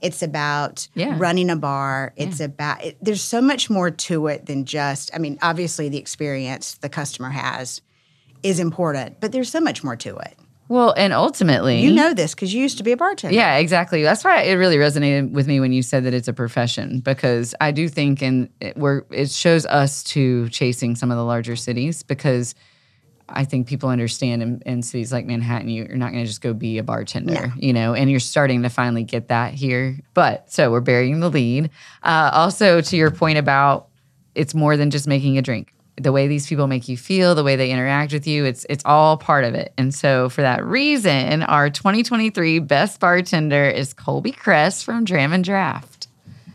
It's 0.00 0.22
about 0.22 0.88
Yeah. 0.94 1.14
running 1.18 1.50
a 1.50 1.56
bar. 1.56 2.12
It's 2.16 2.40
about, 2.40 2.84
it, 2.84 2.96
there's 3.02 3.22
so 3.22 3.40
much 3.40 3.68
more 3.68 3.90
to 3.90 4.26
it 4.28 4.46
than 4.46 4.64
just, 4.64 5.10
I 5.14 5.18
mean, 5.18 5.38
obviously 5.42 5.88
the 5.88 5.98
experience 5.98 6.74
the 6.74 6.88
customer 6.88 7.30
has 7.30 7.80
is 8.42 8.58
important, 8.58 9.20
but 9.20 9.32
there's 9.32 9.50
so 9.50 9.60
much 9.60 9.84
more 9.84 9.96
to 9.96 10.16
it. 10.16 10.36
Well, 10.68 10.94
and 10.96 11.12
ultimately, 11.12 11.80
You 11.80 11.92
know 11.92 12.14
this 12.14 12.32
because 12.32 12.54
you 12.54 12.62
used 12.62 12.78
to 12.78 12.84
be 12.84 12.92
a 12.92 12.96
bartender. 12.96 13.34
Yeah, 13.34 13.56
exactly. 13.56 14.04
That's 14.04 14.22
why 14.22 14.42
it 14.42 14.52
really 14.54 14.76
resonated 14.76 15.32
with 15.32 15.48
me 15.48 15.58
when 15.58 15.72
you 15.72 15.82
said 15.82 16.04
that 16.04 16.14
it's 16.14 16.28
a 16.28 16.32
profession 16.32 17.00
because 17.00 17.56
I 17.60 17.72
do 17.72 17.88
think 17.88 18.22
and 18.22 18.48
it, 18.60 18.76
we're 18.76 19.02
it 19.10 19.30
shows 19.30 19.66
us 19.66 20.04
to 20.04 20.48
chasing 20.50 20.94
some 20.94 21.10
of 21.10 21.16
the 21.16 21.24
larger 21.24 21.56
cities 21.56 22.04
because 22.04 22.54
I 23.32 23.44
think 23.44 23.66
people 23.66 23.88
understand 23.88 24.42
in, 24.42 24.62
in 24.66 24.82
cities 24.82 25.12
like 25.12 25.26
Manhattan, 25.26 25.68
you, 25.68 25.84
you're 25.84 25.96
not 25.96 26.12
going 26.12 26.24
to 26.24 26.28
just 26.28 26.40
go 26.40 26.52
be 26.52 26.78
a 26.78 26.82
bartender, 26.82 27.52
you 27.56 27.72
know, 27.72 27.94
and 27.94 28.10
you're 28.10 28.20
starting 28.20 28.62
to 28.62 28.68
finally 28.68 29.04
get 29.04 29.28
that 29.28 29.54
here. 29.54 29.98
But 30.14 30.50
so 30.50 30.70
we're 30.70 30.80
burying 30.80 31.20
the 31.20 31.30
lead. 31.30 31.70
Uh, 32.02 32.30
also, 32.32 32.80
to 32.80 32.96
your 32.96 33.10
point 33.10 33.38
about 33.38 33.88
it's 34.34 34.54
more 34.54 34.76
than 34.76 34.90
just 34.90 35.06
making 35.06 35.38
a 35.38 35.42
drink. 35.42 35.72
The 35.96 36.12
way 36.12 36.28
these 36.28 36.46
people 36.46 36.66
make 36.66 36.88
you 36.88 36.96
feel, 36.96 37.34
the 37.34 37.44
way 37.44 37.56
they 37.56 37.70
interact 37.70 38.12
with 38.12 38.26
you, 38.26 38.44
it's 38.44 38.64
it's 38.70 38.84
all 38.86 39.16
part 39.16 39.44
of 39.44 39.54
it. 39.54 39.72
And 39.76 39.94
so 39.94 40.28
for 40.30 40.40
that 40.40 40.64
reason, 40.64 41.42
our 41.42 41.68
2023 41.68 42.58
best 42.60 43.00
bartender 43.00 43.68
is 43.68 43.92
Colby 43.92 44.32
Cress 44.32 44.82
from 44.82 45.04
Dram 45.04 45.32
and 45.32 45.44
Draft. 45.44 46.08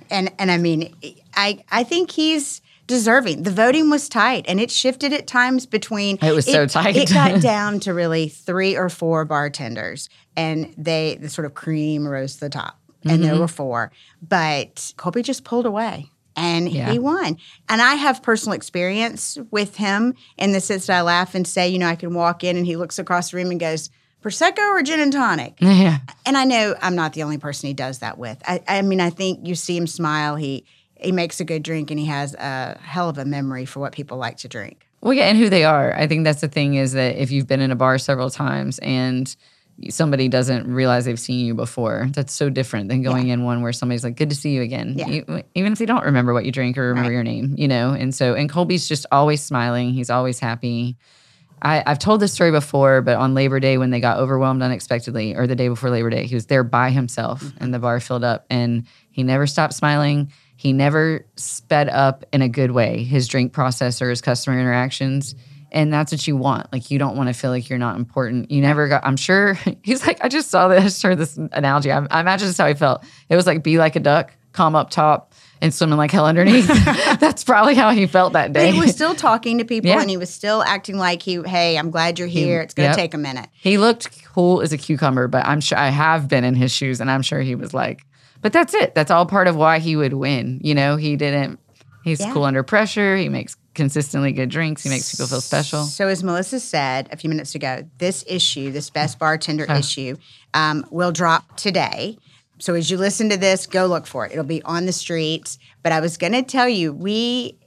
and 0.09 0.31
and 0.39 0.49
I 0.49 0.57
mean, 0.57 0.95
I 1.35 1.63
I 1.71 1.83
think 1.83 2.11
he's 2.11 2.61
deserving. 2.87 3.43
The 3.43 3.51
voting 3.51 3.89
was 3.89 4.07
tight, 4.09 4.45
and 4.47 4.59
it 4.59 4.71
shifted 4.71 5.13
at 5.13 5.27
times 5.27 5.65
between. 5.65 6.17
It 6.21 6.33
was 6.33 6.45
so 6.45 6.65
tight. 6.67 6.95
It 6.95 7.13
got 7.13 7.41
down 7.41 7.79
to 7.81 7.93
really 7.93 8.29
three 8.29 8.75
or 8.77 8.89
four 8.89 9.25
bartenders, 9.25 10.09
and 10.37 10.73
they 10.77 11.17
the 11.19 11.29
sort 11.29 11.45
of 11.45 11.53
cream 11.53 12.07
rose 12.07 12.35
to 12.35 12.39
the 12.41 12.49
top, 12.49 12.79
and 13.03 13.11
Mm-hmm. 13.13 13.21
there 13.23 13.39
were 13.39 13.47
four, 13.47 13.91
but 14.21 14.93
Colby 14.97 15.21
just 15.21 15.43
pulled 15.43 15.65
away. 15.65 16.09
And 16.37 16.69
Yeah. 16.69 16.91
he 16.91 16.99
won. 16.99 17.37
And 17.69 17.81
I 17.81 17.93
have 17.95 18.21
personal 18.21 18.57
experience 18.57 19.37
with 19.51 19.77
him 19.77 20.15
in 20.37 20.51
the 20.51 20.59
sense 20.59 20.87
that 20.87 20.97
I 20.97 21.01
laugh 21.01 21.33
and 21.33 21.47
say, 21.47 21.69
you 21.69 21.79
know, 21.79 21.87
I 21.87 21.95
can 21.95 22.13
walk 22.13 22.43
in 22.43 22.57
and 22.57 22.65
he 22.65 22.75
looks 22.75 22.99
across 22.99 23.31
the 23.31 23.37
room 23.37 23.51
and 23.51 23.59
goes, 23.59 23.89
Prosecco 24.21 24.57
or 24.71 24.81
gin 24.81 24.99
and 24.99 25.13
tonic? 25.13 25.53
Yeah. 25.61 25.99
and 26.25 26.35
I 26.35 26.43
know 26.43 26.75
I'm 26.81 26.93
not 26.95 27.13
the 27.13 27.23
only 27.23 27.37
person 27.37 27.67
he 27.67 27.73
does 27.73 27.99
that 27.99 28.17
with. 28.17 28.37
I, 28.45 28.61
I 28.67 28.81
mean, 28.81 28.99
I 28.99 29.11
think 29.11 29.47
you 29.47 29.55
see 29.55 29.77
him 29.77 29.87
smile. 29.87 30.35
He 30.35 30.65
he 30.95 31.11
makes 31.11 31.39
a 31.39 31.45
good 31.45 31.63
drink, 31.63 31.91
and 31.91 31.99
he 31.99 32.05
has 32.07 32.33
a 32.35 32.77
hell 32.81 33.09
of 33.09 33.17
a 33.17 33.25
memory 33.25 33.65
for 33.65 33.79
what 33.79 33.91
people 33.93 34.17
like 34.17 34.37
to 34.37 34.47
drink. 34.47 34.87
Well, 35.01 35.13
yeah, 35.13 35.25
and 35.25 35.37
who 35.37 35.49
they 35.49 35.63
are. 35.65 35.93
I 35.95 36.07
think 36.07 36.23
that's 36.23 36.41
the 36.41 36.47
thing 36.47 36.75
is 36.75 36.93
that 36.93 37.15
if 37.21 37.31
you've 37.31 37.47
been 37.47 37.61
in 37.61 37.71
a 37.71 37.75
bar 37.75 37.97
several 37.97 38.29
times 38.29 38.79
and 38.79 39.35
somebody 39.89 40.29
doesn't 40.29 40.65
realize 40.73 41.05
they've 41.05 41.19
seen 41.19 41.45
you 41.45 41.53
before, 41.53 42.07
that's 42.11 42.33
so 42.33 42.49
different 42.49 42.89
than 42.89 43.01
going 43.03 43.27
in 43.27 43.43
one 43.43 43.61
where 43.61 43.73
somebody's 43.73 44.03
like, 44.03 44.15
"Good 44.15 44.29
to 44.29 44.35
see 44.35 44.51
you 44.51 44.61
again," 44.61 44.95
Yeah. 44.97 45.07
You- 45.09 45.43
even 45.53 45.73
if 45.73 45.79
they 45.79 45.85
don't 45.85 46.05
remember 46.05 46.33
what 46.33 46.45
you 46.45 46.51
drink 46.51 46.77
or 46.77 46.87
remember 46.87 47.09
Right. 47.09 47.15
your 47.15 47.23
name, 47.23 47.55
you 47.57 47.67
know. 47.67 47.91
And 47.91 48.15
so, 48.15 48.33
and 48.33 48.49
Colby's 48.49 48.87
just 48.87 49.05
always 49.11 49.43
smiling. 49.43 49.93
He's 49.93 50.09
always 50.09 50.39
happy. 50.39 50.97
I, 51.61 51.83
I've 51.85 51.99
told 51.99 52.19
this 52.21 52.33
story 52.33 52.51
before, 52.51 53.01
but 53.01 53.17
on 53.17 53.33
Labor 53.33 53.59
Day 53.59 53.77
when 53.77 53.89
they 53.89 53.99
got 53.99 54.17
overwhelmed 54.17 54.61
unexpectedly, 54.61 55.35
or 55.35 55.45
the 55.45 55.55
day 55.55 55.67
before 55.67 55.89
Labor 55.89 56.09
Day, 56.09 56.25
he 56.25 56.35
was 56.35 56.45
there 56.45 56.63
by 56.63 56.89
himself 56.91 57.43
mm-hmm. 57.43 57.63
and 57.63 57.73
the 57.73 57.79
bar 57.79 57.99
filled 57.99 58.23
up, 58.23 58.45
and 58.49 58.85
he 59.11 59.23
never 59.23 59.45
stopped 59.45 59.73
smiling. 59.73 60.31
He 60.65 60.73
never 60.73 61.27
sped 61.35 61.89
up 61.89 62.25
in 62.33 62.41
a 62.41 62.49
good 62.49 62.71
way 62.71 63.03
his 63.03 63.27
drink 63.27 63.53
process 63.53 64.01
or 64.01 64.09
his 64.09 64.19
customer 64.19 64.59
interactions. 64.59 65.35
And 65.71 65.93
that's 65.93 66.11
what 66.11 66.27
you 66.27 66.35
want. 66.35 66.73
Like, 66.73 66.89
you 66.89 66.97
don't 66.97 67.15
want 67.15 67.29
to 67.29 67.33
feel 67.33 67.51
like 67.51 67.69
you're 67.69 67.77
not 67.77 67.97
important. 67.97 68.49
You 68.49 68.61
never 68.61 68.87
got, 68.87 69.05
I'm 69.05 69.15
sure, 69.15 69.59
he's 69.83 70.07
like, 70.07 70.25
I 70.25 70.27
just 70.27 70.49
saw 70.49 70.67
this, 70.67 70.79
I 70.79 70.83
just 70.85 71.03
heard 71.03 71.19
this 71.19 71.37
analogy. 71.37 71.91
I, 71.91 71.99
I 72.09 72.19
imagine 72.19 72.47
that's 72.47 72.57
how 72.57 72.65
he 72.65 72.73
felt. 72.73 73.05
It 73.29 73.35
was 73.35 73.45
like, 73.45 73.61
be 73.61 73.77
like 73.77 73.95
a 73.95 73.99
duck, 73.99 74.33
calm 74.53 74.75
up 74.75 74.89
top, 74.89 75.33
and 75.61 75.71
swimming 75.71 75.97
like 75.97 76.09
hell 76.09 76.25
underneath. 76.25 76.65
that's 77.19 77.43
probably 77.43 77.75
how 77.75 77.91
he 77.91 78.07
felt 78.07 78.33
that 78.33 78.51
day. 78.51 78.71
But 78.71 78.73
he 78.73 78.79
was 78.79 78.95
still 78.95 79.13
talking 79.13 79.59
to 79.59 79.65
people, 79.65 79.91
Yeah. 79.91 80.01
and 80.01 80.09
he 80.09 80.17
was 80.17 80.31
still 80.31 80.63
acting 80.63 80.97
like 80.97 81.21
he, 81.21 81.43
hey, 81.43 81.77
I'm 81.77 81.91
glad 81.91 82.17
you're 82.17 82.27
here. 82.27 82.61
it's 82.61 82.73
going 82.73 82.87
to 82.87 82.89
yep. 82.89 82.97
take 82.97 83.13
a 83.13 83.19
minute. 83.19 83.49
He 83.53 83.77
looked 83.77 84.23
cool 84.33 84.61
as 84.61 84.73
a 84.73 84.79
cucumber, 84.79 85.27
but 85.27 85.45
I'm 85.45 85.61
sure 85.61 85.77
I 85.77 85.89
have 85.89 86.27
been 86.27 86.43
in 86.43 86.55
his 86.55 86.71
shoes 86.71 87.01
and 87.01 87.11
I'm 87.11 87.21
sure 87.21 87.41
he 87.41 87.53
was 87.53 87.71
like, 87.71 88.03
but 88.41 88.53
that's 88.53 88.73
it. 88.73 88.95
That's 88.95 89.11
all 89.11 89.25
part 89.25 89.47
of 89.47 89.55
why 89.55 89.79
he 89.79 89.95
would 89.95 90.13
win. 90.13 90.59
You 90.63 90.75
know, 90.75 90.95
he 90.97 91.15
didn't, 91.15 91.59
he's 92.03 92.19
Yeah. 92.19 92.31
cool 92.33 92.43
under 92.43 92.63
pressure. 92.63 93.17
He 93.17 93.29
makes 93.29 93.55
consistently 93.73 94.31
good 94.31 94.49
drinks. 94.49 94.83
He 94.83 94.89
makes 94.89 95.11
people 95.11 95.27
feel 95.27 95.41
special. 95.41 95.83
So, 95.83 96.07
as 96.07 96.23
Melissa 96.23 96.59
said 96.59 97.09
a 97.11 97.17
few 97.17 97.29
minutes 97.29 97.55
ago, 97.55 97.83
this 97.97 98.23
issue, 98.27 98.71
this 98.71 98.89
best 98.89 99.19
bartender 99.19 99.65
issue, 99.65 100.15
um, 100.53 100.85
will 100.91 101.11
drop 101.11 101.57
today. 101.57 102.17
So, 102.59 102.73
as 102.73 102.89
you 102.89 102.97
listen 102.97 103.29
to 103.31 103.37
this, 103.37 103.67
go 103.67 103.85
look 103.85 104.07
for 104.07 104.25
it. 104.25 104.31
It'll 104.31 104.45
be 104.45 104.61
on 104.63 104.85
the 104.85 104.93
streets. 104.93 105.57
But 105.83 105.91
I 105.91 105.99
was 105.99 106.15
going 106.17 106.31
to 106.33 106.41
tell 106.43 106.69
you, 106.69 106.93
we 106.93 107.57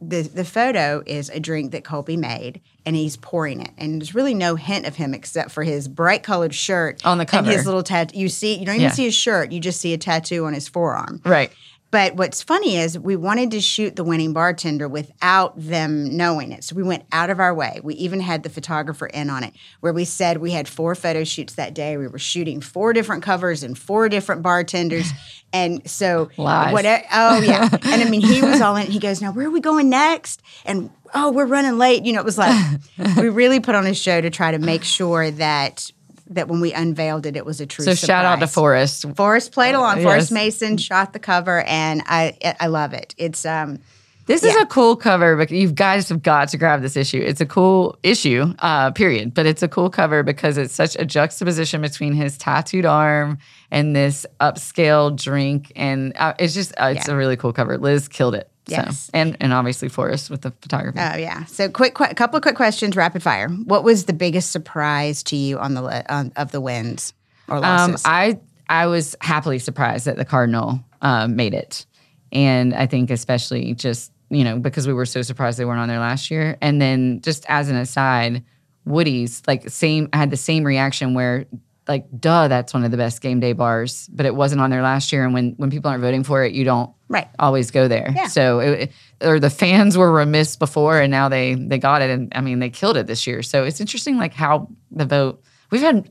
the 0.00 0.22
the 0.22 0.44
photo 0.44 1.02
is 1.06 1.28
a 1.30 1.40
drink 1.40 1.72
that 1.72 1.84
Colby 1.84 2.16
made, 2.16 2.60
and 2.86 2.96
he's 2.96 3.16
pouring 3.16 3.60
it, 3.60 3.70
and 3.76 4.00
there's 4.00 4.14
really 4.14 4.34
no 4.34 4.54
hint 4.56 4.86
of 4.86 4.96
him 4.96 5.12
except 5.14 5.50
for 5.50 5.62
his 5.62 5.88
bright 5.88 6.22
colored 6.22 6.54
shirt 6.54 7.04
On 7.04 7.18
the 7.18 7.28
and 7.36 7.46
his 7.46 7.66
little 7.66 7.82
tattoo. 7.82 8.18
You 8.18 8.28
see, 8.28 8.54
you 8.58 8.64
don't 8.64 8.76
even 8.76 8.84
Yeah. 8.86 8.92
see 8.92 9.04
his 9.04 9.14
shirt; 9.14 9.52
you 9.52 9.60
just 9.60 9.80
see 9.80 9.92
a 9.92 9.98
tattoo 9.98 10.46
on 10.46 10.54
his 10.54 10.68
forearm. 10.68 11.20
Right. 11.24 11.52
But 11.90 12.14
what's 12.14 12.42
funny 12.42 12.76
is 12.76 12.98
we 12.98 13.16
wanted 13.16 13.50
to 13.50 13.60
shoot 13.60 13.96
the 13.96 14.04
winning 14.04 14.32
bartender 14.32 14.86
without 14.88 15.54
them 15.56 16.16
knowing 16.16 16.52
it. 16.52 16.62
So 16.62 16.76
we 16.76 16.84
went 16.84 17.04
out 17.10 17.30
of 17.30 17.40
our 17.40 17.52
way. 17.52 17.80
We 17.82 17.94
even 17.94 18.20
had 18.20 18.44
the 18.44 18.48
photographer 18.48 19.06
in 19.06 19.28
on 19.28 19.42
it, 19.42 19.54
where 19.80 19.92
we 19.92 20.04
said 20.04 20.38
we 20.38 20.52
had 20.52 20.68
four 20.68 20.94
photo 20.94 21.24
shoots 21.24 21.54
that 21.54 21.74
day. 21.74 21.96
We 21.96 22.06
were 22.06 22.18
shooting 22.18 22.60
four 22.60 22.92
different 22.92 23.24
covers 23.24 23.62
and 23.62 23.76
four 23.76 24.08
different 24.08 24.42
bartenders. 24.42 25.10
And 25.52 25.90
so, 25.90 26.30
Lies. 26.36 26.72
whatever. 26.72 27.02
Oh, 27.12 27.40
yeah. 27.42 27.68
And 27.72 28.00
I 28.00 28.08
mean, 28.08 28.20
he 28.20 28.40
was 28.40 28.60
all 28.60 28.76
in. 28.76 28.86
He 28.86 29.00
goes, 29.00 29.20
Now, 29.20 29.32
where 29.32 29.48
are 29.48 29.50
we 29.50 29.58
going 29.58 29.90
next? 29.90 30.40
And 30.64 30.90
oh, 31.12 31.32
we're 31.32 31.44
running 31.46 31.76
late. 31.76 32.04
You 32.04 32.12
know, 32.12 32.20
it 32.20 32.24
was 32.24 32.38
like 32.38 32.80
we 33.16 33.28
really 33.28 33.58
put 33.58 33.74
on 33.74 33.84
a 33.84 33.92
show 33.92 34.20
to 34.20 34.30
try 34.30 34.52
to 34.52 34.60
make 34.60 34.84
sure 34.84 35.28
that 35.32 35.90
that 36.30 36.48
when 36.48 36.60
we 36.60 36.72
unveiled 36.72 37.26
it, 37.26 37.36
it 37.36 37.44
was 37.44 37.60
a 37.60 37.66
true. 37.66 37.84
So 37.84 37.94
shout 37.94 38.24
out 38.24 38.40
to 38.40 38.46
surprise. 38.46 38.54
Forrest. 39.02 39.16
Forrest 39.16 39.52
played 39.52 39.74
along. 39.74 39.96
yes. 39.98 40.04
Forrest 40.04 40.32
Mason 40.32 40.76
shot 40.76 41.12
the 41.12 41.18
cover, 41.18 41.62
and 41.62 42.02
I 42.06 42.36
I 42.60 42.66
love 42.68 42.92
it. 42.92 43.14
It's 43.18 43.44
um 43.44 43.78
This 44.26 44.44
is 44.44 44.54
Yeah. 44.54 44.62
a 44.62 44.66
cool 44.66 44.94
cover, 44.94 45.36
but 45.36 45.50
you 45.50 45.72
guys 45.72 46.08
have 46.08 46.22
got 46.22 46.48
to 46.50 46.56
grab 46.56 46.82
this 46.82 46.96
issue. 46.96 47.20
It's 47.20 47.40
a 47.40 47.46
cool 47.46 47.98
issue, 48.04 48.54
uh, 48.60 48.92
period. 48.92 49.34
But 49.34 49.46
it's 49.46 49.62
a 49.62 49.66
cool 49.66 49.90
cover 49.90 50.22
because 50.22 50.56
it's 50.56 50.72
such 50.74 50.94
a 51.00 51.04
juxtaposition 51.04 51.80
between 51.80 52.12
his 52.12 52.38
tattooed 52.38 52.84
arm 52.86 53.38
and 53.72 53.96
this 53.96 54.26
upscale 54.40 55.16
drink, 55.16 55.72
and 55.74 56.12
uh, 56.16 56.34
it's 56.38 56.54
just 56.54 56.72
uh, 56.78 56.92
it's 56.96 57.08
Yeah. 57.08 57.14
a 57.14 57.16
really 57.16 57.36
cool 57.36 57.52
cover. 57.52 57.76
Liz 57.78 58.06
killed 58.08 58.34
it. 58.36 58.49
Yes. 58.66 59.04
So, 59.06 59.10
and 59.14 59.36
and 59.40 59.52
obviously 59.52 59.88
Forrest 59.88 60.30
with 60.30 60.42
the 60.42 60.52
photography. 60.62 60.98
oh 61.00 61.16
yeah. 61.16 61.44
So 61.46 61.68
quick, 61.68 61.94
quick 61.94 62.16
couple 62.16 62.36
of 62.36 62.42
quick 62.42 62.54
questions, 62.56 62.94
rapid 62.94 63.22
fire. 63.22 63.48
What 63.48 63.82
was 63.84 64.04
the 64.04 64.12
biggest 64.12 64.52
surprise 64.52 65.22
to 65.24 65.36
you 65.36 65.58
on 65.58 65.74
the 65.74 66.14
on, 66.14 66.32
of 66.36 66.52
the 66.52 66.60
wins 66.60 67.12
or 67.48 67.56
Um, 67.56 67.62
losses? 67.62 68.02
I 68.04 68.38
I 68.68 68.86
was 68.86 69.16
happily 69.20 69.58
surprised 69.58 70.04
that 70.06 70.16
the 70.16 70.24
Cardinal 70.24 70.78
um, 71.02 71.34
made 71.34 71.54
it, 71.54 71.84
and 72.30 72.72
I 72.74 72.86
think 72.86 73.10
especially 73.10 73.74
just 73.74 74.12
you 74.28 74.44
know 74.44 74.58
because 74.58 74.86
we 74.86 74.92
were 74.92 75.06
so 75.06 75.22
surprised 75.22 75.58
they 75.58 75.64
weren't 75.64 75.80
on 75.80 75.88
there 75.88 75.98
last 75.98 76.30
year, 76.30 76.56
and 76.60 76.80
then 76.80 77.20
just 77.22 77.44
as 77.48 77.68
an 77.70 77.76
aside, 77.76 78.44
Woody's 78.84 79.42
like 79.48 79.68
same 79.68 80.08
I 80.12 80.18
had 80.18 80.30
the 80.30 80.36
same 80.36 80.62
reaction 80.64 81.14
where 81.14 81.46
like 81.88 82.06
duh 82.20 82.46
that's 82.46 82.72
one 82.72 82.84
of 82.84 82.92
the 82.92 82.96
best 82.96 83.20
game 83.20 83.40
day 83.40 83.52
bars, 83.54 84.08
but 84.12 84.26
it 84.26 84.34
wasn't 84.36 84.60
on 84.60 84.70
there 84.70 84.82
last 84.82 85.12
year, 85.12 85.24
and 85.24 85.34
when 85.34 85.54
when 85.56 85.70
people 85.70 85.90
aren't 85.90 86.02
voting 86.02 86.22
for 86.22 86.44
it, 86.44 86.52
you 86.52 86.62
don't 86.64 86.90
Right. 87.10 87.26
always 87.40 87.72
go 87.72 87.88
there. 87.88 88.12
Yeah. 88.14 88.28
So 88.28 88.60
it, 88.60 88.92
or 89.20 89.40
the 89.40 89.50
fans 89.50 89.98
were 89.98 90.12
remiss 90.12 90.54
before, 90.54 91.00
and 91.00 91.10
now 91.10 91.28
they 91.28 91.54
they 91.54 91.76
got 91.76 92.02
it, 92.02 92.10
and 92.10 92.32
I 92.36 92.40
mean 92.40 92.60
they 92.60 92.70
killed 92.70 92.96
it 92.96 93.08
this 93.08 93.26
year. 93.26 93.42
So 93.42 93.64
it's 93.64 93.80
interesting 93.80 94.16
like 94.16 94.32
how 94.32 94.68
the 94.92 95.04
vote 95.04 95.42
we've 95.70 95.82
had 95.82 96.08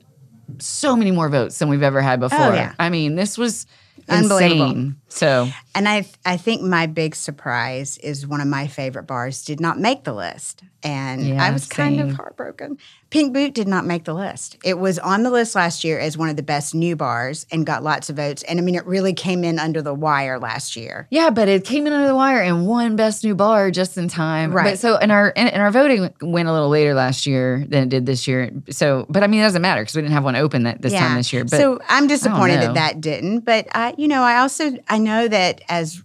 so 0.57 0.97
many 0.97 1.11
more 1.11 1.29
votes 1.29 1.57
than 1.57 1.69
we've 1.69 1.83
ever 1.83 2.01
had 2.01 2.19
oh, 2.19 2.27
before. 2.27 2.51
Oh, 2.51 2.53
yeah. 2.53 2.73
I 2.77 2.89
mean, 2.89 3.15
this 3.15 3.37
was 3.37 3.65
Unbelievable. 4.09 4.65
insane. 4.65 4.95
So 5.07 5.49
And 5.73 5.87
I 5.87 6.05
I 6.25 6.37
think 6.37 6.61
my 6.61 6.85
big 6.85 7.15
surprise 7.15 7.97
is 7.99 8.27
one 8.27 8.41
of 8.41 8.47
my 8.47 8.67
favorite 8.67 9.03
bars 9.03 9.43
did 9.45 9.59
not 9.59 9.79
make 9.79 10.03
the 10.03 10.13
list. 10.13 10.63
And 10.83 11.27
Yeah, 11.27 11.43
I 11.43 11.51
was 11.51 11.67
kind 11.67 11.97
same. 11.97 12.09
of 12.09 12.15
heartbroken. 12.15 12.77
Pink 13.09 13.33
Boot 13.33 13.53
did 13.53 13.67
not 13.67 13.85
make 13.85 14.03
the 14.05 14.13
list. 14.13 14.55
It 14.63 14.77
was 14.77 14.99
on 14.99 15.23
the 15.23 15.31
list 15.31 15.55
last 15.55 15.83
year 15.83 15.99
as 15.99 16.17
one 16.17 16.29
of 16.29 16.35
the 16.35 16.43
best 16.43 16.75
new 16.75 16.95
bars 16.95 17.45
and 17.51 17.65
got 17.65 17.83
lots 17.83 18.09
of 18.09 18.15
votes. 18.17 18.43
And 18.43 18.59
I 18.59 18.61
mean, 18.61 18.75
it 18.75 18.85
really 18.85 19.13
came 19.13 19.43
in 19.43 19.57
under 19.59 19.81
the 19.81 19.93
wire 19.93 20.37
last 20.39 20.75
year. 20.75 21.07
yeah, 21.09 21.31
but 21.31 21.47
it 21.47 21.65
came 21.65 21.87
in 21.87 21.93
under 21.93 22.07
the 22.07 22.15
wire 22.15 22.39
and 22.41 22.67
won 22.67 22.95
best 22.95 23.23
new 23.23 23.33
bar 23.35 23.71
just 23.71 23.97
in 23.97 24.07
time. 24.07 24.53
Right. 24.53 24.63
But 24.73 24.79
so 24.79 24.97
and 24.97 25.11
our 25.11 25.33
and, 25.35 25.49
and 25.49 25.61
our 25.61 25.71
voting 25.71 26.13
went 26.21 26.47
a 26.47 26.53
little 26.53 26.69
later 26.69 26.93
last 26.93 27.25
year 27.25 27.65
than 27.67 27.83
it 27.83 27.89
did 27.89 28.05
this 28.05 28.27
year. 28.27 28.51
So, 28.69 29.05
but 29.09 29.23
I 29.23 29.27
mean, 29.27 29.39
it 29.39 29.43
doesn't 29.43 29.61
matter 29.61 29.81
because 29.81 29.95
we 29.95 30.01
didn't 30.03 30.13
have 30.13 30.23
one 30.23 30.35
open 30.35 30.63
that 30.63 30.81
this 30.81 30.93
time 30.93 31.15
this 31.17 31.33
year. 31.33 31.43
But 31.43 31.57
so 31.57 31.79
I'm 31.89 32.07
disappointed 32.07 32.61
that 32.61 32.73
that 32.75 33.01
didn't. 33.01 33.41
But 33.41 33.67
I, 33.73 33.95
you 33.97 34.07
know, 34.07 34.21
I 34.21 34.37
also 34.39 34.77
I 34.87 34.99
know 34.99 35.27
that 35.27 35.61
as 35.67 36.01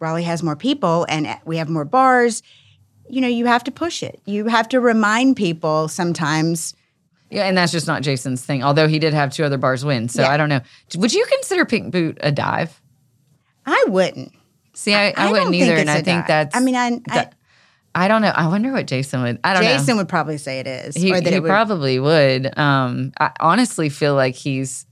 Raleigh 0.00 0.24
has 0.24 0.42
more 0.42 0.54
people 0.56 1.06
and 1.08 1.26
we 1.46 1.56
have 1.56 1.70
more 1.70 1.86
bars, 1.86 2.42
you 3.12 3.20
know, 3.20 3.28
you 3.28 3.44
have 3.44 3.62
to 3.64 3.70
push 3.70 4.02
it. 4.02 4.22
You 4.24 4.46
have 4.46 4.70
to 4.70 4.80
remind 4.80 5.36
people 5.36 5.86
sometimes. 5.86 6.74
yeah, 7.30 7.44
and 7.44 7.56
that's 7.56 7.70
just 7.70 7.86
not 7.86 8.00
Jason's 8.00 8.42
thing. 8.42 8.64
Although 8.64 8.88
he 8.88 8.98
did 8.98 9.12
have 9.12 9.30
two 9.30 9.44
other 9.44 9.58
bars 9.58 9.84
win. 9.84 10.08
So 10.08 10.22
Yeah. 10.22 10.30
I 10.30 10.38
don't 10.38 10.48
know. 10.48 10.62
Would 10.96 11.12
you 11.12 11.26
consider 11.30 11.66
Pink 11.66 11.92
Boot 11.92 12.16
a 12.22 12.32
dive? 12.32 12.80
I 13.66 13.84
wouldn't. 13.86 14.32
See, 14.72 14.94
I, 14.94 15.08
I, 15.08 15.24
don't 15.24 15.32
wouldn't 15.32 15.54
either, 15.54 15.76
and 15.76 15.90
I 15.90 15.98
a 15.98 16.02
think 16.02 16.26
that's. 16.26 16.56
I 16.56 16.60
mean, 16.60 16.74
I, 16.74 17.00
I 17.10 17.28
I 17.94 18.08
don't 18.08 18.22
know. 18.22 18.32
I 18.34 18.48
wonder 18.48 18.72
what 18.72 18.86
Jason 18.86 19.20
would. 19.22 19.38
I 19.44 19.52
don't 19.52 19.62
know. 19.62 19.76
Jason 19.76 19.98
would 19.98 20.08
probably 20.08 20.38
say 20.38 20.60
it 20.60 20.66
is, 20.66 20.96
He, 20.96 21.12
or 21.12 21.20
that 21.20 21.28
he 21.28 21.36
it 21.36 21.42
would. 21.42 21.48
probably 21.48 21.98
would. 22.00 22.58
Um, 22.58 23.12
I 23.20 23.32
honestly 23.40 23.90
feel 23.90 24.14
like 24.14 24.34
he's. 24.36 24.86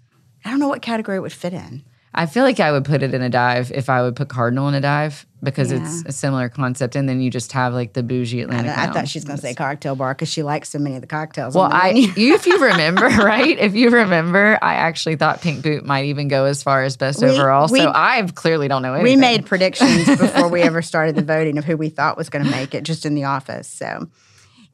I 0.44 0.50
don't 0.50 0.60
know 0.60 0.68
what 0.68 0.82
category 0.82 1.16
it 1.16 1.20
would 1.20 1.32
fit 1.32 1.54
in. 1.54 1.84
I 2.12 2.26
feel 2.26 2.42
like 2.42 2.58
I 2.58 2.72
would 2.72 2.84
put 2.84 3.04
it 3.04 3.14
in 3.14 3.22
a 3.22 3.28
dive 3.30 3.70
if 3.72 3.88
I 3.88 4.02
would 4.02 4.16
put 4.16 4.28
Cardinal 4.28 4.66
in 4.68 4.74
a 4.74 4.80
dive 4.80 5.24
because 5.44 5.70
it's 5.70 6.02
a 6.04 6.10
similar 6.12 6.48
concept, 6.48 6.96
and 6.96 7.08
then 7.08 7.20
you 7.20 7.30
just 7.30 7.52
have 7.52 7.72
like 7.72 7.92
the 7.92 8.02
bougie 8.02 8.40
I, 8.40 8.44
Atlantic. 8.44 8.76
I 8.76 8.86
thought 8.86 8.94
Lounge. 8.96 9.08
she 9.10 9.18
was 9.18 9.24
going 9.24 9.36
to 9.38 9.42
say 9.42 9.54
cocktail 9.54 9.94
bar 9.94 10.12
because 10.12 10.28
she 10.28 10.42
likes 10.42 10.68
so 10.70 10.80
many 10.80 10.96
of 10.96 11.02
the 11.02 11.06
cocktails. 11.06 11.54
Well, 11.54 11.68
the 11.68 11.76
I 11.76 11.88
you, 11.90 12.34
if 12.34 12.46
you 12.46 12.58
remember, 12.64 13.06
right? 13.06 13.56
If 13.56 13.74
you 13.76 13.90
remember, 13.90 14.58
I 14.60 14.74
actually 14.74 15.16
thought 15.16 15.40
Pink 15.40 15.62
Boot 15.62 15.84
might 15.84 16.06
even 16.06 16.26
go 16.26 16.46
as 16.46 16.64
far 16.64 16.82
as 16.82 16.96
best 16.96 17.22
We- 17.22 17.28
overall. 17.30 17.68
we- 17.70 17.78
so 17.78 17.92
I 17.94 18.22
clearly 18.34 18.66
don't 18.66 18.82
know 18.82 18.94
anything. 18.94 19.12
we 19.12 19.16
made 19.16 19.46
predictions 19.46 20.04
before 20.06 20.48
we 20.48 20.62
ever 20.62 20.82
started 20.90 21.14
the 21.14 21.22
voting 21.22 21.58
of 21.58 21.64
who 21.64 21.76
we 21.76 21.90
thought 21.90 22.16
was 22.16 22.28
going 22.28 22.44
to 22.44 22.50
make 22.50 22.74
it 22.74 22.82
just 22.82 23.06
in 23.06 23.14
the 23.14 23.24
office. 23.24 23.68
So, 23.68 24.08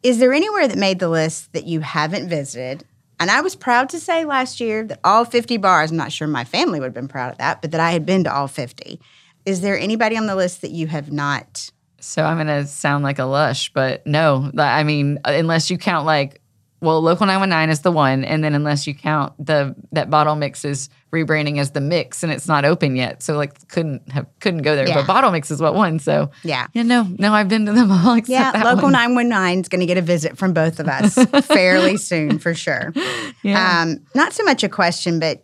is 0.03 0.19
there 0.19 0.33
anywhere 0.33 0.67
that 0.69 0.79
made 0.79 1.01
the 1.01 1.09
list 1.11 1.53
that 1.53 1.67
you 1.67 1.81
haven't 1.81 2.29
visited? 2.31 2.85
And 3.19 3.31
I 3.31 3.41
was 3.41 3.57
proud 3.57 3.89
to 3.91 4.01
say 4.01 4.25
last 4.25 4.61
year 4.61 4.85
that 4.85 5.01
all 5.03 5.25
50 5.25 5.57
bars, 5.57 5.91
I'm 5.91 5.97
not 5.97 6.13
sure 6.13 6.29
my 6.29 6.45
family 6.45 6.81
would 6.81 6.87
have 6.87 6.95
been 6.95 7.09
proud 7.09 7.33
of 7.33 7.39
that, 7.39 7.63
but 7.63 7.71
that 7.71 7.81
I 7.81 7.93
had 7.93 8.05
been 8.05 8.25
to 8.25 8.35
all 8.35 8.49
50. 8.49 9.01
Is 9.47 9.61
there 9.61 9.79
anybody 9.79 10.17
on 10.17 10.27
the 10.27 10.37
list 10.37 10.61
that 10.63 10.71
you 10.71 10.87
have 10.89 11.11
not? 11.11 11.71
So 12.01 12.23
I'm 12.25 12.37
gonna 12.37 12.67
sound 12.67 13.05
like 13.05 13.19
a 13.19 13.25
lush, 13.25 13.73
but 13.73 14.07
no. 14.07 14.51
I 14.59 14.83
mean, 14.83 15.19
unless 15.25 15.71
you 15.71 15.79
count 15.79 16.05
like, 16.05 16.43
well, 16.87 17.03
local 17.03 17.27
919 17.27 17.71
is 17.71 17.81
the 17.81 17.91
one, 17.93 18.25
and 18.25 18.43
then 18.45 18.55
unless 18.55 18.87
you 18.87 18.95
count 18.95 19.33
the 19.45 19.75
that 19.93 20.09
bottle 20.09 20.37
mix 20.37 20.65
is 20.65 20.89
rebranding 21.13 21.59
as 21.59 21.73
the 21.73 21.81
mix, 21.81 22.23
and 22.23 22.33
it's 22.33 22.47
not 22.47 22.65
open 22.65 22.95
yet, 22.97 23.23
so 23.23 23.37
like 23.37 23.67
couldn't 23.69 24.11
have 24.13 24.27
couldn't 24.41 24.63
go 24.63 24.77
there. 24.77 24.87
Yeah. 24.89 24.95
But 24.97 25.07
bottle 25.07 25.31
mix 25.33 25.51
is 25.51 25.61
what 25.61 25.75
won. 25.75 25.99
So 25.99 26.31
Yeah. 26.45 26.67
yeah, 26.73 26.83
no, 26.85 27.03
no, 27.19 27.33
I've 27.35 27.49
been 27.49 27.67
to 27.67 27.73
them 27.73 27.91
all 27.91 28.15
except 28.17 28.57
Yeah, 28.57 28.63
local 28.63 28.85
one. 28.85 28.93
919 28.93 29.61
is 29.63 29.69
going 29.69 29.81
to 29.81 29.87
get 29.87 29.99
a 29.99 30.03
visit 30.03 30.39
from 30.39 30.53
both 30.53 30.79
of 30.81 30.89
us 30.89 31.15
fairly 31.47 31.97
soon 31.97 32.39
for 32.39 32.55
sure. 32.55 32.93
Yeah. 33.43 33.83
Um, 33.83 34.01
not 34.15 34.33
so 34.33 34.43
much 34.43 34.65
a 34.65 34.69
question, 34.69 35.21
but 35.21 35.43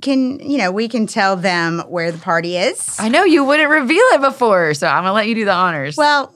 can, 0.00 0.40
you 0.40 0.58
know, 0.58 0.70
we 0.70 0.88
can 0.88 1.06
tell 1.06 1.36
them 1.36 1.80
where 1.80 2.10
the 2.12 2.18
party 2.18 2.56
is. 2.56 2.96
I 2.98 3.08
know 3.08 3.24
you 3.24 3.44
wouldn't 3.44 3.68
reveal 3.68 4.04
it 4.12 4.20
before, 4.20 4.72
so 4.74 4.86
I'm 4.86 5.02
gonna 5.02 5.12
let 5.12 5.28
you 5.28 5.34
do 5.34 5.44
the 5.44 5.52
honors. 5.52 5.96
Well, 5.96 6.34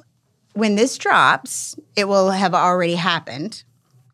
when 0.54 0.74
this 0.74 0.98
drops, 0.98 1.76
it 1.96 2.06
will 2.06 2.30
have 2.30 2.54
already 2.54 2.96
happened 2.96 3.62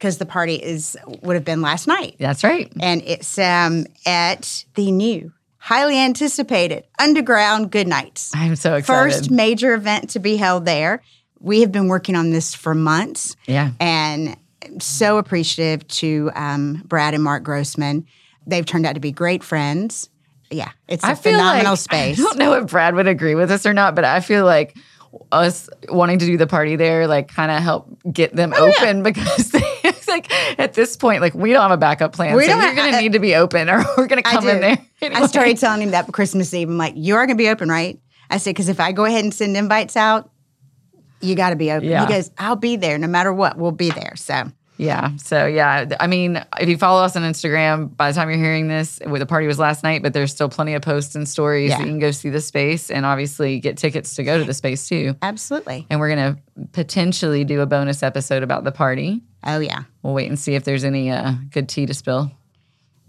because 0.05 0.19
the 0.19 0.27
party 0.27 0.57
is 0.57 0.99
would 1.23 1.35
have 1.35 1.47
been 1.47 1.63
last 1.63 1.87
night, 1.87 2.15
that's 2.19 2.45
right. 2.45 2.71
and 2.79 3.01
it's 3.07 3.39
um, 3.39 3.87
at 4.05 4.67
the 4.75 4.93
new, 4.93 5.33
highly 5.57 5.99
anticipated 5.99 6.85
underground 6.99 7.71
Good 7.71 7.89
Nights. 7.89 8.31
I'm 8.35 8.55
so 8.55 8.75
excited. 8.75 9.15
First 9.15 9.31
major 9.31 9.73
event 9.73 10.11
to 10.11 10.19
be 10.19 10.37
held 10.37 10.67
there. 10.67 11.01
We 11.41 11.63
have 11.63 11.73
been 11.73 11.89
working 11.89 12.17
on 12.17 12.33
this 12.33 12.55
for 12.55 12.75
months, 12.75 13.35
yeah. 13.47 13.71
and 13.81 14.37
I'm 14.63 14.79
so 14.79 15.17
appreciative 15.17 15.89
to 15.89 16.31
um, 16.35 16.83
Brad 16.85 17.15
and 17.15 17.25
Mark 17.25 17.43
Grossman. 17.43 18.07
They've 18.47 18.67
turned 18.67 18.85
out 18.85 18.97
to 18.97 19.01
be 19.01 19.11
great 19.11 19.43
friends. 19.43 20.11
Yeah, 20.51 20.71
it's 20.87 21.03
a 21.03 21.09
I 21.09 21.15
phenomenal 21.15 21.73
like, 21.73 21.79
space. 21.79 22.21
I 22.21 22.23
don't 22.25 22.37
know 22.37 22.53
if 22.53 22.67
Brad 22.71 22.95
would 22.95 23.09
agree 23.09 23.37
with 23.37 23.51
us 23.51 23.65
or 23.65 23.73
not, 23.73 23.95
but 23.95 24.05
I 24.05 24.21
feel 24.21 24.45
like 24.45 24.77
us 25.33 25.69
wanting 25.89 26.19
to 26.19 26.27
do 26.27 26.37
the 26.37 26.47
party 26.47 26.77
there, 26.77 27.07
like, 27.07 27.29
kind 27.29 27.51
of 27.51 27.63
help 27.63 27.87
get 28.13 28.35
them 28.35 28.53
Oh, 28.57 28.69
open 28.69 29.03
because 29.05 29.51
they, 29.51 29.84
like 30.09 30.33
at 30.59 30.75
this 30.75 30.97
point, 30.97 31.21
like, 31.21 31.35
we 31.35 31.53
don't 31.53 31.63
have 31.63 31.71
a 31.71 31.77
backup 31.77 32.13
plan. 32.13 32.37
We 32.37 32.47
so 32.47 32.57
you're 32.57 32.75
going 32.75 32.93
to 32.93 32.99
I- 32.99 33.01
need 33.01 33.13
to 33.13 33.19
be 33.19 33.35
open, 33.35 33.69
or 33.69 33.79
we're 33.97 34.07
going 34.07 34.23
to 34.23 34.29
come 34.29 34.47
in 34.49 34.61
there. 34.61 34.79
I 35.03 35.27
started 35.27 35.57
telling 35.61 35.83
him 35.83 35.91
that 35.93 36.11
Christmas 36.13 36.53
Eve. 36.55 36.69
I'm 36.69 36.79
like, 36.79 36.95
you 36.97 37.15
are 37.17 37.27
going 37.27 37.37
to 37.37 37.43
be 37.43 37.49
open, 37.49 37.69
right? 37.69 37.99
I 38.31 38.39
said, 38.39 38.51
because 38.51 38.69
if 38.69 38.81
I 38.81 38.93
go 38.93 39.05
ahead 39.05 39.25
and 39.25 39.33
send 39.35 39.57
invites 39.57 39.97
out, 39.97 40.31
you 41.21 41.35
got 41.35 41.51
to 41.51 41.57
be 41.57 41.71
open. 41.71 41.89
Yeah. 41.89 42.07
He 42.07 42.13
goes, 42.13 42.31
I'll 42.39 42.57
be 42.57 42.77
there 42.77 42.99
no 42.99 43.07
matter 43.07 43.33
what. 43.33 43.57
We'll 43.59 43.71
be 43.71 43.91
there. 43.91 44.15
So, 44.17 44.51
Yeah. 44.77 45.17
So 45.17 45.47
yeah, 45.47 45.87
I 46.01 46.07
mean, 46.07 46.43
if 46.61 46.69
you 46.69 46.77
follow 46.77 47.03
us 47.03 47.17
on 47.17 47.23
Instagram, 47.23 47.97
by 47.97 48.11
the 48.11 48.15
time 48.15 48.29
you're 48.29 48.39
hearing 48.39 48.69
this, 48.69 48.99
where 49.05 49.19
the 49.21 49.27
party 49.27 49.47
was 49.47 49.59
last 49.59 49.83
night, 49.85 50.03
but 50.03 50.13
there's 50.13 50.33
still 50.33 50.49
plenty 50.49 50.75
of 50.75 50.83
posts 50.83 51.15
and 51.15 51.29
stories 51.29 51.71
Yeah. 51.71 51.79
that 51.79 51.85
you 51.85 51.91
can 51.93 51.99
go 51.99 52.11
see 52.11 52.29
the 52.31 52.41
space 52.41 52.91
and 52.91 53.07
obviously 53.07 53.61
get 53.61 53.77
tickets 53.79 54.17
to 54.17 54.25
go 54.25 54.37
to 54.39 54.45
the 54.45 54.55
space 54.55 54.89
too. 54.89 55.15
absolutely. 55.23 55.87
And 55.91 56.01
we're 56.01 56.09
gonna 56.11 56.39
potentially 56.73 57.45
do 57.45 57.61
a 57.61 57.67
bonus 57.67 58.03
episode 58.03 58.43
about 58.43 58.65
the 58.65 58.73
party. 58.73 59.23
Oh, 59.47 59.61
yeah. 59.61 59.85
We'll 60.05 60.13
wait 60.13 60.29
and 60.29 60.39
see 60.39 60.55
if 60.55 60.65
there's 60.65 60.85
any 60.85 61.11
uh, 61.11 61.33
good 61.51 61.67
tea 61.67 61.87
to 61.87 61.95
spill. 61.95 62.31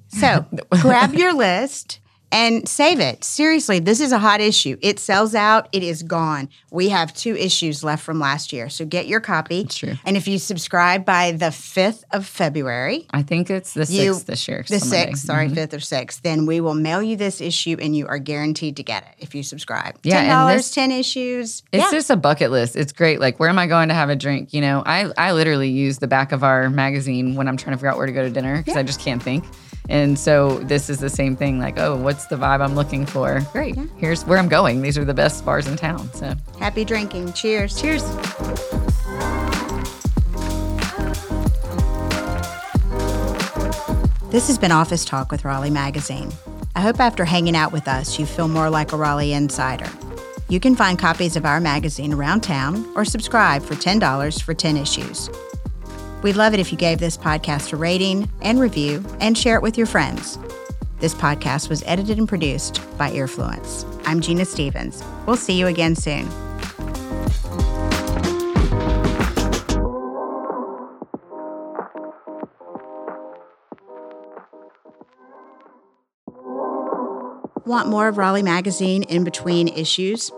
So 0.07 0.45
grab 0.81 1.13
your 1.13 1.33
list. 1.33 1.99
And 2.31 2.67
save 2.67 2.99
it. 2.99 3.23
Seriously, 3.23 3.79
this 3.79 3.99
is 4.01 4.11
a 4.11 4.19
hot 4.19 4.41
issue. 4.41 4.77
It 4.81 4.99
sells 4.99 5.33
out, 5.35 5.69
it 5.71 5.83
is 5.83 6.03
gone. 6.03 6.49
We 6.71 6.89
have 6.89 7.13
two 7.13 7.35
issues 7.35 7.83
left 7.83 8.03
from 8.03 8.19
last 8.19 8.51
year. 8.51 8.69
So 8.69 8.85
get 8.85 9.07
your 9.07 9.19
copy. 9.19 9.63
That's 9.63 9.77
true. 9.77 9.93
And 10.05 10.17
if 10.17 10.27
you 10.27 10.37
subscribe 10.39 11.05
by 11.05 11.31
the 11.31 11.45
5th 11.51 12.03
of 12.11 12.25
February, 12.25 13.07
I 13.11 13.21
think 13.23 13.49
it's 13.49 13.73
the 13.73 13.81
you- 13.85 14.13
sixth 14.13 14.25
this 14.27 14.47
year. 14.47 14.65
the 14.67 14.79
Sunday. 14.79 15.11
6th, 15.13 15.25
sorry, 15.25 15.47
Mhm. 15.49 15.55
5th 15.55 15.73
or 15.73 15.79
6th, 15.79 16.21
then 16.23 16.45
we 16.45 16.59
will 16.59 16.73
mail 16.73 17.01
you 17.01 17.15
this 17.15 17.39
issue 17.41 17.77
and 17.81 17.95
you 17.95 18.07
are 18.07 18.17
guaranteed 18.19 18.75
to 18.77 18.83
get 18.83 19.03
it 19.03 19.23
if 19.23 19.33
you 19.35 19.43
subscribe. 19.43 19.95
Yeah, 20.03 20.19
and 20.19 20.27
$10, 20.27 20.57
this- 20.57 20.71
10 20.71 20.91
issues. 20.91 21.63
It's 21.71 21.83
yeah. 21.85 21.91
just 21.91 22.09
a 22.09 22.15
bucket 22.15 22.51
list. 22.51 22.75
It's 22.75 22.91
great. 22.91 23.19
Like, 23.19 23.39
where 23.39 23.49
am 23.49 23.59
I 23.59 23.67
going 23.67 23.89
to 23.89 23.95
have 23.95 24.09
a 24.09 24.15
drink? 24.15 24.53
You 24.53 24.61
know, 24.61 24.83
I, 24.85 25.11
I 25.17 25.31
literally 25.33 25.69
use 25.69 25.99
the 25.99 26.07
back 26.07 26.31
of 26.31 26.43
our 26.43 26.69
magazine 26.69 27.35
when 27.35 27.47
I'm 27.47 27.57
trying 27.57 27.73
to 27.75 27.77
figure 27.77 27.89
out 27.91 27.97
where 27.97 28.07
to 28.07 28.11
go 28.11 28.23
to 28.23 28.29
dinner 28.29 28.57
because 28.57 28.75
I 28.75 28.83
just 28.83 28.99
can't 28.99 29.21
think. 29.23 29.43
And 29.89 30.17
so 30.17 30.59
this 30.59 30.89
is 30.89 30.99
the 30.99 31.09
same 31.09 31.35
thing. 31.35 31.59
Like, 31.59 31.77
oh, 31.77 31.95
what's 31.95 32.25
the 32.27 32.35
vibe 32.35 32.61
I'm 32.61 32.75
looking 32.75 33.05
for? 33.05 33.41
Great. 33.51 33.77
Here's 33.97 34.25
where 34.25 34.37
I'm 34.37 34.49
going. 34.49 34.81
These 34.81 34.97
are 34.97 35.05
the 35.05 35.13
best 35.13 35.45
bars 35.45 35.67
in 35.67 35.75
town. 35.75 36.11
So 36.13 36.33
Happy 36.59 36.83
drinking. 36.85 37.33
Cheers. 37.33 37.79
cheers. 37.79 38.03
This 44.31 44.47
has 44.47 44.57
been 44.57 44.71
Office 44.71 45.05
Talk 45.05 45.31
with 45.31 45.45
Raleigh 45.45 45.69
Magazine. 45.69 46.29
I 46.75 46.81
hope 46.81 46.99
after 46.99 47.23
hanging 47.23 47.55
out 47.55 47.71
with 47.71 47.87
us, 47.87 48.19
you 48.19 48.25
feel 48.25 48.49
more 48.49 48.69
like 48.69 48.91
a 48.91 48.97
Raleigh 48.97 49.31
insider. 49.31 49.89
You 50.49 50.59
can 50.59 50.75
find 50.75 50.99
copies 50.99 51.37
of 51.37 51.45
our 51.45 51.61
magazine 51.61 52.11
around 52.11 52.41
town 52.41 52.85
or 52.95 53.05
subscribe 53.05 53.63
for 53.63 53.75
$10 53.75 54.43
for 54.43 54.53
10 54.53 54.75
issues. 54.75 55.29
We'd 56.25 56.37
love 56.37 56.55
it 56.55 56.59
if 56.59 56.71
you 56.71 56.77
gave 56.79 56.97
this 56.97 57.17
podcast 57.17 57.71
a 57.71 57.75
rating 57.75 58.27
and 58.41 58.59
review 58.59 59.05
and 59.19 59.37
share 59.37 59.57
it 59.57 59.61
with 59.61 59.77
your 59.77 59.85
friends. 59.85 60.39
This 60.99 61.13
podcast 61.13 61.69
was 61.69 61.83
edited 61.85 62.17
and 62.17 62.27
produced 62.27 62.81
by 62.97 63.11
Earfluence. 63.11 63.85
I'm 64.07 64.21
Gina 64.21 64.43
Stephens. 64.45 65.03
We'll 65.27 65.35
see 65.35 65.53
you 65.53 65.67
again 65.67 65.95
soon. 65.95 66.27
Want 77.67 77.87
more 77.87 78.07
of 78.07 78.17
Raleigh 78.17 78.41
Magazine 78.41 79.03
in 79.03 79.23
between 79.23 79.67
issues? 79.67 80.31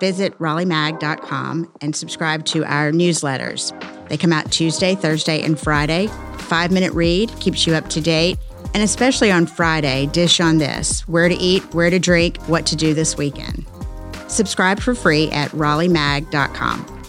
Visit 0.00 0.38
raleighmag.com 0.38 1.72
and 1.80 1.96
subscribe 1.96 2.44
to 2.44 2.62
our 2.66 2.92
newsletters. 2.92 3.72
They 4.10 4.18
come 4.18 4.32
out 4.32 4.50
Tuesday, 4.50 4.96
Thursday, 4.96 5.40
and 5.40 5.58
Friday. 5.58 6.08
Five 6.38 6.72
minute 6.72 6.92
read 6.92 7.30
keeps 7.38 7.66
you 7.66 7.74
up 7.74 7.88
to 7.90 8.00
date. 8.00 8.38
And 8.74 8.82
especially 8.82 9.30
on 9.30 9.46
Friday, 9.46 10.06
dish 10.06 10.40
on 10.40 10.58
this 10.58 11.08
where 11.08 11.28
to 11.28 11.34
eat, 11.34 11.62
where 11.72 11.90
to 11.90 11.98
drink, 11.98 12.36
what 12.42 12.66
to 12.66 12.76
do 12.76 12.92
this 12.92 13.16
weekend. 13.16 13.64
Subscribe 14.28 14.80
for 14.80 14.94
free 14.94 15.30
at 15.30 15.50
raleighmag.com. 15.52 16.99